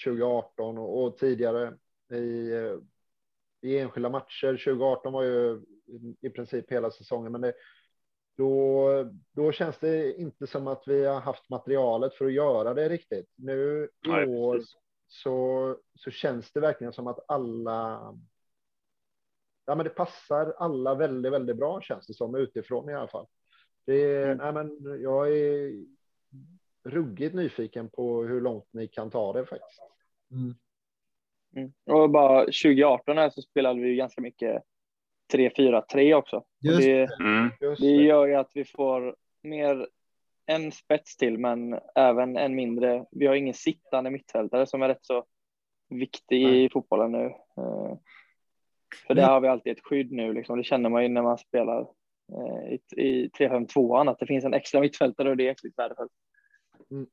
[0.05, 1.74] 2018 och, och tidigare
[2.12, 2.53] i,
[3.61, 4.53] i enskilda matcher.
[4.64, 5.61] 2018 var ju
[6.20, 7.53] i princip hela säsongen, men det,
[8.39, 12.89] då, då känns det inte som att vi har haft materialet för att göra det
[12.89, 13.32] riktigt.
[13.35, 14.60] Nu i Nej, år
[15.09, 18.01] så, så känns det verkligen som att alla.
[19.66, 23.27] Ja, men det passar alla väldigt, väldigt bra känns det som utifrån i alla fall.
[23.86, 24.39] Det, mm.
[24.39, 25.85] nej, men jag är
[26.85, 29.82] ruggigt nyfiken på hur långt ni kan ta det faktiskt.
[30.31, 30.55] Mm.
[31.56, 31.73] Mm.
[31.85, 34.62] Och bara 2018 här så spelade vi ganska mycket
[35.32, 36.44] 3-4-3 också.
[36.60, 37.50] Just det, mm.
[37.78, 39.88] det gör ju att vi får mer
[40.46, 43.05] en spets till, men även en mindre.
[43.10, 45.24] Vi har ingen sittande mittfältare som är rätt så
[45.88, 46.64] viktig Nej.
[46.64, 47.24] i fotbollen nu.
[47.56, 47.96] Eh,
[49.06, 50.59] för där har vi alltid ett skydd nu, liksom.
[50.59, 51.80] det känner man ju när man spelar
[52.32, 56.12] eh, i, i 3-5-2 att det finns en extra mittfältare och det är äckligt värdefullt.
[56.90, 57.06] Mm.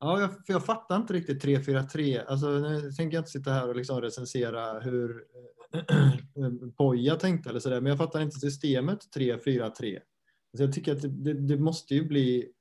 [0.00, 2.24] Ja, jag, för jag fattar inte riktigt 3-4-3.
[2.26, 5.24] Alltså, nu tänker jag inte sitta här och liksom recensera hur
[6.76, 9.62] Poja tänkte eller sådär, men jag fattar inte systemet 3-4-3.
[9.62, 9.84] Alltså,
[10.52, 12.52] jag tycker att det, det, måste ju bli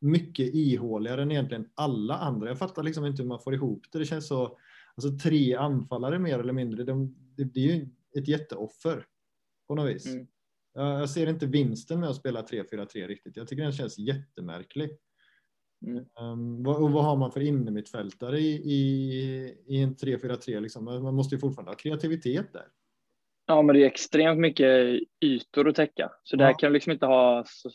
[0.00, 2.48] mycket ihåligare än egentligen alla andra.
[2.48, 3.98] Jag fattar liksom inte hur man får ihop det.
[3.98, 4.58] Det känns så,
[4.94, 7.88] alltså tre anfallare mer eller mindre, de, det, det är ju
[8.18, 9.06] ett jätteoffer
[9.68, 10.06] på något vis.
[10.06, 10.26] Mm.
[10.74, 13.36] Jag, jag ser inte vinsten med att spela 3-4-3 riktigt.
[13.36, 14.90] Jag tycker den känns jättemärklig.
[15.86, 16.04] Mm.
[16.20, 20.60] Um, vad, och vad har man för innermittfältare i, i, i en 3-4-3?
[20.60, 20.84] Liksom?
[20.84, 22.66] Man måste ju fortfarande ha kreativitet där.
[23.46, 26.46] Ja, men det är extremt mycket ytor att täcka, så ja.
[26.46, 27.44] där kan du liksom inte ha.
[27.46, 27.70] Så...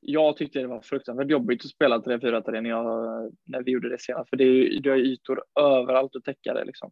[0.00, 4.30] jag tyckte det var fruktansvärt jobbigt att spela 3-4-3 när, när vi gjorde det senast,
[4.30, 6.90] för det är, det är ytor överallt att täcka det liksom.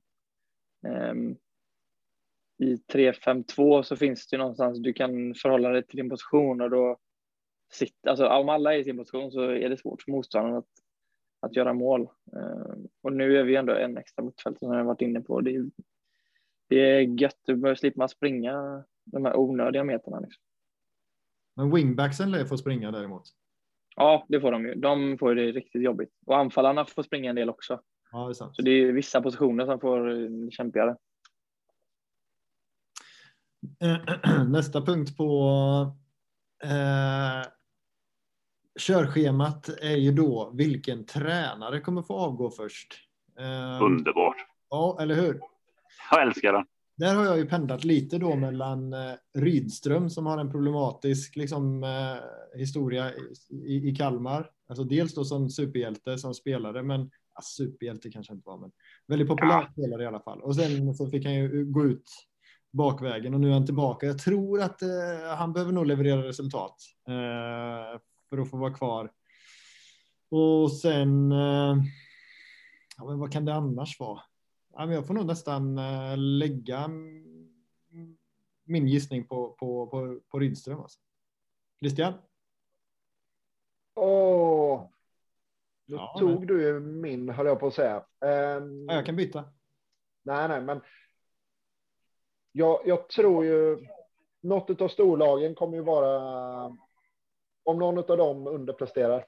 [0.86, 1.36] Um,
[2.58, 6.98] I 3-5-2 så finns det någonstans du kan förhålla dig till din position och då
[7.70, 10.68] sitter, alltså om alla är i sin position så är det svårt för motståndaren att,
[11.40, 12.08] att göra mål.
[12.32, 15.40] Um, och nu är vi ändå en extra mittfältare som jag varit inne på.
[15.40, 15.70] Det är,
[16.68, 20.20] det är gött, du behöver slippa springa de här onödiga meterna.
[20.20, 20.42] Liksom.
[21.56, 23.22] Men wingbacksen lär få springa däremot.
[23.96, 24.74] Ja, det får de ju.
[24.74, 26.10] De får det riktigt jobbigt.
[26.26, 27.80] Och anfallarna får springa en del också.
[28.12, 28.56] Ja, det är sant.
[28.56, 30.96] Så det är vissa positioner som får eh, kämpigare.
[34.48, 35.40] Nästa punkt på
[36.64, 37.42] eh,
[38.78, 42.94] körschemat är ju då vilken tränare kommer få avgå först.
[43.38, 44.36] Eh, Underbart.
[44.70, 45.40] Ja, eller hur?
[46.10, 46.64] Jag älskar den.
[46.96, 51.84] Där har jag ju pendlat lite då mellan eh, Rydström som har en problematisk liksom,
[51.84, 53.12] eh, historia
[53.50, 54.50] i, i Kalmar.
[54.68, 58.70] Alltså dels då som superhjälte som spelare, men ja, superhjälte kanske inte var, men
[59.06, 59.68] väldigt populär ja.
[59.72, 60.40] spelare i alla fall.
[60.40, 62.10] Och sen så fick han ju gå ut
[62.72, 64.06] bakvägen och nu är han tillbaka.
[64.06, 66.76] Jag tror att eh, han behöver nog leverera resultat
[67.08, 69.12] eh, för att få vara kvar.
[70.30, 71.76] Och sen, eh,
[72.96, 74.20] ja, men vad kan det annars vara?
[74.76, 76.88] jag får nog nästan eh, lägga
[78.64, 80.80] min gissning på, på, på, på Rydström.
[80.80, 81.00] Alltså.
[81.80, 82.14] Christian?
[83.94, 84.90] Åh,
[85.86, 86.46] nu ja, tog men...
[86.46, 87.96] du min, höll jag på att säga.
[87.96, 89.44] Um, ja, jag kan byta.
[90.22, 90.80] Nej, nej, men
[92.52, 93.86] jag, jag tror ju
[94.40, 96.76] något av storlagen kommer ju vara
[97.68, 99.26] om någon av dem underpresterar.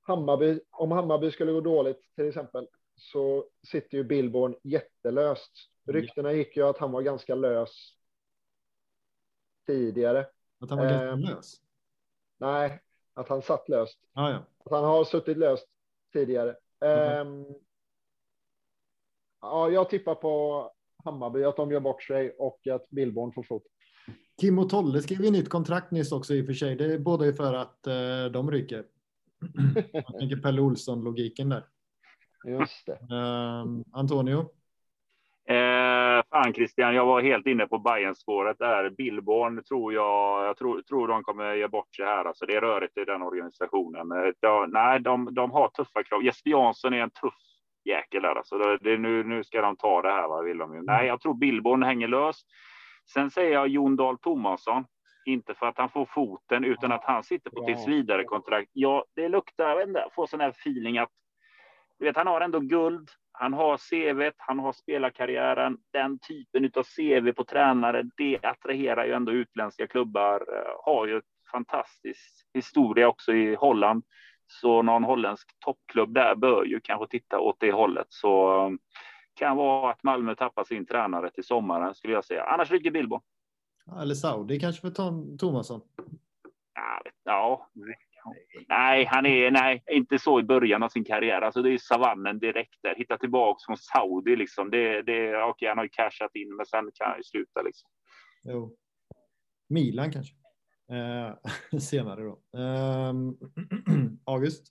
[0.00, 5.52] Hammarby, om Hammarby skulle gå dåligt till exempel, så sitter ju Billborn jättelöst.
[5.86, 7.96] Ryktena gick ju att han var ganska lös
[9.66, 10.26] tidigare.
[10.60, 11.60] Att han var ganska eh, lös?
[12.38, 12.80] Nej,
[13.14, 13.98] att han satt löst.
[14.12, 14.44] Ah, ja.
[14.64, 15.68] Att han har suttit löst
[16.12, 16.56] tidigare.
[16.80, 17.40] Mm.
[17.40, 17.56] Eh,
[19.40, 20.70] ja, jag tippar på
[21.04, 23.66] Hammarby, att de gör bort sig och att Billborn får fot.
[24.42, 26.76] Kim och Tolle skrev ju nytt kontrakt nyss också i och för sig.
[26.76, 28.84] Det är både för att eh, de rycker.
[29.92, 31.64] Jag tänker Pelle Olsson-logiken där.
[32.44, 32.92] Just det.
[32.92, 34.38] Uh, Antonio?
[35.48, 38.90] Eh, fan Christian, jag var helt inne på Bayern-spåret där.
[38.90, 42.24] Billborn tror jag, jag tror, tror de kommer ge bort sig här.
[42.24, 44.12] Alltså det är rörigt i den organisationen.
[44.12, 46.24] Eh, ja, nej, de, de har tuffa krav.
[46.24, 47.34] Jesper Jansson är en tuff
[47.84, 48.34] jäkel där.
[48.34, 50.82] Alltså det, det, nu, nu ska de ta det här, vad vill de ju.
[50.82, 52.44] Nej, jag tror Billborn hänger lös.
[53.12, 54.84] Sen säger jag Jon Dahl Tomasson.
[55.26, 58.70] Inte för att han får foten, utan att han sitter på tills vidare kontrakt.
[58.72, 61.10] Ja, det luktar, jag vet inte, får sån här feeling att
[61.98, 65.78] du vet, han har ändå guld, han har CV, han har spelarkarriären.
[65.92, 70.34] Den typen av CV på tränare, det attraherar ju ändå utländska klubbar.
[70.34, 74.04] Eh, har ju ett fantastisk historia också i Holland.
[74.46, 78.06] Så någon holländsk toppklubb där bör ju kanske titta åt det hållet.
[78.08, 78.70] Så eh,
[79.34, 82.44] kan vara att Malmö tappar sin tränare till sommaren skulle jag säga.
[82.44, 83.20] Annars rycker Bilbo.
[84.00, 85.80] Eller Saudi kanske för Tom Tomasson.
[86.74, 87.70] Ja, ja,
[88.68, 91.42] Nej, han är nej, inte så i början av sin karriär.
[91.42, 92.94] Alltså det är savannen direkt där.
[92.94, 94.70] Hitta tillbaks från Saudi liksom.
[94.70, 97.90] Det, det, okej, han har ju cashat in, men sen kan han ju sluta liksom.
[98.44, 98.76] Jo.
[99.68, 100.34] Milan kanske.
[100.92, 102.58] Eh, senare då.
[102.58, 103.12] Eh,
[104.24, 104.66] August?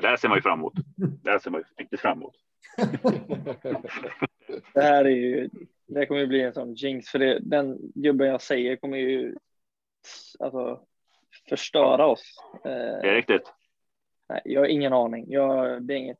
[0.00, 0.72] Det här ser man ju fram emot.
[0.96, 2.34] Det här ser man ju riktigt fram emot.
[4.74, 5.50] det här är ju,
[5.86, 9.36] det kommer ju bli en sån jinx för det, den gubben jag säger kommer ju
[10.38, 10.80] alltså
[11.48, 12.34] förstöra oss.
[12.62, 13.52] Det är riktigt.
[14.28, 15.24] Nej, jag har ingen aning.
[15.28, 16.18] Jag, det, är inget,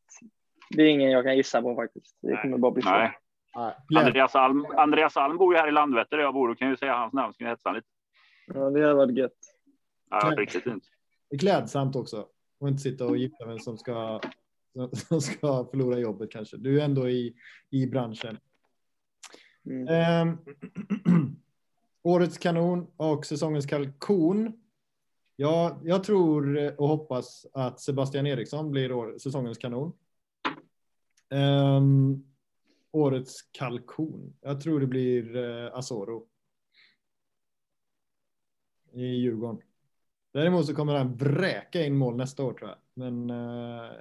[0.71, 2.17] det är ingen jag kan gissa på faktiskt.
[2.23, 3.13] Det kommer bara bli Nej.
[3.53, 3.99] så.
[3.99, 6.49] Andreas Alm, Andreas Alm bor ju här i Landvetter där jag bor.
[6.49, 7.87] Du kan ju säga hans namn så kan jag hetsa lite.
[8.47, 9.39] Ja, det hade varit gött.
[10.11, 10.85] Ja, riktigt fint.
[11.31, 12.27] Det är klädsamt också.
[12.61, 14.21] Och inte sitta och gifta vem som ska,
[15.09, 16.57] som ska förlora jobbet kanske.
[16.57, 17.35] Du är ändå i,
[17.71, 18.39] i branschen.
[19.67, 20.29] Mm.
[20.29, 20.39] Um,
[22.03, 24.63] årets kanon och säsongens kalkon
[25.37, 29.93] Ja, jag tror och hoppas att Sebastian Eriksson blir år, säsongens kanon.
[31.31, 32.27] Um,
[32.91, 34.37] årets kalkon.
[34.41, 36.27] Jag tror det blir uh, Asoro.
[38.93, 39.63] I Djurgården.
[40.33, 42.79] Däremot så kommer han vräka in mål nästa år tror jag.
[42.95, 43.93] Men uh,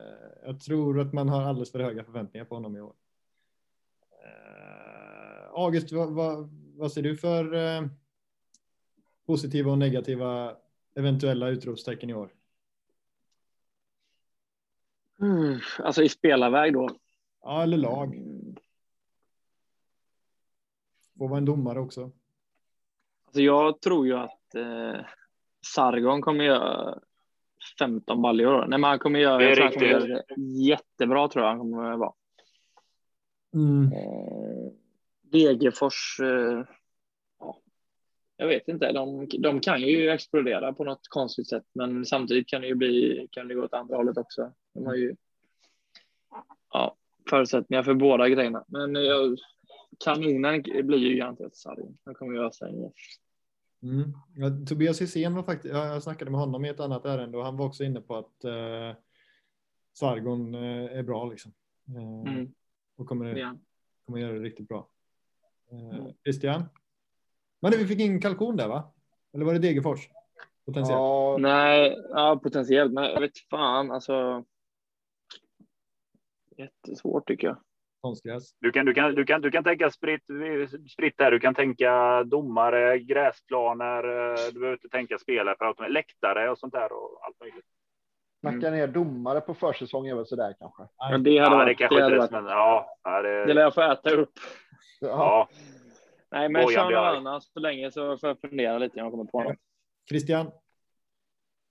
[0.43, 2.95] jag tror att man har alldeles för höga förväntningar på honom i år.
[4.25, 7.87] Uh, August, vad, vad, vad ser du för uh,
[9.25, 10.57] positiva och negativa
[10.95, 12.33] eventuella utropstecken i år?
[15.21, 16.89] Mm, alltså i spelarväg då?
[17.41, 18.15] Ja, eller lag.
[21.17, 22.11] Får vara en domare också.
[23.25, 25.05] Alltså jag tror ju att eh,
[25.65, 26.99] Sargon kommer göra
[27.79, 28.59] 15 baljor.
[28.59, 30.23] Nej, men han kommer göra, Det är kommer göra det
[30.67, 32.13] jättebra tror jag han kommer vara.
[33.53, 33.93] Mm.
[33.93, 34.71] Eh,
[35.21, 36.65] Degerfors, eh,
[37.39, 37.61] ja,
[38.37, 42.61] jag vet inte, de, de kan ju explodera på något konstigt sätt, men samtidigt kan
[42.61, 44.53] det ju bli, kan det gå åt andra hållet också.
[44.73, 45.15] De har ju
[46.73, 46.95] ja,
[47.29, 49.37] förutsättningar för båda grejerna, men jag,
[50.03, 51.97] kanonen blir ju garanterat Sargon.
[52.05, 52.91] Han kommer göra sig
[53.83, 54.13] Mm.
[54.35, 57.57] Ja, Tobias Hysén var faktiskt, jag snackade med honom i ett annat ärende och han
[57.57, 58.95] var också inne på att eh,
[59.93, 61.53] Sargon eh, är bra liksom.
[61.87, 62.53] Eh, mm,
[62.95, 63.59] Och kommer, han.
[64.05, 64.87] kommer göra det riktigt bra.
[65.71, 66.13] Eh, Mm.
[66.23, 66.63] Christian?
[67.59, 68.93] Men vi fick in kalkon där va?
[69.33, 70.09] Eller var det Degerfors?
[70.65, 70.91] Potentiellt.
[70.99, 74.45] Ja, Nej, ja, potentiellt, men jag vet fan alltså.
[76.57, 77.57] Jättesvårt tycker jag.
[78.01, 78.55] Konstgräs.
[78.59, 80.23] Du kan, du kan, du kan, du kan tänka spritt,
[80.91, 81.31] spritt där.
[81.31, 84.03] Du kan tänka domare, gräsplaner.
[84.03, 85.89] eh, Du behöver inte tänka spelare för.
[85.89, 87.65] Läktare och sånt där och allt möjligt.
[88.41, 90.83] knacka ner domare på försäsong är väl sådär kanske.
[90.97, 93.53] Ja, det hade Ja, det varit, kanske det hade är varit, men ja, det det,
[93.53, 94.33] lär jag få äta upp.
[95.01, 95.07] Ja.
[95.07, 95.49] ja.
[96.31, 99.11] Nej, men Bojan kör någon annan så länge så får jag fundera lite om jag
[99.11, 99.57] kommer på något.
[100.09, 100.51] Christian?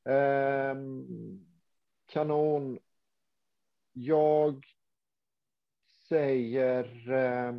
[0.09, 1.05] Ehm,
[2.13, 2.79] kanon.
[3.93, 4.65] Jag
[6.11, 7.55] säger eh,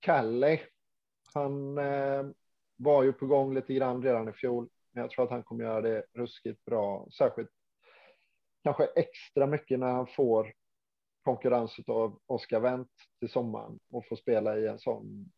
[0.00, 0.60] Kalle.
[1.34, 2.26] Han eh,
[2.76, 5.64] var ju på gång lite grann redan i fjol, men jag tror att han kommer
[5.64, 7.50] göra det ruskigt bra, särskilt
[8.62, 10.52] kanske extra mycket när han får
[11.24, 15.32] konkurrens av Oscar Wendt till sommaren och får spela i en sån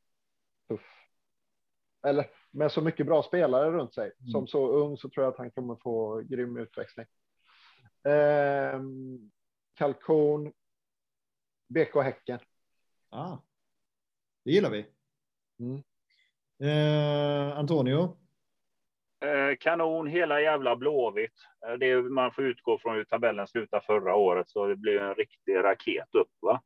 [0.68, 1.02] tuff
[2.06, 4.12] eller med så mycket bra spelare runt sig.
[4.20, 4.30] Mm.
[4.30, 7.06] Som så ung så tror jag att han kommer få grym utväxling.
[8.08, 9.30] Ehm,
[9.74, 10.52] kalkon.
[11.72, 12.38] BK Häcken.
[13.10, 13.36] Ah,
[14.44, 14.86] det gillar vi.
[15.60, 15.82] Mm.
[16.62, 18.16] Eh, Antonio?
[19.24, 21.34] Eh, kanon, hela jävla Blåvitt.
[21.68, 25.00] Eh, Det är, man får utgå från hur tabellen slutade förra året, så det blir
[25.00, 26.30] en riktig raket upp.
[26.40, 26.60] Va?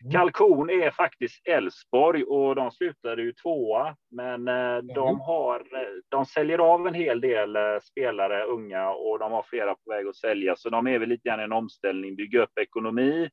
[0.00, 0.12] Mm.
[0.12, 5.60] Kalkon är faktiskt Elfsborg och de slutade ju tvåa, men eh, de har.
[5.60, 9.90] eh, De säljer av en hel del eh, spelare, unga, och de har flera på
[9.90, 13.30] väg att sälja, så de är väl lite grann i en omställning, bygga upp ekonomi.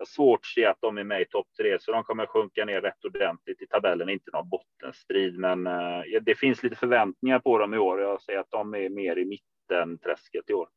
[0.00, 2.26] Jag har svårt att se att de är med i topp tre, så de kommer
[2.26, 4.08] sjunka ner rätt ordentligt i tabellen.
[4.08, 8.00] Inte någon bottenstrid, men eh, det finns lite förväntningar på dem i år.
[8.00, 10.68] Jag säger att de är mer i mitten träsket i år.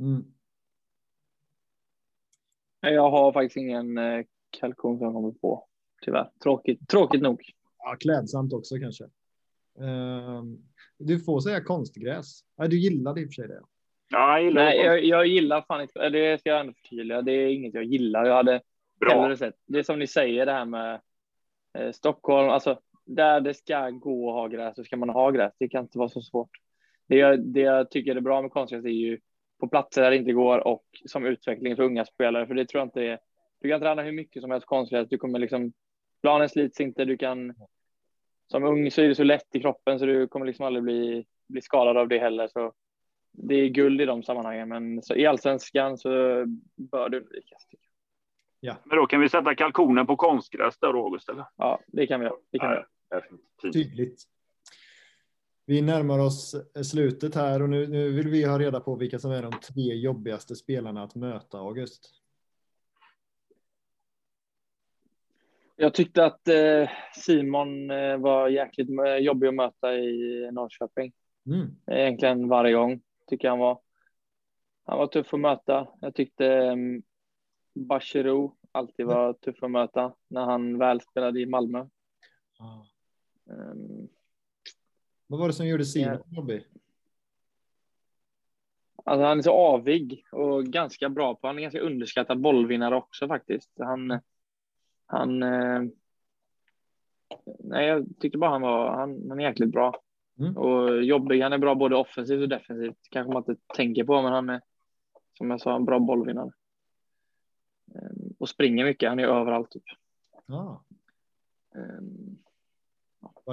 [0.00, 0.24] Mm.
[2.80, 5.68] Jag har faktiskt ingen eh, kalkon som jag kommer på.
[6.02, 6.30] Tyvärr.
[6.42, 7.42] Tråkigt, tråkigt nog.
[7.78, 9.04] Ja, klädsamt också kanske.
[9.80, 10.42] Eh,
[10.98, 12.40] du får säga konstgräs.
[12.56, 13.62] Du gillade i och för sig det.
[14.08, 17.22] Ja, jag gillar Nej, jag, jag gillar fan inte, det ska jag ändå förtydliga.
[17.22, 18.24] Det är inget jag gillar.
[18.24, 18.60] Jag hade
[19.00, 19.20] Bra.
[19.20, 21.00] hellre sett, det är som ni säger det här med
[21.78, 25.52] eh, Stockholm, alltså där det ska gå att ha gräs så ska man ha gräs.
[25.58, 26.50] Det kan inte vara så svårt.
[27.08, 29.18] Det jag, det jag tycker är bra med konstgräs är ju
[29.60, 32.80] på platser där det inte går och som utveckling för unga spelare, för det tror
[32.80, 33.18] jag inte är.
[33.60, 35.08] Du kan träna hur mycket som helst konstgräs.
[35.08, 35.72] Du kommer liksom
[36.22, 37.04] planen slits inte.
[37.04, 37.54] Du kan
[38.46, 41.26] som ung så är det så lätt i kroppen så du kommer liksom aldrig bli,
[41.48, 42.48] bli skadad av det heller.
[42.48, 42.72] Så
[43.36, 46.08] det är guld i de sammanhangen, men så i allsvenskan så
[46.76, 47.66] bör det undvikas.
[48.60, 48.76] jag.
[48.84, 51.44] Men då kan vi sätta kalkonen på konstgräs där, August, eller?
[51.56, 52.36] Ja, det kan vi göra.
[52.50, 52.84] Det kan.
[53.08, 53.22] Ja.
[53.72, 54.22] Tydligt.
[55.66, 56.54] Vi närmar oss
[56.90, 59.94] slutet här och nu, nu vill vi ha reda på vilka som är de tre
[59.94, 62.22] jobbigaste spelarna att möta, August.
[65.76, 71.12] Jag tyckte att eh, Simon eh, var jäkligt eh, jobbig att möta i Norrköping.
[71.46, 71.66] Mm.
[71.86, 73.80] Egentligen varje gång tycker han var.
[74.84, 75.88] Han var tuff att möta.
[76.00, 76.76] Jag tyckte eh,
[77.74, 81.86] Bachirou alltid var tuff att möta när han väl spelade i Malmö.
[82.58, 82.86] Ah.
[83.44, 84.08] Um,
[85.26, 86.66] Vad var det som gjorde Simon jobbig?
[89.04, 91.46] Alltså han är så avig och ganska bra på.
[91.46, 93.70] Han är ganska underskattad bollvinnare också faktiskt.
[93.78, 94.20] Han.
[95.06, 95.42] Han.
[95.42, 95.82] Eh,
[97.58, 98.90] nej, jag tyckte bara han var.
[98.90, 100.02] Han, han är jäkligt bra
[100.38, 100.56] Mm.
[100.56, 101.42] och jobbig.
[101.42, 102.98] Han är bra både offensivt och defensivt.
[103.10, 104.60] Kanske man inte tänker på, men han är
[105.38, 106.50] som jag sa en bra bollvinnare.
[107.94, 109.08] Eh, och springer mycket.
[109.08, 109.70] Han är överallt.
[109.70, 109.82] Typ.
[110.48, 110.78] Ah.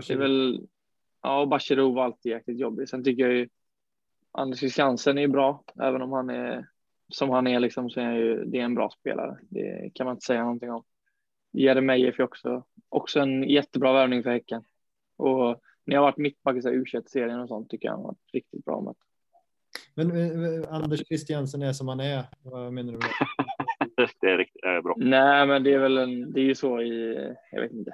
[0.07, 0.68] Det är väl.
[1.22, 2.89] Ja, och Bachirou var alltid jäkligt jobbig.
[2.89, 3.49] Sen tycker jag ju.
[4.31, 6.68] Anders Christiansen är bra, även om han är
[7.07, 9.38] som han är liksom så är han ju, det är en bra spelare.
[9.49, 10.84] Det kan man inte säga någonting om.
[11.51, 14.64] Jeremejeff är också, också en jättebra värvning för Häcken.
[15.15, 18.01] Och när jag har varit mittback i så här U21-serien och sånt tycker jag han
[18.01, 18.95] har varit riktigt bra med.
[19.95, 22.23] Men eh, Anders Christiansen är som han är.
[22.41, 23.10] Vad menar du med
[24.22, 24.27] det?
[24.27, 24.95] Är riktigt är bra.
[24.97, 27.15] Nej, men det är väl en, det är ju så i,
[27.51, 27.91] jag vet inte.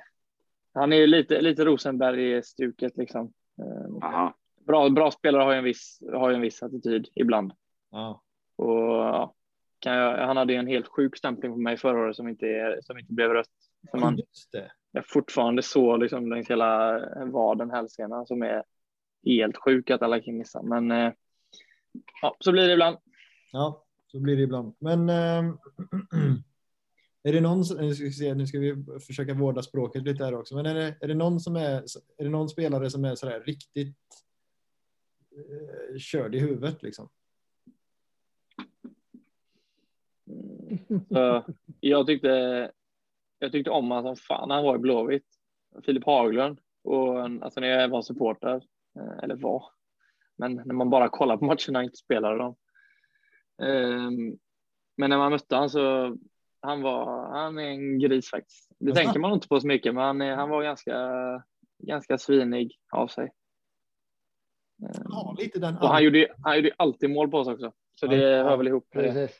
[0.73, 3.33] Han är ju lite, lite Rosenberg-stuket liksom.
[3.61, 4.37] Eh, Aha.
[4.67, 7.53] bra, bra spelare har ju en viss, har ju en viss attityd ibland.
[7.91, 8.23] Ja.
[8.55, 9.35] Och ja,
[9.79, 12.79] kan jag, han hade ju en helt sjuk stämpling på mig förra året som inte,
[12.81, 13.47] som inte blev rött.
[13.91, 14.71] Som man, Just det.
[14.91, 18.63] Jag fortfarande så liksom längs hela vaden, hälsenan som är
[19.25, 20.61] helt sjuk att alla kan missa.
[20.61, 21.13] Men eh,
[22.21, 22.97] ja, så blir det ibland.
[23.51, 24.75] Ja, så blir det ibland.
[24.79, 25.57] Men ehm,
[27.23, 30.35] är det någon, nu ska, vi se, nu ska vi försöka vårda språket lite här
[30.35, 31.83] också, men är det, är det någon som är,
[32.17, 33.97] är det någon spelare som är sådär riktigt
[35.31, 37.09] eh, körd i huvudet liksom?
[41.09, 41.45] Så
[41.79, 42.71] jag tyckte.
[43.39, 44.51] Jag tyckte om honom som fan.
[44.51, 45.25] Han var i Blåvitt.
[45.85, 48.55] Filip Haglund och alltså när jag var supporter
[48.99, 49.63] eh, eller var,
[50.37, 52.55] men när man bara kollar på matcherna och inte spelade dem.
[53.61, 54.37] Ehm,
[54.97, 56.17] Men när man mötte honom så
[56.61, 57.29] han var.
[57.31, 58.71] Han är en gris faktiskt.
[58.79, 60.93] Det tänker man inte på så mycket, men han, är, han var ganska
[61.77, 63.23] ganska svinig av sig.
[64.83, 65.77] Ehm, Ja, lite den.
[65.77, 68.57] Och han gjorde, ju- han gjorde alltid mål på oss också, så det Ja, hör
[68.57, 68.89] väl ihop.
[68.91, 69.39] Precis.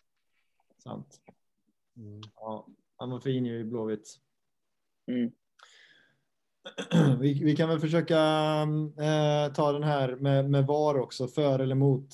[0.84, 1.22] Sant.
[2.36, 2.68] Ja,
[3.00, 4.16] han var fin ju i Blåvitt.
[5.08, 5.32] Mm.
[7.20, 8.18] Vi, vi kan väl försöka
[9.00, 12.08] eh, ta den här med, med VAR också, för eller emot.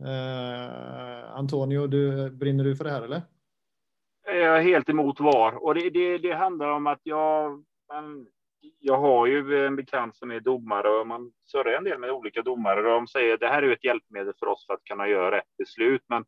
[0.00, 3.22] Eh, Antonio, du, brinner du för det här eller?
[4.24, 8.26] Jag är helt emot VAR och det, det, det handlar om att jag, man,
[8.78, 12.42] jag har ju en bekant som är domare och man surrar en del med olika
[12.42, 15.08] domare och de säger att det här är ett hjälpmedel för oss för att kunna
[15.08, 16.02] göra rätt beslut.
[16.08, 16.24] Men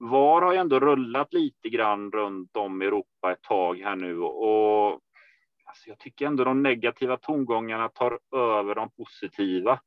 [0.00, 4.18] VAR har ju ändå rullat lite grann runt om i Europa ett tag här nu
[4.20, 5.00] och
[5.64, 9.80] alltså jag tycker ändå de negativa tongångarna tar över de positiva.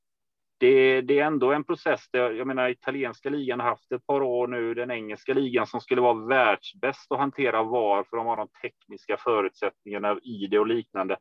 [0.57, 2.09] Det, det är ändå en process.
[2.11, 4.73] Där, jag menar, italienska ligan har haft ett par år nu.
[4.73, 9.17] Den engelska ligan som skulle vara världsbäst att hantera VAR för de har de tekniska
[9.17, 11.17] förutsättningarna i det och liknande.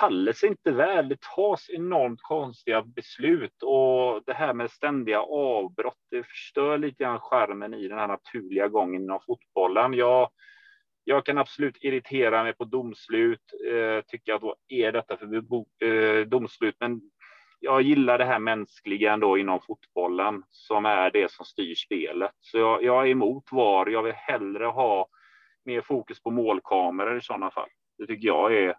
[0.00, 1.08] Faller sig inte väl.
[1.08, 5.98] Det tas enormt konstiga beslut och det här med ständiga avbrott.
[6.10, 9.94] Det förstör lite grann skärmen i den här naturliga gången inom fotbollen.
[9.94, 10.30] Jag,
[11.04, 15.34] jag kan absolut irritera mig på domslut, eh, tycka att vad är detta för
[15.84, 16.76] eh, domslut?
[16.80, 17.00] Men
[17.60, 22.32] jag gillar det här mänskliga ändå inom fotbollen som är det som styr spelet.
[22.40, 23.86] Så jag, jag är emot VAR.
[23.86, 25.08] Jag vill hellre ha
[25.64, 27.68] mer fokus på målkameror i sådana fall.
[27.98, 28.76] Det tycker jag är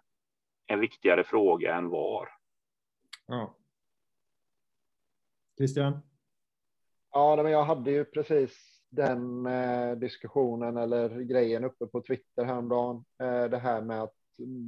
[0.66, 2.28] en viktigare fråga än VAR.
[3.26, 3.56] Ja.
[5.58, 6.00] Christian?
[7.10, 13.04] Ja, men jag hade ju precis den eh, diskussionen eller grejen uppe på Twitter häromdagen.
[13.22, 14.14] Eh, det här med att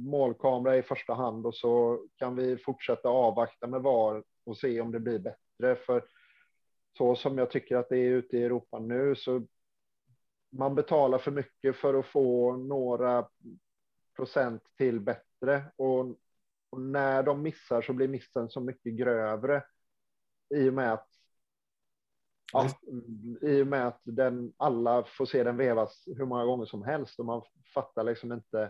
[0.05, 4.91] målkamera i första hand och så kan vi fortsätta avvakta med VAR och se om
[4.91, 5.75] det blir bättre.
[5.75, 6.05] För
[6.97, 9.41] så som jag tycker att det är ute i Europa nu så
[10.51, 13.27] man betalar för mycket för att få några
[14.15, 15.63] procent till bättre.
[15.75, 15.99] Och,
[16.69, 19.63] och när de missar så blir missen så mycket grövre.
[20.55, 21.07] I och med att
[22.53, 22.69] Ja,
[23.41, 27.19] I och med att den, alla får se den vevas hur många gånger som helst.
[27.19, 27.41] Och man
[27.73, 28.61] fattar liksom inte.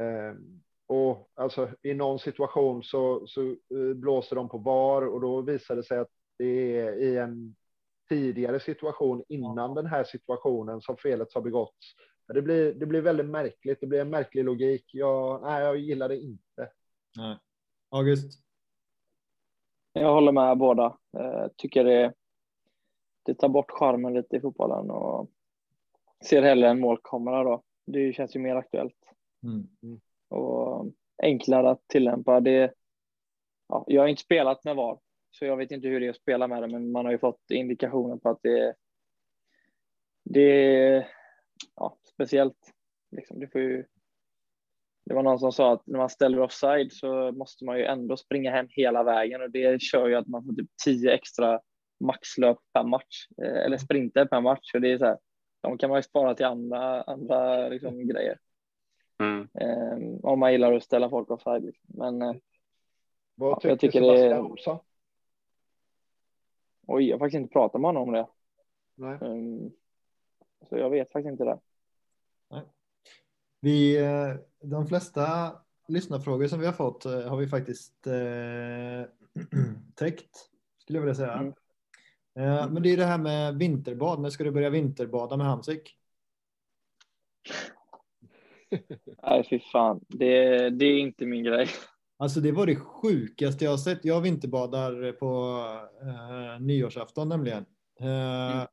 [0.00, 0.34] Eh,
[0.86, 5.06] och alltså i någon situation så, så eh, blåser de på VAR.
[5.06, 7.56] Och då visar det sig att det är i en
[8.08, 11.94] tidigare situation innan den här situationen som felet har begåtts.
[12.34, 13.80] Det blir, det blir väldigt märkligt.
[13.80, 14.84] Det blir en märklig logik.
[14.92, 16.70] Jag, nej, jag gillar det inte.
[17.16, 17.36] Nej.
[17.90, 18.42] August?
[19.92, 20.98] Jag håller med båda.
[21.18, 22.14] Eh, tycker det,
[23.22, 25.30] det tar bort charmen lite i fotbollen och
[26.24, 27.62] ser hellre en målkamera då.
[27.86, 28.94] Det känns ju mer aktuellt
[29.42, 29.68] Mm.
[30.28, 30.86] och
[31.22, 32.40] enklare att tillämpa.
[32.40, 32.74] Det,
[33.68, 34.98] ja, jag har inte spelat med VAR,
[35.30, 37.18] så jag vet inte hur det är att spela med det, men man har ju
[37.18, 38.74] fått indikationer på att det,
[40.24, 41.08] det är
[41.76, 42.72] ja, speciellt.
[43.10, 43.84] Liksom, det, får ju,
[45.04, 48.16] det var någon som sa att när man ställer offside så måste man ju ändå
[48.16, 51.60] springa hem hela vägen och det kör ju att man får typ tio extra
[52.00, 54.74] maxlöp per match eh, eller sprinter per match.
[54.74, 55.18] Och det är så här,
[55.60, 58.38] de kan man ju spara till andra, andra liksom, grejer.
[59.20, 59.48] Mm.
[59.60, 61.64] Eh, om man gillar att ställa folk offside.
[61.64, 61.86] Liksom.
[61.88, 62.34] Men eh,
[63.34, 64.78] Vad Ja, tycker, jag tycker det är- Sebastian Olsson?
[66.86, 68.26] oj, jag har faktiskt inte pratat med honom om det.
[69.06, 69.70] Eh,
[70.68, 71.58] så jag vet faktiskt inte det.
[73.60, 75.52] Vi, eh, de flesta
[75.88, 78.12] lyssnarfrågor som vi har fått eh, har vi faktiskt eh,
[79.94, 80.36] täckt,
[80.78, 81.32] skulle jag vilja säga.
[81.32, 81.52] Mm.
[82.38, 84.20] Eh, men det är det här med vinterbad.
[84.20, 85.94] När ska du börja vinterbada med Hamsik?
[89.22, 90.00] Nej, fy fan.
[90.08, 91.68] Det, det är inte min grej.
[92.18, 94.04] Alltså det var det sjukaste jag har sett.
[94.04, 95.62] Jag vinterbadar på
[96.02, 97.66] eh, nyårsafton nämligen.
[98.00, 98.08] Eh,
[98.52, 98.66] Mm.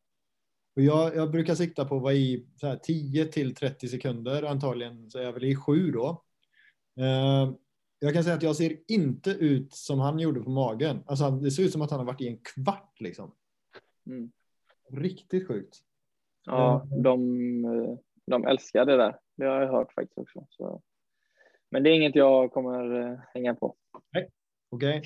[0.76, 4.44] Och jag, jag brukar sikta på att vara i så här, 10 till 30 sekunder.
[4.44, 6.24] Antagligen så är jag väl i 7 då.
[7.00, 7.54] Eh,
[8.00, 11.04] Jag kan säga att jag ser inte ut som han gjorde på magen.
[11.06, 13.32] Alltså, det ser ut som att han har varit i en kvart liksom.
[14.06, 14.32] Mm.
[14.92, 15.78] Riktigt sjukt.
[16.46, 17.22] Ja, de,
[17.66, 19.20] eh, de älskar det där.
[19.38, 20.48] Det har jag hört faktiskt också.
[20.50, 20.82] Så.
[21.72, 23.76] Men det är inget jag kommer eh, hänga på.
[24.70, 25.04] Okej.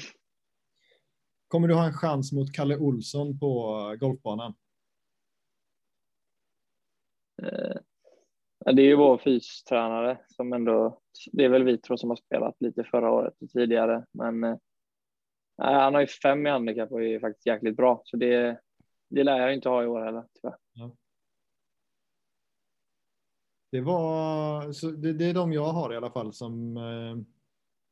[1.48, 4.54] Kommer du ha en chans mot Kalle Olsson på golfbanan?
[7.44, 7.78] Eh,
[8.66, 11.02] ja, Det är ju vår fystränare som ändå,
[11.32, 14.58] det är väl vi två som har spelat lite förra året och tidigare, men eh,
[15.58, 18.60] nej, han har ju fem i handikapp och är faktiskt jäkligt bra, så det,
[19.10, 20.58] det lär jag inte ha i år heller tyvärr.
[23.72, 27.18] Det var, så det, det är de jag har i alla fall som, eh,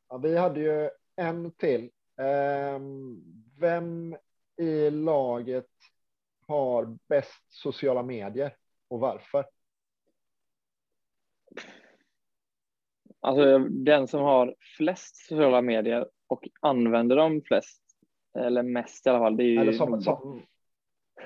[0.08, 1.90] Ja, vi hade ju en till.
[2.16, 3.22] Ehm,
[3.60, 4.16] Vem
[4.56, 5.70] i laget
[6.46, 8.56] har bäst sociala medier
[8.88, 9.44] och varför?
[13.20, 17.82] Alltså den som har flest sociala medier och använder dem flest,
[18.38, 20.42] eller mest i alla fall, det är ju Eller som, som...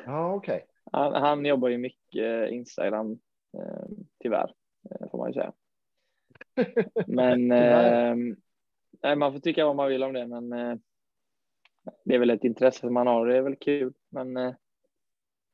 [0.05, 0.66] Ja, okej.
[0.93, 3.12] Han, han jobbar ju mycket Instagram,
[3.59, 3.86] eh,
[4.22, 4.55] tyvärr,
[4.90, 5.52] eh, får man ju säga.
[7.06, 8.16] Men eh,
[9.02, 10.76] nej, man får tycka vad man vill om det, men eh,
[12.05, 13.26] det är väl ett intresse som man har.
[13.26, 14.55] Det är väl kul, men eh,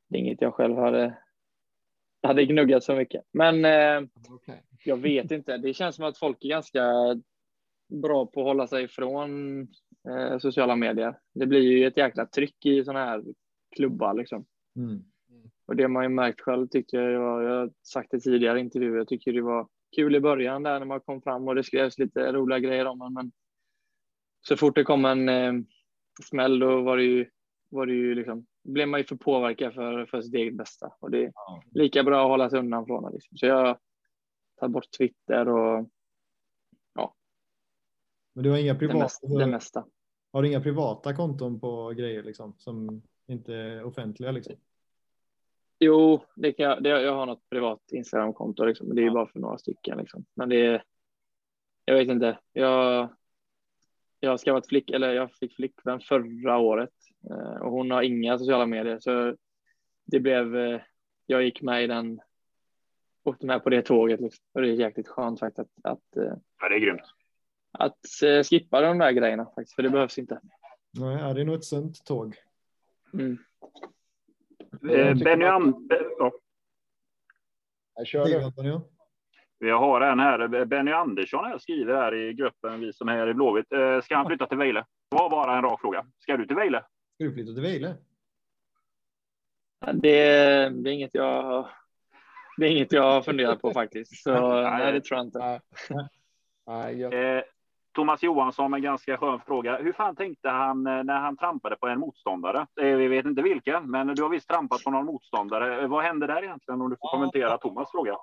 [0.09, 1.19] det är inget jag själv hade,
[2.27, 3.25] hade gnuggat så mycket.
[3.33, 4.63] Men eh, Okej.
[4.85, 5.57] jag vet inte.
[5.57, 6.83] Det känns som att folk är ganska
[8.03, 9.61] bra på att hålla sig ifrån
[10.09, 11.19] eh, sociala medier.
[11.35, 13.25] Det blir ju ett jäkla tryck i sådana här
[13.77, 14.47] klubbar liksom.
[14.77, 15.05] mm.
[15.67, 17.13] Och det har man ju märkt själv tyckte jag.
[17.13, 18.97] Jag har sagt det tidigare i intervjuer.
[18.97, 21.99] Jag tycker det var kul i början där när man kom fram och det skrevs
[21.99, 23.13] lite roliga grejer om en.
[23.13, 23.33] Men
[24.41, 25.53] så fort det kom en eh,
[26.23, 27.31] smäll då var det ju,
[27.69, 30.93] var det ju liksom, blev man ju för påverkad för, för sitt eget bästa.
[31.01, 31.63] Och det är Ja.
[31.71, 33.11] lika bra att hålla sig undan från det.
[33.13, 33.37] Liksom.
[33.37, 33.79] Så jag
[34.61, 35.89] tar bort Twitter och
[38.35, 39.27] Men du har inga det privata, mesta.
[39.39, 39.87] Det mesta.
[40.33, 44.55] har du inga privata konton på grejer liksom som inte är offentliga liksom?
[45.79, 49.13] Jo, det kan jag, det, jag har något privat Instagramkonto, liksom, men det är Ja.
[49.13, 49.99] bara för några stycken.
[49.99, 50.25] Liksom.
[50.35, 50.83] Men det är,
[51.85, 52.39] jag vet inte.
[52.53, 53.09] Jag,
[54.21, 56.95] jag har skaffat flick, eller jag fick flickvän förra året
[57.61, 58.99] och hon har inga sociala medier.
[59.01, 59.37] Så
[60.05, 60.81] det blev, eh,
[61.27, 62.21] jag gick med i den,
[63.25, 64.21] åkte med på det tåget.
[64.21, 64.45] Liksom.
[64.55, 67.03] Och det är jäkligt skönt faktiskt att, att, eh, Ja, det är grymt.
[67.73, 70.41] att eh, skippa de där grejerna faktiskt, för det behövs inte.
[70.99, 72.35] Nej, ja, det är nog ett sunt tåg.
[73.15, 73.39] Mm.
[74.91, 75.87] Eh, Benny att- And-
[76.19, 76.33] ja,
[77.95, 78.45] Jag kör du.
[78.45, 78.81] Antonio?
[79.59, 80.65] vi har en här.
[80.65, 83.73] Benny Andersson här skriver här i gruppen, vi som är i Blåvitt.
[83.73, 84.81] Eh, Ska han flytta till Vejle?
[85.11, 86.07] Det var bara en rak fråga.
[86.19, 86.85] Ska du till Vejle?
[87.19, 87.95] Flytta till Vejle?
[89.93, 90.15] Det,
[90.69, 91.69] det är inget jag
[92.59, 94.23] det är inget jag har funderat på faktiskt.
[94.23, 95.39] Så nej, det tror jag inte.
[95.39, 95.61] Nej.
[96.67, 97.37] Nej, jag...
[97.37, 97.43] Eh,
[97.95, 99.79] Thomas Johansson en ganska skön fråga.
[99.79, 102.67] Hur fan tänkte han eh, när han trampade på en motståndare?
[102.81, 105.87] Eh, vi vet inte vilken, men du har visst trampat på någon motståndare.
[105.87, 106.81] Vad hände där egentligen?
[106.81, 108.17] Om du får kommentera Thomas fråga.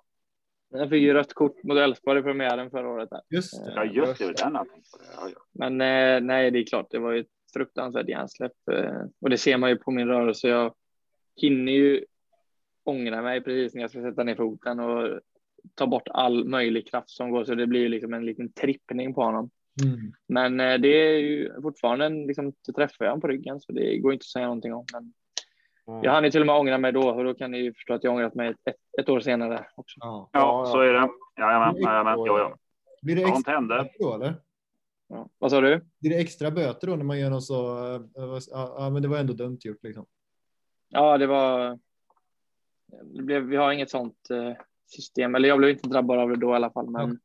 [0.69, 3.09] Jag fick ju rött kort mot Elfsborg i premiären förra året.
[3.09, 3.21] Där.
[3.29, 3.73] Just det.
[3.75, 4.33] Ja, just det.
[4.33, 4.57] Den.
[5.51, 5.77] Men
[6.27, 8.69] nej, det är klart, det var ju ett fruktansvärt hjärnsläpp.
[8.71, 10.47] eh, Och det ser man ju på min rörelse.
[10.47, 10.73] Jag
[11.35, 12.05] hinner ju
[12.83, 15.19] ångra mig precis när jag ska sätta ner foten och
[15.75, 17.45] ta bort all möjlig kraft som går.
[17.45, 19.49] Så det blir ju liksom en liten trippning på honom.
[19.83, 20.11] Mm.
[20.27, 23.71] Men eh, det är ju fortfarande en, liksom, det träffar jag honom på ryggen så
[23.71, 24.85] det går inte att säga någonting om.
[24.93, 25.13] Men
[26.01, 27.93] jag hann ju till och med ångra mig då och då kan ni ju förstå
[27.93, 29.95] att jag ångrat mig ett, ett, år senare också.
[29.99, 30.29] Ja.
[30.33, 31.09] ja, så är det.
[31.37, 32.13] Jajamän, jajamän.
[32.17, 32.57] Ja, ja.
[33.01, 34.35] Blir det extra då eller?
[35.07, 35.29] Ja.
[35.37, 35.85] Vad sa du?
[35.99, 37.77] Blir det extra böter då när man gör något så?
[37.95, 38.39] eh, Ja,
[38.77, 40.05] ja, men det var ändå dumt gjort liksom.
[40.89, 41.79] Ja, det var.
[43.03, 44.53] Det blev, vi har inget sånt eh,
[44.85, 46.89] system, eller jag blev inte drabbad av det då i alla fall.
[46.89, 47.19] Men,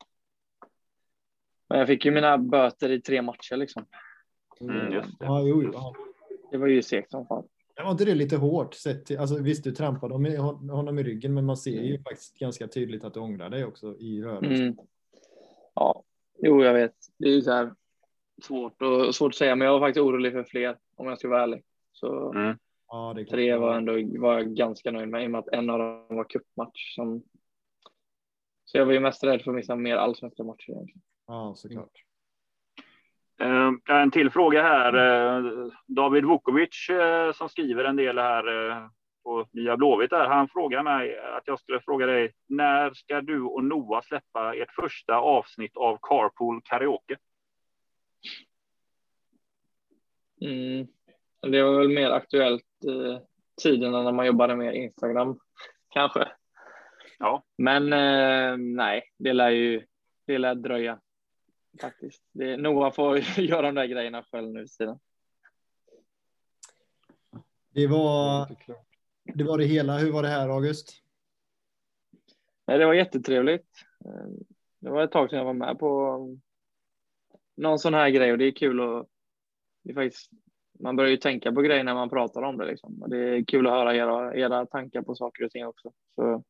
[1.69, 3.86] men jag fick ju mina böter i tre matcher liksom.
[4.61, 5.24] Mm, just det.
[5.24, 5.70] Ja, jo.
[5.73, 5.94] Ja.
[6.51, 7.44] Det var ju segt som fan.
[7.77, 10.36] Det var inte det lite hårt sett till, alltså visst du trampade honom i-
[10.73, 13.97] honom i ryggen men man ser ju faktiskt ganska tydligt att du ångrar dig också
[13.98, 14.66] i rörelsen.
[14.66, 14.77] Mm.
[15.74, 16.02] Ja,
[16.42, 16.94] jo, jag vet.
[17.18, 17.74] Det är ju så här
[18.42, 21.28] svårt, och, svårt att säga, men jag var faktiskt orolig för fler om jag ska
[21.28, 21.62] vara ärlig.
[21.92, 22.58] Så Mm.
[22.92, 25.48] Ja, det är tre var ändå var jag ganska nöjd med i och med att
[25.48, 26.94] en av dem var cupmatch.
[26.94, 27.22] Som...
[28.64, 30.70] Så jag var ju mest rädd för att missa mer allsvenska matcher.
[30.70, 31.02] egentligen.
[31.26, 32.04] Ja, såklart.
[33.40, 34.94] Eh, En till fråga här.
[34.94, 38.90] Eh, David Vukovic eh, som skriver en del här
[39.31, 40.11] på Nya Blåvitt.
[40.11, 40.28] Där.
[40.28, 42.32] Han frågar mig att jag skulle fråga dig.
[42.47, 47.16] När ska du och Noah släppa ert första avsnitt av Carpool Karaoke?
[50.40, 50.86] Mm.
[51.43, 53.23] Det var väl mer aktuellt eh,
[53.62, 55.39] tiderna när man jobbade med Instagram
[55.89, 56.28] kanske.
[57.19, 57.44] Ja.
[57.59, 59.86] Men eh, nej, det lär ju
[60.27, 61.01] det lär dröja.
[61.81, 62.23] faktiskt.
[62.32, 64.98] Det, Noah får göra de där grejerna själv nu sidan.
[67.74, 68.48] Det var,
[69.35, 69.98] det var det hela.
[69.98, 70.93] Hur var det här, August?
[72.66, 73.69] Nej, det var jättetrevligt.
[74.05, 74.27] Eh,
[74.81, 76.19] det var ett tag sedan jag var med på
[77.57, 79.07] någon sån här grej och det är kul att
[79.82, 80.31] det är faktiskt,
[80.78, 83.02] man börjar ju tänka på grejer när man pratar om det liksom.
[83.02, 85.93] Och det är kul att höra era, era tankar på saker och ting också.
[86.15, 86.44] Så,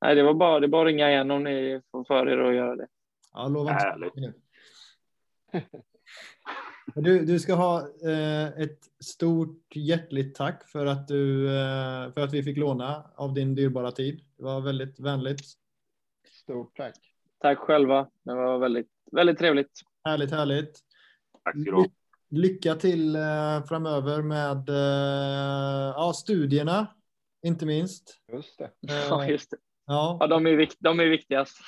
[0.00, 2.38] nej, det var bara, det är bara att ringa igen om ni får för er
[2.38, 2.88] att göra det.
[3.32, 3.78] Ja, lova.
[6.94, 12.32] Du, du ska ha eh, ett stort hjärtligt tack för att, du, eh, för att
[12.32, 14.20] vi fick låna av din dyrbara tid.
[14.36, 15.40] Det var väldigt vänligt.
[16.42, 16.94] Stort tack.
[17.38, 18.10] Tack själva.
[18.22, 19.80] Det var väldigt, väldigt trevligt.
[20.04, 20.78] Härligt, härligt.
[21.44, 21.82] Tack ska du ha.
[21.82, 21.90] Ly-
[22.30, 26.86] Lycka till eh, framöver med eh, ja, studierna,
[27.42, 28.20] inte minst.
[28.32, 28.70] Just det.
[28.80, 29.56] Ja, Eh, just det.
[29.88, 31.58] Ja, Ja, de är, vikt, de är viktigast.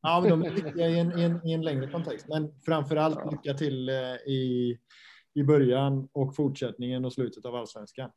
[0.00, 2.28] ja, men de är viktiga i en, i, en, i en längre kontext.
[2.28, 3.30] Men framför allt Ja.
[3.30, 3.94] lycka till eh,
[4.26, 4.78] i,
[5.34, 8.10] i början och fortsättningen och slutet av allsvenskan.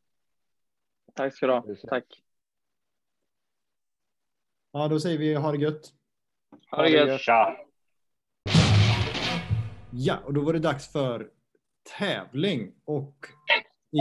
[1.15, 1.65] Tack ska du ha.
[1.87, 2.05] Tack.
[4.71, 5.93] Ja, då säger vi ha det gött.
[6.71, 7.21] Ha det gött.
[7.21, 7.57] Tja!
[9.91, 11.29] Ja, och då var det dags för
[11.99, 12.73] tävling.
[12.85, 13.15] Och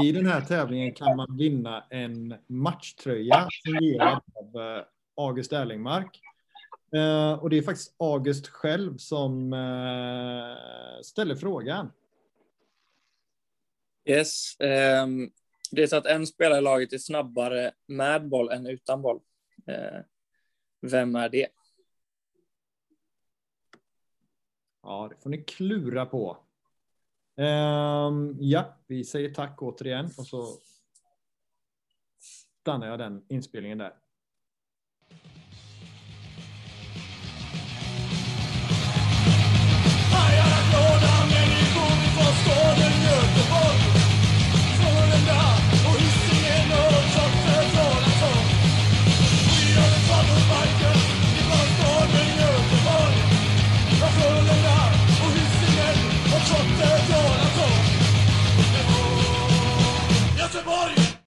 [0.03, 4.85] i den här tävlingen kan man vinna en matchtröja signerad av eh,
[5.19, 6.20] August Erlingmark.
[6.93, 11.93] Eh, och det är faktiskt August själv som eh, ställer frågan.
[14.05, 14.61] Yes.
[14.61, 15.31] ehm,
[15.70, 19.20] det är så att en spelare i laget är snabbare med boll än utan boll.
[19.66, 20.01] Eh,
[20.81, 21.49] vem är det?
[24.82, 26.36] Ja, det får ni klura på.
[27.36, 30.59] Ehm, ja, vi säger tack återigen och så
[32.61, 33.95] stannar jag den inspelningen där.